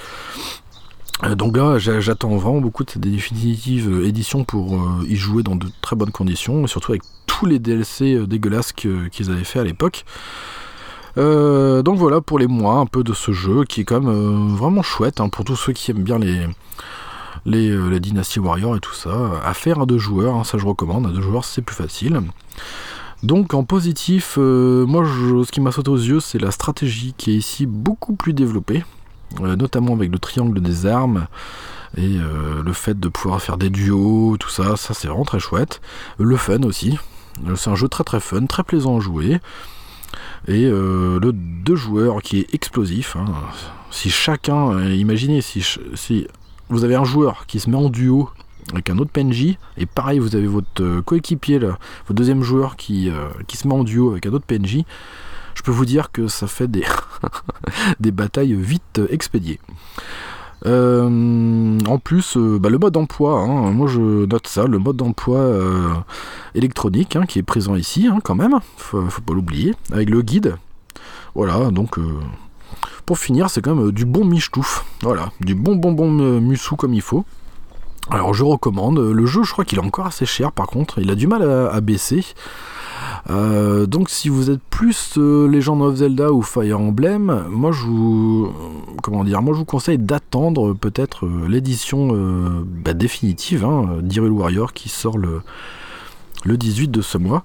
Donc 1.37 1.57
là, 1.57 1.79
j'attends 1.79 2.37
vraiment 2.37 2.61
beaucoup 2.61 2.85
de 2.85 2.91
cette 2.91 3.03
définitive 3.03 4.05
édition 4.05 4.45
pour 4.45 4.79
y 5.05 5.17
jouer 5.17 5.43
dans 5.43 5.57
de 5.57 5.67
très 5.81 5.97
bonnes 5.97 6.13
conditions, 6.13 6.65
et 6.65 6.69
surtout 6.69 6.93
avec 6.93 7.03
tous 7.27 7.47
les 7.47 7.59
DLC 7.59 8.25
dégueulasses 8.27 8.73
qu'ils 8.73 9.31
avaient 9.31 9.43
fait 9.43 9.59
à 9.59 9.65
l'époque. 9.65 10.05
Euh, 11.19 11.83
donc 11.83 11.99
voilà 11.99 12.21
pour 12.21 12.39
les 12.39 12.47
mois 12.47 12.77
un 12.77 12.87
peu 12.87 13.03
de 13.03 13.13
ce 13.13 13.33
jeu 13.33 13.65
qui 13.65 13.81
est 13.81 13.85
quand 13.85 14.01
même 14.01 14.09
euh, 14.09 14.55
vraiment 14.57 14.83
chouette 14.83 15.21
hein, 15.21 15.29
pour 15.29 15.45
tous 15.45 15.57
ceux 15.57 15.73
qui 15.73 15.91
aiment 15.91 16.05
bien 16.05 16.19
les, 16.19 16.47
les, 17.45 17.71
euh, 17.71 17.99
Dynasty 17.99 18.39
Warriors 18.39 18.77
et 18.77 18.81
tout 18.81 18.95
ça. 18.95 19.41
À 19.45 19.53
faire 19.53 19.81
à 19.81 19.87
deux 19.87 19.99
joueurs, 19.99 20.37
hein, 20.37 20.45
ça 20.45 20.59
je 20.59 20.67
recommande, 20.67 21.07
à 21.07 21.11
deux 21.11 21.21
joueurs 21.21 21.45
c'est 21.45 21.63
plus 21.63 21.75
facile. 21.75 22.21
Donc 23.25 23.53
en 23.53 23.65
positif, 23.65 24.37
moi 24.37 25.05
ce 25.05 25.51
qui 25.51 25.61
m'a 25.61 25.73
sauté 25.73 25.91
aux 25.91 25.97
yeux 25.97 26.21
c'est 26.21 26.39
la 26.39 26.53
stratégie 26.53 27.15
qui 27.19 27.33
est 27.33 27.37
ici 27.37 27.67
beaucoup 27.67 28.15
plus 28.15 28.33
développée, 28.33 28.85
notamment 29.41 29.95
avec 29.95 30.13
le 30.13 30.21
triangle 30.21 30.61
des 30.61 30.87
armes 30.87 31.27
et 31.97 32.17
le 32.65 32.73
fait 32.73 33.01
de 33.01 33.09
pouvoir 33.09 33.43
faire 33.43 33.57
des 33.57 33.71
duos, 33.71 34.37
tout 34.39 34.51
ça, 34.51 34.77
ça 34.77 34.95
c'est 34.95 35.09
vraiment 35.09 35.25
très 35.25 35.41
chouette. 35.41 35.81
Le 36.19 36.37
fun 36.37 36.63
aussi, 36.63 36.97
c'est 37.57 37.71
un 37.71 37.75
jeu 37.75 37.89
très 37.89 38.05
très 38.05 38.21
fun, 38.21 38.47
très 38.47 38.63
plaisant 38.63 38.99
à 38.99 39.01
jouer. 39.01 39.41
Et 40.47 40.65
euh, 40.65 41.19
le 41.21 41.33
deux 41.33 41.77
joueurs 41.77 42.23
qui 42.23 42.41
est 42.41 42.55
explosif. 42.55 43.17
Hein. 43.17 43.27
Si 43.91 44.11
chacun, 44.11 44.71
euh, 44.73 44.95
imaginez 44.95 45.41
si, 45.41 45.65
vous 46.69 46.85
avez 46.85 46.95
un 46.95 47.05
joueur 47.05 47.47
qui 47.47 47.61
se 47.61 47.69
met 47.69 47.77
en 47.77 47.89
duo 47.89 48.31
avec 48.73 48.91
un 48.91 48.99
autre 48.99 49.11
PNJ, 49.11 49.57
et 49.79 49.87
pareil, 49.87 50.19
vous 50.19 50.37
avez 50.37 50.47
votre 50.47 50.83
euh, 50.83 51.03
coéquipier, 51.03 51.59
votre 51.59 52.15
deuxième 52.15 52.43
joueur 52.43 52.77
qui, 52.77 53.11
se 53.53 53.67
met 53.67 53.75
en 53.75 53.85
duo 53.85 54.11
avec 54.11 54.27
un 54.27 54.33
autre 54.33 54.45
PNJ, 54.47 54.85
je 55.55 55.63
peux 55.63 55.71
vous 55.71 55.87
dire 55.87 56.13
que 56.13 56.29
ça 56.29 56.47
fait 56.47 56.71
des 56.71 56.85
batailles 58.13 58.55
vite 58.55 59.01
expédiées. 59.11 59.59
Euh, 60.67 61.79
en 61.87 61.99
plus, 61.99 62.37
euh, 62.37 62.59
bah, 62.59 62.69
le 62.69 62.79
mode 62.79 62.95
d'emploi, 62.95 63.41
hein, 63.41 63.71
moi 63.71 63.87
je 63.87 64.27
note 64.27 64.47
ça, 64.47 64.67
le 64.67 64.79
mode 64.79 64.97
d'emploi 64.97 65.39
euh, 65.39 65.95
électronique 66.55 67.15
hein, 67.17 67.27
qui 67.27 67.39
est 67.39 67.45
présent 67.45 67.77
ici 67.77 68.09
hein, 68.09 68.19
quand 68.23 68.35
même, 68.35 68.59
faut, 68.77 69.03
pas 69.25 69.35
l'oublier, 69.35 69.75
avec 69.93 70.11
le 70.11 70.23
guide. 70.23 70.57
Voilà, 71.35 71.71
donc 71.71 71.99
pour 73.07 73.19
finir, 73.19 73.49
c'est 73.49 73.61
quand 73.61 73.77
même 73.77 73.93
du 73.93 74.05
bon 74.05 74.25
michetouf. 74.25 74.85
Voilà, 75.03 75.31
du 75.41 75.55
bon 75.55 75.77
bon 75.77 75.93
bon 75.93 76.11
mussou 76.41 76.75
comme 76.75 76.95
il 76.95 77.03
faut. 77.03 77.25
Alors 78.11 78.35
je 78.35 78.43
recommande. 78.43 78.99
Le 78.99 79.27
jeu, 79.27 79.45
je 79.45 79.53
crois 79.53 79.65
qu'il 79.65 79.79
est 79.79 79.85
encore 79.85 80.07
assez 80.07 80.27
cher 80.27 80.51
par 80.51 80.67
contre. 80.67 80.99
Il 80.99 81.11
a 81.13 81.15
du 81.15 81.29
mal 81.29 81.49
à 81.49 81.81
baisser. 81.81 82.25
Euh, 83.31 83.87
donc 83.87 84.11
si 84.11 84.29
vous 84.29 84.51
êtes 84.51 84.63
plus 84.71 85.15
euh, 85.19 85.49
Legend 85.49 85.83
of 85.83 85.97
Zelda 85.97 86.33
ou 86.33 86.43
Fire 86.43 86.81
Emblem, 86.81 87.45
moi 87.51 87.73
je 87.73 87.85
vous 87.85 88.53
comment 89.03 89.25
dire, 89.25 89.43
moi 89.43 89.55
je 89.55 89.59
vous 89.59 89.65
conseille 89.65 89.99
d'attendre 89.99 90.75
peut-être 90.75 91.27
euh, 91.27 91.47
l'édition 91.49 92.65
bah, 92.85 92.95
définitive 92.95 93.65
hein, 93.65 94.01
Warrior 94.19 94.73
qui 94.73 94.89
sort 94.89 95.19
le, 95.19 95.43
le 96.45 96.57
18 96.57 96.89
de 96.89 97.03
ce 97.03 97.19
mois 97.19 97.45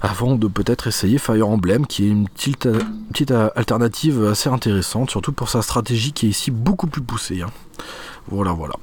avant 0.00 0.34
de 0.34 0.48
peut-être 0.48 0.88
essayer 0.88 1.18
Fire 1.18 1.48
Emblem, 1.48 1.86
qui 1.86 2.04
est 2.04 2.08
une 2.08 2.28
petite, 2.28 2.68
petite, 3.12 3.30
alternative 3.30 4.24
assez 4.24 4.48
intéressante, 4.48 5.10
surtout 5.10 5.32
pour 5.32 5.48
sa 5.48 5.62
stratégie 5.62 6.12
qui 6.12 6.26
est 6.26 6.30
ici 6.30 6.50
beaucoup 6.50 6.88
plus 6.88 7.02
poussée. 7.02 7.42
Hein. 7.42 7.50
Voilà, 8.26 8.52
voilà. 8.52 8.74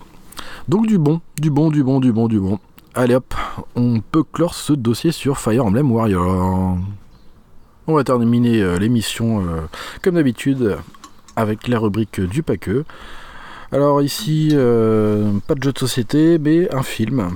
Donc 0.69 0.87
du 0.87 0.97
bon, 0.97 1.19
du 1.37 1.49
bon, 1.49 1.71
du 1.71 1.83
bon, 1.83 1.99
du 1.99 2.13
bon, 2.13 2.27
du 2.29 2.39
bon. 2.39 2.57
Allez 2.99 3.15
hop, 3.15 3.33
on 3.77 4.01
peut 4.01 4.23
clore 4.23 4.53
ce 4.53 4.73
dossier 4.73 5.13
sur 5.13 5.37
Fire 5.37 5.65
Emblem 5.65 5.89
Warrior. 5.89 6.77
On 7.87 7.93
va 7.93 8.03
terminer 8.03 8.61
euh, 8.61 8.77
l'émission 8.77 9.39
euh, 9.39 9.61
comme 10.01 10.15
d'habitude 10.15 10.75
avec 11.37 11.69
la 11.69 11.79
rubrique 11.79 12.19
du 12.19 12.43
paqueux. 12.43 12.83
Alors 13.71 14.01
ici, 14.01 14.49
euh, 14.51 15.31
pas 15.47 15.55
de 15.55 15.63
jeu 15.63 15.71
de 15.71 15.79
société, 15.79 16.37
mais 16.39 16.69
un 16.75 16.83
film 16.83 17.29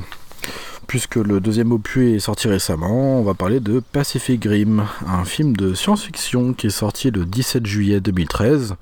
puisque 0.87 1.15
le 1.15 1.39
deuxième 1.39 1.71
opus 1.71 2.15
est 2.15 2.19
sorti 2.19 2.47
récemment, 2.47 3.19
on 3.19 3.23
va 3.23 3.33
parler 3.33 3.59
de 3.59 3.79
Pacific 3.79 4.43
Rim, 4.45 4.85
un 5.07 5.25
film 5.25 5.55
de 5.55 5.73
science-fiction 5.73 6.53
qui 6.53 6.67
est 6.67 6.71
sorti 6.71 7.11
le 7.11 7.25
17 7.25 7.65
juillet 7.65 7.99
2013, 7.99 8.75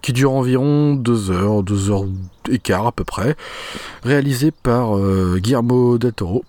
qui 0.00 0.12
dure 0.12 0.32
environ 0.32 0.94
2 0.94 1.30
heures, 1.30 1.62
2 1.62 1.90
heures 1.90 2.04
et 2.50 2.58
quart 2.58 2.86
à 2.86 2.92
peu 2.92 3.04
près, 3.04 3.36
réalisé 4.02 4.50
par 4.50 4.96
euh, 4.96 5.38
Guillermo 5.38 5.98
del 5.98 6.12
Toro, 6.12 6.44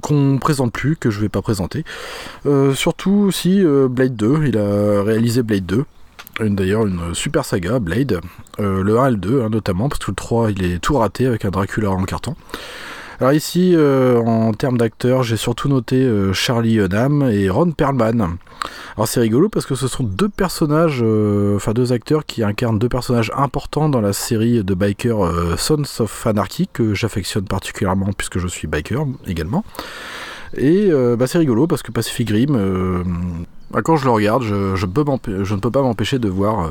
qu'on 0.00 0.38
présente 0.38 0.72
plus, 0.72 0.96
que 0.96 1.10
je 1.10 1.20
vais 1.20 1.28
pas 1.28 1.42
présenter. 1.42 1.84
Euh, 2.46 2.74
surtout 2.74 3.24
aussi 3.28 3.64
euh, 3.64 3.88
Blade 3.88 4.16
2, 4.16 4.46
il 4.46 4.58
a 4.58 5.02
réalisé 5.02 5.42
Blade 5.42 5.66
2. 5.66 5.84
D'ailleurs, 6.40 6.86
une 6.86 7.14
super 7.14 7.44
saga, 7.44 7.78
Blade, 7.78 8.20
le 8.58 8.98
1 8.98 9.06
et 9.06 9.10
le 9.10 9.16
2 9.18 9.42
hein, 9.42 9.48
notamment, 9.50 9.88
parce 9.88 9.98
que 9.98 10.10
le 10.10 10.14
3 10.14 10.50
il 10.50 10.64
est 10.64 10.78
tout 10.78 10.96
raté 10.96 11.26
avec 11.26 11.44
un 11.44 11.50
Dracula 11.50 11.90
en 11.90 12.02
carton. 12.04 12.36
Alors 13.22 13.34
ici, 13.34 13.70
euh, 13.76 14.18
en 14.18 14.52
termes 14.52 14.76
d'acteurs, 14.76 15.22
j'ai 15.22 15.36
surtout 15.36 15.68
noté 15.68 15.94
euh, 15.94 16.32
Charlie 16.32 16.80
Hunnam 16.80 17.30
et 17.30 17.48
Ron 17.48 17.70
Perlman. 17.70 18.36
Alors 18.96 19.06
c'est 19.06 19.20
rigolo 19.20 19.48
parce 19.48 19.64
que 19.64 19.76
ce 19.76 19.86
sont 19.86 20.02
deux 20.02 20.28
personnages, 20.28 21.02
euh, 21.04 21.54
enfin 21.54 21.72
deux 21.72 21.92
acteurs 21.92 22.26
qui 22.26 22.42
incarnent 22.42 22.80
deux 22.80 22.88
personnages 22.88 23.30
importants 23.36 23.88
dans 23.88 24.00
la 24.00 24.12
série 24.12 24.64
de 24.64 24.74
biker 24.74 25.56
Sons 25.56 25.84
of 26.00 26.26
Anarchy 26.26 26.68
que 26.72 26.94
j'affectionne 26.94 27.44
particulièrement 27.44 28.10
puisque 28.12 28.40
je 28.40 28.48
suis 28.48 28.66
biker 28.66 29.06
également. 29.28 29.64
Et 30.56 30.90
bah, 31.16 31.28
c'est 31.28 31.38
rigolo 31.38 31.68
parce 31.68 31.84
que 31.84 31.92
Pacific 31.92 32.28
Rim 32.28 32.56
bah, 33.72 33.80
quand 33.82 33.96
je 33.96 34.04
le 34.04 34.10
regarde, 34.10 34.42
je, 34.42 34.54
ne 34.54 35.60
peux 35.60 35.70
pas 35.70 35.82
m'empêcher 35.82 36.18
de 36.18 36.28
voir 36.28 36.60
euh, 36.60 36.70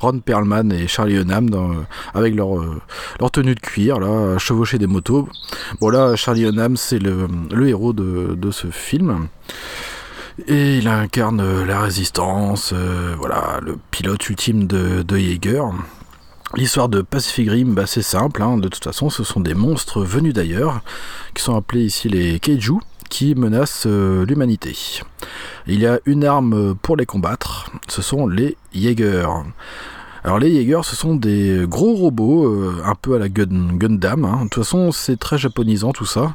Ron 0.00 0.20
Perlman 0.20 0.70
et 0.70 0.86
Charlie 0.86 1.16
Hunnam 1.16 1.48
euh, 1.54 1.82
avec 2.14 2.34
leur, 2.34 2.58
euh, 2.58 2.80
leur 3.20 3.30
tenue 3.30 3.54
de 3.54 3.60
cuir, 3.60 3.98
là, 3.98 4.36
chevaucher 4.38 4.78
des 4.78 4.86
motos. 4.86 5.28
Bon 5.80 5.88
là, 5.88 6.14
Charlie 6.14 6.44
Hunnam, 6.44 6.76
c'est 6.76 6.98
le, 6.98 7.28
héros 7.66 7.92
de, 7.92 8.50
ce 8.50 8.68
film. 8.68 9.28
Et 10.46 10.78
il 10.78 10.88
incarne 10.88 11.64
la 11.64 11.80
résistance, 11.80 12.74
voilà, 13.18 13.60
le 13.62 13.78
pilote 13.90 14.28
ultime 14.28 14.66
de, 14.66 15.02
de 15.02 15.16
Jaeger. 15.16 15.64
L'histoire 16.54 16.90
de 16.90 17.00
Pacific 17.00 17.48
Rim, 17.48 17.74
bah, 17.74 17.86
c'est 17.86 18.02
simple, 18.02 18.42
hein. 18.42 18.58
de 18.58 18.68
toute 18.68 18.84
façon, 18.84 19.08
ce 19.08 19.24
sont 19.24 19.40
des 19.40 19.54
monstres 19.54 20.02
venus 20.02 20.34
d'ailleurs, 20.34 20.82
qui 21.34 21.42
sont 21.42 21.56
appelés 21.56 21.84
ici 21.84 22.10
les 22.10 22.38
Kaiju, 22.40 22.78
qui 23.12 23.34
menacent 23.34 23.86
l'humanité. 23.86 24.74
Il 25.66 25.78
y 25.78 25.86
a 25.86 26.00
une 26.06 26.24
arme 26.24 26.74
pour 26.74 26.96
les 26.96 27.04
combattre, 27.04 27.70
ce 27.86 28.00
sont 28.00 28.26
les 28.26 28.56
Jaegers. 28.74 29.28
Alors 30.24 30.38
les 30.38 30.50
Jaegers, 30.50 30.84
ce 30.84 30.96
sont 30.96 31.14
des 31.14 31.64
gros 31.66 31.94
robots, 31.94 32.46
euh, 32.46 32.82
un 32.86 32.94
peu 32.94 33.14
à 33.14 33.18
la 33.18 33.28
Gundam. 33.28 34.24
Hein. 34.24 34.44
De 34.44 34.48
toute 34.48 34.64
façon, 34.64 34.92
c'est 34.92 35.18
très 35.18 35.36
japonisant 35.36 35.92
tout 35.92 36.06
ça. 36.06 36.34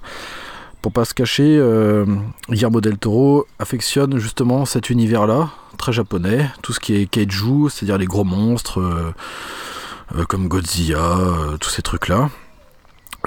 Pour 0.84 0.92
pas 0.92 1.04
se 1.04 1.16
cacher, 1.16 1.58
euh, 1.58 2.06
del 2.48 2.98
Toro 3.00 3.48
affectionne 3.58 4.20
justement 4.20 4.66
cet 4.66 4.92
univers-là, 4.92 5.50
très 5.80 5.94
japonais. 5.94 6.48
Tout 6.62 6.74
ce 6.74 6.80
qui 6.80 6.94
est 6.94 7.08
kaiju, 7.08 7.70
c'est-à-dire 7.72 7.98
les 7.98 8.06
gros 8.06 8.24
monstres, 8.24 8.80
euh, 8.80 10.26
comme 10.26 10.48
Godzilla, 10.48 11.18
tous 11.60 11.72
ces 11.72 11.82
trucs-là. 11.82 12.30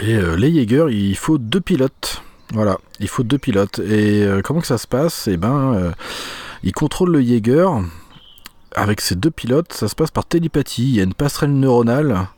Et 0.01 0.17
les 0.37 0.55
Jaegers, 0.55 0.87
il 0.91 1.17
faut 1.17 1.37
deux 1.37 1.61
pilotes. 1.61 2.23
Voilà, 2.53 2.79
il 2.99 3.09
faut 3.09 3.23
deux 3.23 3.39
pilotes. 3.39 3.79
Et 3.79 4.25
euh, 4.25 4.43
comment 4.43 4.61
que 4.61 4.67
ça 4.67 4.79
se 4.79 4.87
passe? 4.87 5.29
Eh 5.29 5.37
ben, 5.37 5.75
euh, 5.75 5.93
il 6.63 6.73
contrôle 6.73 7.13
le 7.13 7.23
Jaeger. 7.23 7.69
Avec 8.77 9.01
ces 9.01 9.17
deux 9.17 9.33
pilotes, 9.33 9.73
ça 9.73 9.89
se 9.89 9.97
passe 9.97 10.13
par 10.13 10.25
télépathie. 10.25 10.85
Il 10.85 10.95
y 10.95 11.01
a 11.01 11.03
une 11.03 11.15
passerelle 11.15 11.53
neuronale 11.53 12.29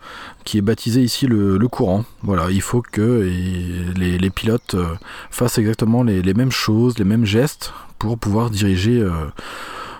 qui 0.44 0.56
est 0.56 0.62
baptisée 0.62 1.02
ici 1.02 1.26
le, 1.26 1.58
courant. 1.68 2.04
Voilà, 2.22 2.50
il 2.50 2.62
faut 2.62 2.80
que 2.80 3.30
les, 3.94 4.30
pilotes 4.30 4.74
euh, 4.74 4.94
fassent 5.30 5.58
exactement 5.58 6.02
les, 6.02 6.34
mêmes 6.34 6.50
choses, 6.50 6.98
les 6.98 7.04
mêmes 7.04 7.26
gestes 7.26 7.74
pour 7.98 8.18
pouvoir 8.18 8.48
diriger 8.48 9.06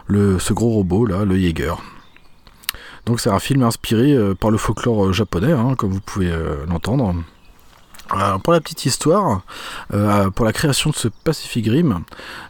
le, 0.07 0.39
ce 0.39 0.55
gros 0.55 0.71
robot 0.71 1.05
là, 1.05 1.27
le 1.27 1.39
Jaeger. 1.39 1.75
Donc 3.05 3.21
c'est 3.21 3.31
un 3.31 3.39
film 3.39 3.63
inspiré 3.63 4.17
par 4.41 4.51
le 4.51 4.57
folklore 4.57 5.13
japonais, 5.13 5.53
hein, 5.53 5.75
comme 5.77 5.91
vous 5.91 6.01
pouvez 6.01 6.33
l'entendre. 6.67 7.15
Pour 8.43 8.53
la 8.53 8.61
petite 8.61 8.85
histoire, 8.85 9.43
pour 9.89 10.45
la 10.45 10.53
création 10.53 10.91
de 10.91 10.95
ce 10.95 11.09
Pacific 11.09 11.67
Rim, 11.67 12.05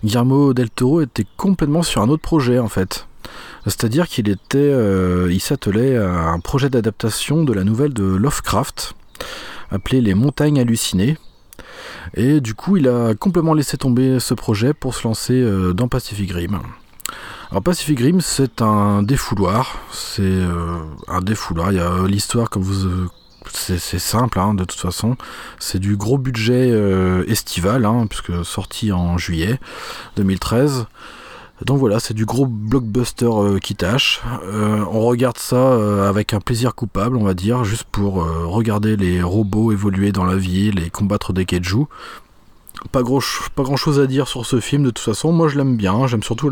Guillermo 0.04 0.54
del 0.54 0.70
Toro 0.70 1.00
était 1.00 1.26
complètement 1.36 1.82
sur 1.82 2.02
un 2.02 2.08
autre 2.08 2.22
projet 2.22 2.58
en 2.58 2.68
fait. 2.68 3.06
C'est-à-dire 3.64 4.08
qu'il 4.08 4.28
était, 4.28 4.72
il 5.30 5.40
s'attelait 5.40 5.96
à 5.96 6.30
un 6.30 6.40
projet 6.40 6.68
d'adaptation 6.68 7.44
de 7.44 7.52
la 7.52 7.64
nouvelle 7.64 7.92
de 7.92 8.04
Lovecraft, 8.04 8.94
appelée 9.70 10.00
Les 10.00 10.14
Montagnes 10.14 10.60
hallucinées, 10.60 11.16
et 12.14 12.40
du 12.40 12.54
coup, 12.54 12.76
il 12.76 12.88
a 12.88 13.14
complètement 13.14 13.54
laissé 13.54 13.76
tomber 13.76 14.20
ce 14.20 14.34
projet 14.34 14.74
pour 14.74 14.94
se 14.94 15.06
lancer 15.06 15.34
euh, 15.34 15.72
dans 15.72 15.88
Pacific 15.88 16.30
Rim. 16.32 16.60
Alors 17.50 17.62
Pacific 17.62 17.98
Rim, 18.00 18.20
c'est 18.20 18.62
un 18.62 19.02
défouloir. 19.02 19.78
C'est 19.90 20.22
euh, 20.22 20.78
un 21.08 21.20
défouloir. 21.20 21.72
Il 21.72 21.76
y 21.76 21.80
a 21.80 21.90
euh, 21.90 22.08
l'histoire, 22.08 22.50
comme 22.50 22.62
vous 22.62 23.08
c'est 23.51 23.99
simple 23.99 24.38
hein, 24.38 24.55
de 24.55 24.64
toute 24.64 24.80
façon. 24.80 25.16
C'est 25.59 25.78
du 25.78 25.97
gros 25.97 26.18
budget 26.18 26.70
estival, 27.28 27.84
hein, 27.84 28.07
puisque 28.09 28.45
sorti 28.45 28.93
en 28.93 29.18
juillet 29.18 29.59
2013. 30.16 30.86
Donc 31.64 31.78
voilà, 31.78 32.01
c'est 32.01 32.14
du 32.14 32.24
gros 32.24 32.47
blockbuster 32.47 33.26
euh, 33.26 33.59
qui 33.59 33.74
tâche. 33.74 34.20
Euh, 34.45 34.84
on 34.90 35.01
regarde 35.03 35.38
ça 35.38 35.57
euh, 35.57 36.09
avec 36.09 36.34
un 36.34 36.40
plaisir 36.40 36.74
coupable, 36.74 37.16
on 37.16 37.24
va 37.24 37.34
dire, 37.34 37.64
juste 37.64 37.84
pour 37.84 38.14
regarder 38.24 38.97
les 38.97 39.22
robots 39.22 39.72
évoluer 39.72 40.12
dans 40.12 40.24
la 40.24 40.36
ville 40.36 40.82
et 40.84 40.90
combattre 40.90 41.32
des 41.32 41.45
kaiju. 41.45 41.84
Pas, 42.90 43.03
gros, 43.03 43.22
pas 43.55 43.62
grand 43.62 43.76
chose 43.76 44.01
à 44.01 44.07
dire 44.07 44.26
sur 44.26 44.45
ce 44.45 44.59
film 44.59 44.82
de 44.82 44.90
toute 44.90 45.05
façon. 45.05 45.32
Moi 45.32 45.49
je 45.49 45.57
l'aime 45.57 45.76
bien, 45.76 46.07
j'aime 46.07 46.22
surtout 46.22 46.51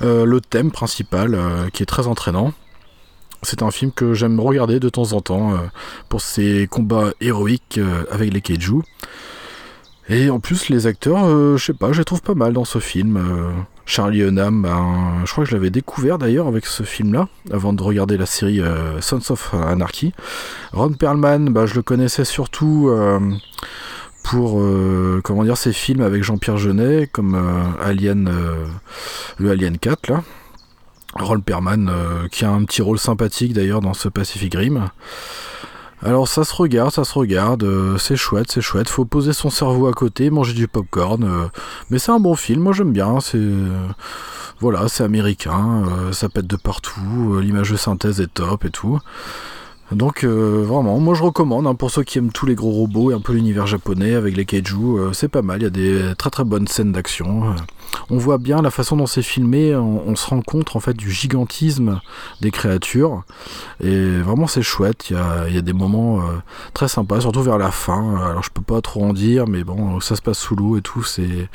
le 0.00 0.40
thème 0.40 0.70
principal 0.70 1.36
qui 1.72 1.82
est 1.82 1.86
très 1.86 2.06
entraînant. 2.06 2.52
C'est 3.42 3.62
un 3.62 3.70
film 3.70 3.92
que 3.92 4.14
j'aime 4.14 4.40
regarder 4.40 4.80
de 4.80 4.88
temps 4.88 5.12
en 5.12 5.20
temps 5.20 5.54
pour 6.08 6.20
ses 6.20 6.66
combats 6.68 7.12
héroïques 7.20 7.80
avec 8.10 8.32
les 8.32 8.40
kaiju. 8.40 8.82
Et 10.08 10.30
en 10.30 10.40
plus, 10.40 10.68
les 10.70 10.86
acteurs, 10.86 11.56
je 11.56 11.64
sais 11.64 11.74
pas, 11.74 11.92
je 11.92 11.98
les 11.98 12.04
trouve 12.04 12.22
pas 12.22 12.34
mal 12.34 12.52
dans 12.52 12.64
ce 12.64 12.78
film. 12.78 13.18
Charlie 13.88 14.20
Hunnam, 14.20 14.60
ben, 14.62 15.24
je 15.24 15.32
crois 15.32 15.44
que 15.44 15.50
je 15.50 15.56
l'avais 15.56 15.70
découvert 15.70 16.18
d'ailleurs 16.18 16.46
avec 16.46 16.66
ce 16.66 16.82
film-là, 16.82 17.26
avant 17.50 17.72
de 17.72 17.82
regarder 17.82 18.18
la 18.18 18.26
série 18.26 18.60
euh, 18.60 19.00
Sons 19.00 19.30
of 19.30 19.54
Anarchy. 19.54 20.12
Ron 20.74 20.92
Perlman, 20.92 21.48
ben, 21.48 21.64
je 21.64 21.74
le 21.74 21.80
connaissais 21.80 22.26
surtout 22.26 22.90
euh, 22.90 23.18
pour 24.24 24.60
euh, 24.60 25.22
comment 25.24 25.42
dire 25.42 25.56
ses 25.56 25.72
films 25.72 26.02
avec 26.02 26.22
Jean-Pierre 26.22 26.58
Jeunet, 26.58 27.08
comme 27.10 27.34
Alien, 27.80 28.30
le 29.38 29.50
Alien 29.50 29.78
4 29.78 30.10
là. 30.10 30.22
Ron 31.14 31.40
Perlman, 31.40 31.90
qui 32.30 32.44
a 32.44 32.50
un 32.50 32.64
petit 32.64 32.82
rôle 32.82 32.98
sympathique 32.98 33.52
d'ailleurs 33.52 33.80
dans 33.80 33.94
ce 33.94 34.08
Pacific 34.08 34.54
Rim. 34.54 34.88
Alors 36.02 36.28
ça 36.28 36.44
se 36.44 36.54
regarde, 36.54 36.92
ça 36.92 37.02
se 37.04 37.12
regarde, 37.14 37.64
euh, 37.64 37.98
c'est 37.98 38.14
chouette, 38.14 38.52
c'est 38.52 38.60
chouette. 38.60 38.88
Faut 38.88 39.04
poser 39.04 39.32
son 39.32 39.50
cerveau 39.50 39.88
à 39.88 39.92
côté, 39.92 40.30
manger 40.30 40.52
du 40.52 40.68
popcorn. 40.68 41.24
Euh, 41.24 41.48
mais 41.90 41.98
c'est 41.98 42.12
un 42.12 42.20
bon 42.20 42.36
film, 42.36 42.62
moi 42.62 42.72
j'aime 42.72 42.92
bien. 42.92 43.18
C'est 43.20 43.36
euh, 43.36 43.88
voilà, 44.60 44.86
c'est 44.88 45.02
américain, 45.02 45.84
ça 46.12 46.28
pète 46.28 46.46
de 46.46 46.56
partout, 46.56 47.38
l'image 47.40 47.70
de 47.70 47.76
synthèse 47.76 48.20
est 48.20 48.32
top 48.34 48.64
et 48.64 48.70
tout. 48.70 48.98
Donc 49.92 50.24
vraiment, 50.24 50.98
moi 50.98 51.14
je 51.14 51.22
recommande 51.22 51.66
hein, 51.66 51.74
pour 51.74 51.90
ceux 51.90 52.02
qui 52.02 52.18
aiment 52.18 52.32
tous 52.32 52.46
les 52.46 52.54
gros 52.54 52.70
robots 52.70 53.10
et 53.10 53.14
un 53.14 53.20
peu 53.20 53.32
l'univers 53.32 53.66
japonais 53.66 54.14
avec 54.14 54.36
les 54.36 54.44
kaiju, 54.44 55.12
c'est 55.12 55.28
pas 55.28 55.42
mal. 55.42 55.60
Il 55.60 55.64
y 55.64 55.66
a 55.66 55.70
des 55.70 56.14
très 56.16 56.30
très 56.30 56.44
bonnes 56.44 56.66
scènes 56.66 56.92
d'action 56.92 57.54
on 58.10 58.18
voit 58.18 58.38
bien 58.38 58.62
la 58.62 58.70
façon 58.70 58.96
dont 58.96 59.06
c'est 59.06 59.22
filmé, 59.22 59.74
on, 59.76 60.16
se 60.16 60.26
rend 60.26 60.40
compte 60.40 60.74
en 60.74 60.80
fait 60.80 60.94
du 60.94 61.10
gigantisme 61.10 62.00
des 62.40 62.50
créatures. 62.50 63.22
Et 63.82 64.18
vraiment 64.18 64.46
c'est 64.46 64.62
chouette, 64.62 65.10
il 65.10 65.16
y 65.54 65.58
a, 65.58 65.62
des 65.62 65.72
moments 65.72 66.20
euh, 66.20 66.24
très 66.74 66.88
sympas, 66.88 67.20
surtout 67.20 67.42
vers 67.42 67.58
la 67.58 67.70
fin. 67.70 68.16
Alors 68.16 68.42
je 68.42 68.50
peux 68.50 68.62
pas 68.62 68.80
trop 68.80 69.04
en 69.04 69.12
dire, 69.12 69.46
mais 69.46 69.64
bon, 69.64 70.00
ça 70.00 70.16
se 70.16 70.22
passe 70.22 70.38
sous 70.38 70.56
l'eau 70.56 70.76
et 70.76 70.82
tout, 70.82 71.04
c'est 71.04 71.48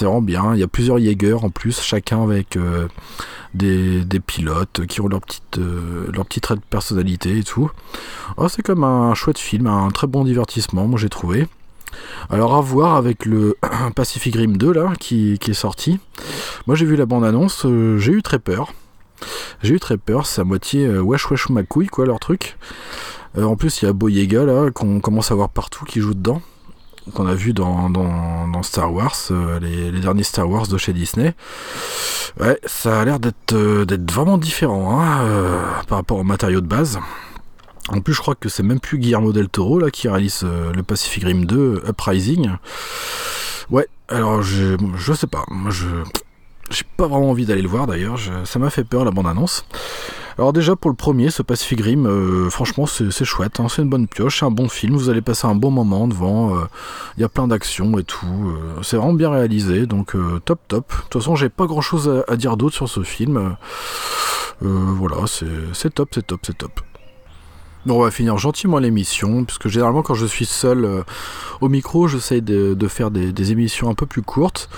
vraiment 0.00 0.22
bien. 0.22 0.54
Il 0.54 0.60
y 0.60 0.64
a 0.64 0.68
plusieurs 0.68 0.98
Jaeger 0.98 1.44
en 1.44 1.50
plus, 1.50 1.80
chacun 1.80 2.22
avec 2.22 2.56
euh, 2.56 2.88
des, 3.54 4.20
pilotes 4.26 4.86
qui 4.86 5.00
ont 5.00 5.08
leur 5.08 5.20
petite, 5.20 5.58
euh, 5.58 6.10
leur 6.12 6.26
trait 6.26 6.56
de 6.56 6.60
personnalité 6.60 7.38
et 7.38 7.42
tout. 7.44 7.70
Oh, 8.36 8.48
c'est 8.48 8.62
comme 8.62 8.84
un 8.84 9.14
chouette 9.14 9.38
film, 9.38 9.66
un 9.66 9.90
très 9.90 10.06
bon 10.06 10.24
divertissement, 10.24 10.86
moi 10.86 10.98
j'ai 10.98 11.08
trouvé. 11.08 11.46
Alors 12.28 12.54
à 12.54 12.60
voir 12.60 12.96
avec 12.96 13.26
le 13.26 13.56
Pacific 13.96 14.34
Rim 14.36 14.56
2 14.56 14.72
là 14.72 14.92
qui, 14.98 15.38
est 15.46 15.52
sorti. 15.52 15.98
Moi 16.66 16.76
j'ai 16.76 16.86
vu 16.86 16.96
la 16.96 17.06
bande 17.06 17.24
annonce, 17.24 17.64
euh, 17.64 17.98
j'ai 17.98 18.12
eu 18.12 18.22
très 18.22 18.38
peur. 18.38 18.72
J'ai 19.62 19.74
eu 19.74 19.80
très 19.80 19.98
peur, 19.98 20.26
c'est 20.26 20.40
à 20.40 20.44
moitié 20.44 20.86
euh, 20.86 21.00
wesh 21.00 21.30
wesh 21.30 21.50
ma 21.50 21.62
couille 21.62 21.88
quoi 21.88 22.06
leur 22.06 22.20
truc. 22.20 22.56
Euh, 23.36 23.44
en 23.44 23.56
plus 23.56 23.82
il 23.82 23.86
y 23.86 23.88
a 23.88 23.92
Boyega 23.92 24.44
là 24.44 24.70
qu'on 24.70 25.00
commence 25.00 25.30
à 25.30 25.34
voir 25.34 25.48
partout 25.48 25.84
qui 25.84 26.00
joue 26.00 26.14
dedans. 26.14 26.42
Qu'on 27.14 27.26
a 27.26 27.34
vu 27.34 27.52
dans, 27.52 28.62
Star 28.62 28.92
Wars, 28.92 29.16
les, 29.60 29.90
derniers 29.90 30.22
Star 30.22 30.48
Wars 30.48 30.68
de 30.68 30.76
chez 30.76 30.92
Disney. 30.92 31.34
Ouais, 32.38 32.60
ça 32.66 33.00
a 33.00 33.04
l'air 33.04 33.18
d'être 33.18 34.12
vraiment 34.12 34.38
différent 34.38 35.00
hein, 35.00 35.24
par 35.88 35.98
rapport 35.98 36.18
au 36.18 36.24
matériau 36.24 36.60
de 36.60 36.66
base. 36.66 37.00
En 37.92 38.00
plus, 38.00 38.14
je 38.14 38.20
crois 38.20 38.36
que 38.36 38.48
c'est 38.48 38.62
même 38.62 38.78
plus 38.78 38.98
Guillermo 38.98 39.32
del 39.32 39.48
Toro 39.48 39.80
là 39.80 39.90
qui 39.90 40.08
réalise 40.08 40.42
euh, 40.44 40.72
le 40.72 40.82
Pacific 40.82 41.24
Rim 41.24 41.44
2 41.44 41.82
Uprising. 41.88 42.50
Ouais, 43.70 43.88
alors 44.08 44.42
je, 44.42 44.76
je 44.96 45.12
sais 45.12 45.26
pas, 45.26 45.44
moi 45.48 45.70
je 45.70 45.86
j'ai 46.70 46.84
pas 46.96 47.08
vraiment 47.08 47.30
envie 47.30 47.46
d'aller 47.46 47.62
le 47.62 47.68
voir 47.68 47.88
d'ailleurs, 47.88 48.16
ça 48.44 48.60
m'a 48.60 48.70
fait 48.70 48.84
peur 48.84 49.04
la 49.04 49.10
bande 49.10 49.26
annonce. 49.26 49.64
Alors 50.38 50.52
déjà 50.52 50.76
pour 50.76 50.88
le 50.88 50.96
premier, 50.96 51.30
ce 51.30 51.42
Pacific 51.42 51.80
Rim, 51.80 52.06
euh, 52.06 52.48
franchement 52.48 52.86
c'est 52.86 53.24
chouette, 53.24 53.58
hein, 53.58 53.66
c'est 53.68 53.82
une 53.82 53.90
bonne 53.90 54.06
pioche, 54.06 54.38
c'est 54.38 54.46
un 54.46 54.52
bon 54.52 54.68
film, 54.68 54.96
vous 54.96 55.08
allez 55.08 55.20
passer 55.20 55.48
un 55.48 55.56
bon 55.56 55.72
moment 55.72 56.06
devant, 56.06 56.54
euh, 56.54 56.60
il 57.16 57.22
y 57.22 57.24
a 57.24 57.28
plein 57.28 57.48
d'actions 57.48 57.98
et 57.98 58.04
tout, 58.04 58.54
c'est 58.82 58.96
vraiment 58.96 59.14
bien 59.14 59.30
réalisé, 59.30 59.86
donc 59.86 60.14
top 60.44 60.60
top. 60.68 60.92
De 60.92 61.02
toute 61.08 61.22
façon 61.22 61.34
j'ai 61.34 61.48
pas 61.48 61.66
grand 61.66 61.80
chose 61.80 62.22
à 62.28 62.36
dire 62.36 62.56
d'autre 62.56 62.76
sur 62.76 62.88
ce 62.88 63.02
film. 63.02 63.56
voilà, 64.60 65.24
c'est 65.26 65.92
top, 65.92 66.10
c'est 66.12 66.26
top, 66.26 66.40
c'est 66.44 66.56
top. 66.56 66.80
Bon, 67.86 67.98
on 67.98 68.02
va 68.02 68.10
finir 68.10 68.36
gentiment 68.36 68.78
l'émission, 68.78 69.44
puisque 69.44 69.68
généralement 69.68 70.02
quand 70.02 70.12
je 70.12 70.26
suis 70.26 70.44
seul 70.44 70.84
euh, 70.84 71.02
au 71.62 71.70
micro, 71.70 72.08
j'essaie 72.08 72.42
de, 72.42 72.76
faire 72.88 73.10
des, 73.10 73.52
émissions 73.52 73.88
un 73.88 73.94
peu 73.94 74.04
plus 74.04 74.20
courtes. 74.20 74.68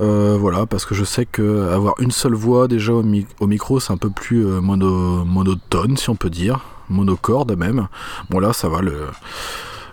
Euh, 0.00 0.36
voilà, 0.40 0.66
parce 0.66 0.84
que 0.84 0.96
je 0.96 1.04
sais 1.04 1.24
que 1.24 1.70
avoir 1.70 1.94
une 2.00 2.10
seule 2.10 2.34
voix 2.34 2.66
déjà 2.66 2.94
au, 2.94 3.04
micro, 3.46 3.78
c'est 3.78 3.92
un 3.92 3.96
peu 3.96 4.10
plus 4.10 4.44
euh, 4.44 4.60
monotone, 4.60 5.96
si 5.96 6.10
on 6.10 6.16
peut 6.16 6.30
dire, 6.30 6.58
monocorde 6.88 7.56
même. 7.56 7.86
Bon 8.28 8.40
là, 8.40 8.52
ça 8.52 8.68
va 8.68 8.82
le. 8.82 9.06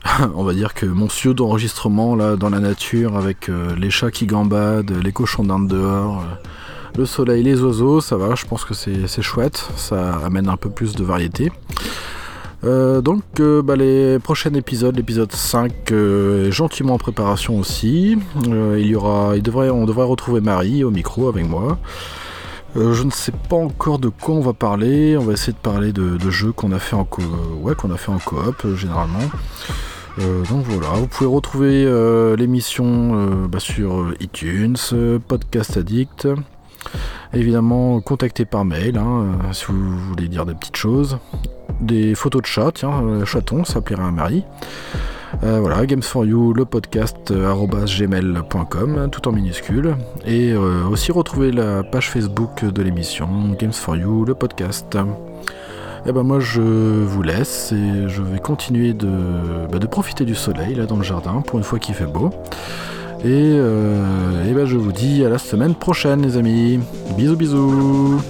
on 0.34 0.44
va 0.44 0.54
dire 0.54 0.74
que 0.74 0.88
mon 0.88 1.08
studio 1.08 1.36
d'enregistrement 1.36 2.16
là 2.16 2.36
dans 2.36 2.50
la 2.50 2.60
nature 2.60 3.16
avec 3.16 3.52
les 3.78 3.92
chats 3.92 4.12
qui 4.12 4.26
gambadent, 4.26 4.92
les 5.04 5.12
cochons 5.12 5.44
d'Inde 5.44 5.68
dehors, 5.68 6.24
le 6.98 7.06
soleil, 7.06 7.44
les 7.44 7.62
oiseaux, 7.62 8.02
ça 8.02 8.18
va, 8.18 8.34
je 8.34 8.46
pense 8.46 8.66
que 8.66 8.74
c'est 8.74 9.22
chouette, 9.22 9.70
ça 9.76 10.16
amène 10.26 10.48
un 10.50 10.58
peu 10.58 10.70
plus 10.70 10.96
de 10.96 11.04
variété. 11.04 11.52
Euh, 12.64 13.02
donc 13.02 13.24
euh, 13.40 13.62
bah, 13.62 13.76
les 13.76 14.20
prochains 14.20 14.54
épisodes, 14.54 14.96
l'épisode 14.96 15.32
5 15.32 15.92
euh, 15.92 16.48
est 16.48 16.52
gentiment 16.52 16.96
en 16.96 16.98
préparation 16.98 17.58
aussi. 17.58 18.18
il 18.46 18.86
y 18.86 18.96
aura, 18.96 19.34
on 19.34 19.86
devrait 19.86 20.06
retrouver 20.06 20.42
Marie 20.42 20.84
au 20.84 20.92
micro 20.92 21.30
avec 21.30 21.48
moi. 21.48 21.78
je 22.76 23.04
ne 23.04 23.12
sais 23.12 23.32
pas 23.32 23.56
encore 23.56 24.00
de 24.00 24.10
quoi 24.10 24.36
on 24.36 24.42
va 24.42 24.54
parler. 24.54 25.18
On 25.18 25.24
va 25.24 25.34
essayer 25.34 25.54
de 25.54 25.58
parler 25.58 25.94
de, 25.94 26.30
jeux 26.30 26.52
qu'on 26.52 26.72
a 26.72 26.80
fait 26.80 26.96
en 26.96 27.06
co 27.06 27.22
ouais, 27.62 27.76
coop 27.76 28.76
généralement. 28.76 29.20
donc 30.18 30.66
voilà, 30.66 30.90
vous 31.00 31.08
pouvez 31.08 31.30
retrouver 31.30 32.36
l'émission 32.38 33.48
bah, 33.48 33.60
sur 33.60 34.14
iTunes, 34.20 34.78
Podcast 35.28 35.78
Addict. 35.78 36.28
Évidemment, 37.34 38.02
contactez 38.02 38.46
par 38.46 38.66
mail 38.66 38.98
hein, 38.98 39.38
si 39.52 39.66
vous 39.66 39.98
voulez 39.98 40.28
dire 40.28 40.46
des 40.46 40.56
petites 40.56 40.78
choses 40.78 41.20
des 41.82 42.16
photos 42.16 42.42
de 42.42 42.48
chats, 42.48 42.72
tiens, 42.74 43.04
euh, 43.04 43.26
chaton, 43.26 43.64
ça 43.64 43.82
plairait 43.82 44.04
à 44.04 44.12
Marie. 44.12 44.44
Euh, 45.44 45.60
voilà, 45.60 45.86
Games 45.86 46.02
for 46.02 46.26
You, 46.26 46.54
le 46.54 46.66
podcast 46.66 47.32
euh, 47.32 49.08
tout 49.12 49.28
en 49.28 49.32
minuscule. 49.32 49.96
Et 50.26 50.56
aussi 50.56 51.12
retrouver 51.12 51.52
la 51.52 51.84
page 51.84 52.10
Facebook 52.10 52.66
de 52.66 52.82
l'émission 52.82 53.28
Games 53.60 53.74
for 53.74 53.96
You, 53.96 54.26
le 54.26 54.34
podcast. 54.34 54.96
Et 54.96 56.10
eh 56.10 56.12
ben 56.14 56.24
moi 56.24 56.40
je 56.40 56.62
vous 56.62 57.22
laisse 57.22 57.74
et 57.74 58.08
je 58.08 58.22
vais 58.22 58.40
continuer 58.40 58.94
de, 58.94 59.10
bah, 59.70 59.80
de 59.80 59.86
profiter 59.86 60.24
du 60.24 60.34
soleil 60.34 60.74
là 60.76 60.86
dans 60.86 60.96
le 60.96 61.04
jardin 61.04 61.42
pour 61.46 61.60
une 61.60 61.66
fois 61.66 61.78
qu'il 61.78 61.94
fait 61.94 62.06
beau. 62.06 62.30
Et, 63.26 63.56
et 63.56 64.54
ben 64.54 64.66
je 64.66 64.78
vous 64.78 64.94
dis 64.94 65.26
à 65.26 65.30
la 65.30 65.38
semaine 65.38 65.76
prochaine 65.76 66.22
les 66.22 66.38
amis. 66.38 66.80
Bisous 67.18 67.36
bisous 67.36 68.22